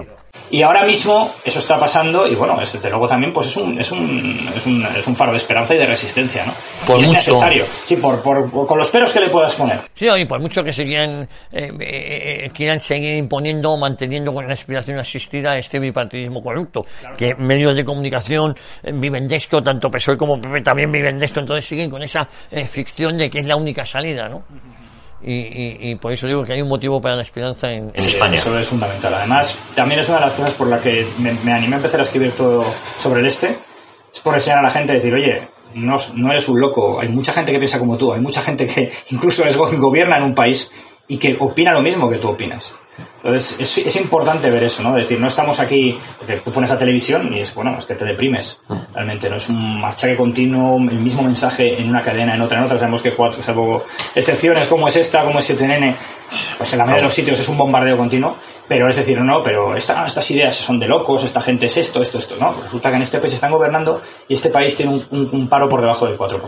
Y 0.49 0.61
ahora 0.61 0.83
mismo 0.85 1.29
eso 1.43 1.59
está 1.59 1.77
pasando 1.77 2.25
y 2.27 2.35
bueno, 2.35 2.61
es- 2.61 2.71
desde 2.73 2.89
luego 2.89 3.07
también 3.07 3.33
pues 3.33 3.47
es 3.47 3.57
un, 3.57 3.77
es 3.79 3.91
un, 3.91 4.49
es 4.55 4.65
un, 4.65 4.85
es 4.85 5.05
un 5.07 5.15
faro 5.15 5.31
de 5.31 5.37
esperanza 5.37 5.75
y 5.75 5.77
de 5.77 5.85
resistencia, 5.85 6.45
¿no? 6.45 6.53
Por 6.85 6.99
y 6.99 7.03
es 7.03 7.11
necesario. 7.11 7.65
Sí, 7.65 7.97
por, 7.97 8.21
por, 8.23 8.49
por- 8.49 8.65
con 8.67 8.77
los 8.77 8.89
peros 8.89 9.11
que 9.11 9.19
le 9.19 9.29
puedas 9.29 9.55
poner. 9.55 9.81
Sí, 9.93 10.07
y 10.07 10.25
por 10.25 10.39
mucho 10.39 10.63
que 10.63 10.71
se 10.71 10.85
quieran, 10.85 11.27
eh, 11.51 11.69
eh, 11.79 12.49
quieran 12.53 12.79
seguir 12.79 13.15
imponiendo 13.17 13.71
o 13.71 13.77
manteniendo 13.77 14.33
con 14.33 14.47
la 14.47 14.53
aspiración 14.53 14.97
asistida 14.99 15.57
este 15.57 15.79
bipartidismo 15.79 16.41
corrupto, 16.41 16.85
que 17.17 17.33
medios 17.35 17.75
de 17.75 17.83
comunicación 17.83 18.55
eh, 18.83 18.91
viven 18.93 19.27
de 19.27 19.35
esto, 19.35 19.61
tanto 19.61 19.89
PSOE 19.91 20.15
como 20.15 20.39
PP 20.39 20.61
también 20.61 20.91
viven 20.91 21.17
de 21.19 21.25
esto, 21.25 21.41
entonces 21.41 21.67
siguen 21.67 21.89
con 21.89 22.03
esa 22.03 22.27
eh, 22.51 22.65
ficción 22.67 23.17
de 23.17 23.29
que 23.29 23.39
es 23.39 23.45
la 23.45 23.55
única 23.57 23.85
salida, 23.85 24.29
¿no? 24.29 24.43
Y, 25.23 25.33
y, 25.33 25.77
y 25.91 25.95
por 25.95 26.13
eso 26.13 26.27
digo 26.27 26.43
que 26.43 26.53
hay 26.53 26.61
un 26.61 26.69
motivo 26.69 27.01
para 27.01 27.15
la 27.15 27.23
esperanza 27.23 27.71
en, 27.71 27.91
España. 27.95 28.37
Eso 28.37 28.57
es 28.59 28.67
fundamental. 28.67 29.13
Además, 29.15 29.57
también 29.75 29.99
es 29.99 30.09
una 30.09 30.19
de 30.19 30.25
las 30.25 30.33
cosas 30.33 30.53
por 30.53 30.67
la 30.67 30.79
que 30.79 31.05
me, 31.19 31.33
me 31.43 31.53
animé 31.53 31.75
a 31.75 31.77
empezar 31.77 31.99
a 31.99 32.03
escribir 32.03 32.31
todo 32.33 32.63
sobre 32.99 33.21
el 33.21 33.25
este. 33.25 33.55
Es 34.13 34.19
por 34.19 34.35
enseñar 34.35 34.59
a 34.59 34.61
la 34.63 34.69
gente 34.69 34.91
a 34.93 34.95
decir, 34.95 35.13
oye, 35.13 35.41
no, 35.73 35.97
no 36.15 36.31
eres 36.31 36.47
un 36.47 36.59
loco. 36.59 36.99
Hay 36.99 37.09
mucha 37.09 37.33
gente 37.33 37.51
que 37.51 37.57
piensa 37.57 37.79
como 37.79 37.97
tú. 37.97 38.13
Hay 38.13 38.21
mucha 38.21 38.41
gente 38.41 38.67
que 38.67 38.91
incluso 39.11 39.43
es, 39.45 39.57
go- 39.57 39.69
gobierna 39.77 40.17
en 40.17 40.23
un 40.23 40.35
país 40.35 40.71
y 41.07 41.17
que 41.17 41.35
opina 41.39 41.71
lo 41.71 41.81
mismo 41.81 42.09
que 42.09 42.17
tú 42.17 42.29
opinas. 42.29 42.73
Entonces, 43.27 43.57
es, 43.59 43.77
es 43.85 43.95
importante 43.97 44.49
ver 44.49 44.63
eso, 44.63 44.81
¿no? 44.83 44.95
Es 44.97 45.03
decir, 45.03 45.19
no 45.19 45.27
estamos 45.27 45.59
aquí, 45.59 45.99
porque 46.17 46.37
tú 46.37 46.49
pones 46.51 46.69
la 46.69 46.77
televisión 46.77 47.33
y 47.33 47.41
es, 47.41 47.53
bueno, 47.53 47.75
es 47.77 47.83
que 47.85 47.93
te 47.93 48.05
deprimes. 48.05 48.59
Realmente 48.93 49.29
no 49.29 49.35
es 49.35 49.49
un 49.49 49.81
machaque 49.81 50.15
continuo, 50.15 50.77
el 50.77 50.99
mismo 50.99 51.23
mensaje 51.23 51.81
en 51.81 51.89
una 51.89 52.01
cadena, 52.01 52.35
en 52.35 52.41
otra, 52.41 52.59
en 52.59 52.63
otra. 52.63 52.79
Sabemos 52.79 53.01
que 53.01 53.11
cuatro, 53.11 53.43
salvo 53.43 53.83
excepciones 54.15 54.67
como 54.67 54.87
es 54.87 54.95
esta, 54.95 55.25
como 55.25 55.39
es 55.39 55.49
7N, 55.49 55.93
pues 56.57 56.71
en 56.71 56.79
la 56.79 56.85
mayoría 56.85 57.01
de 57.01 57.05
los 57.07 57.13
sitios 57.13 57.37
es 57.39 57.49
un 57.49 57.57
bombardeo 57.57 57.97
continuo. 57.97 58.33
Pero 58.69 58.87
es 58.89 58.95
decir, 58.95 59.19
no, 59.21 59.43
pero 59.43 59.75
esta- 59.75 60.05
estas 60.05 60.29
ideas 60.31 60.55
son 60.55 60.79
de 60.79 60.87
locos, 60.87 61.23
esta 61.25 61.41
gente 61.41 61.65
es 61.65 61.75
esto, 61.77 62.01
esto, 62.01 62.17
esto. 62.19 62.35
No, 62.39 62.53
resulta 62.63 62.89
que 62.89 62.95
en 62.95 63.01
este 63.01 63.17
país 63.19 63.33
están 63.33 63.51
gobernando 63.51 64.01
y 64.29 64.33
este 64.35 64.49
país 64.49 64.75
tiene 64.77 64.93
un, 64.93 65.05
un- 65.11 65.29
un 65.33 65.47
paro 65.49 65.67
por 65.67 65.81
debajo 65.81 66.05
del 66.05 66.17
4%. 66.17 66.39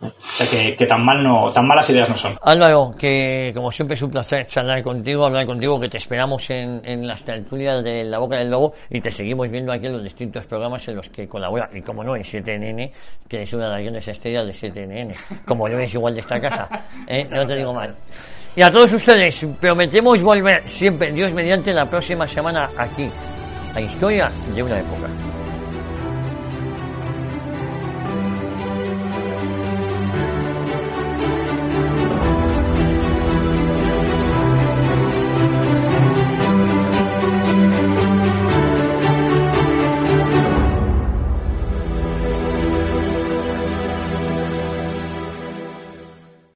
O 0.00 0.10
sea 0.18 0.46
que, 0.46 0.76
que 0.76 0.86
tan 0.86 1.04
mal 1.04 1.22
no, 1.22 1.52
tan 1.52 1.66
malas 1.66 1.90
ideas 1.90 2.08
no 2.08 2.16
son. 2.16 2.32
Álvaro, 2.42 2.94
que 2.98 3.52
como 3.54 3.70
siempre 3.70 3.94
es 3.94 4.02
un 4.02 4.10
placer 4.10 4.46
charlar 4.46 4.82
contigo, 4.82 5.26
hablar 5.26 5.44
contigo, 5.44 5.78
que 5.78 5.88
te 5.88 5.98
esperamos 5.98 6.48
en, 6.48 6.80
en 6.84 7.06
las 7.06 7.22
tertulias 7.22 7.84
de 7.84 8.04
La 8.04 8.18
Boca 8.18 8.38
del 8.38 8.50
Lobo 8.50 8.72
y 8.88 9.00
te 9.00 9.10
seguimos 9.10 9.50
viendo 9.50 9.72
aquí 9.72 9.86
en 9.86 9.92
los 9.92 10.02
distintos 10.02 10.46
programas 10.46 10.86
en 10.88 10.96
los 10.96 11.08
que 11.10 11.28
colabora, 11.28 11.68
y 11.74 11.82
como 11.82 12.02
no, 12.02 12.16
en 12.16 12.22
7NN, 12.22 12.90
que 13.28 13.42
es 13.42 13.52
una 13.52 13.66
de 13.66 13.72
las 13.72 13.82
grandes 13.82 14.08
estrellas 14.08 14.46
de 14.46 14.54
7NN, 14.54 15.44
como 15.44 15.68
no 15.68 15.78
es 15.78 15.92
igual 15.92 16.14
de 16.14 16.20
esta 16.20 16.40
casa, 16.40 16.68
¿eh? 17.06 17.26
no 17.30 17.44
te 17.44 17.56
digo 17.56 17.74
mal. 17.74 17.94
Y 18.56 18.62
a 18.62 18.70
todos 18.70 18.92
ustedes, 18.92 19.46
prometemos 19.60 20.20
volver 20.22 20.62
siempre, 20.68 21.12
Dios 21.12 21.30
mediante, 21.32 21.72
la 21.72 21.84
próxima 21.84 22.26
semana 22.26 22.70
aquí, 22.76 23.08
a 23.74 23.80
Historia 23.80 24.30
de 24.54 24.62
una 24.62 24.80
época. 24.80 25.29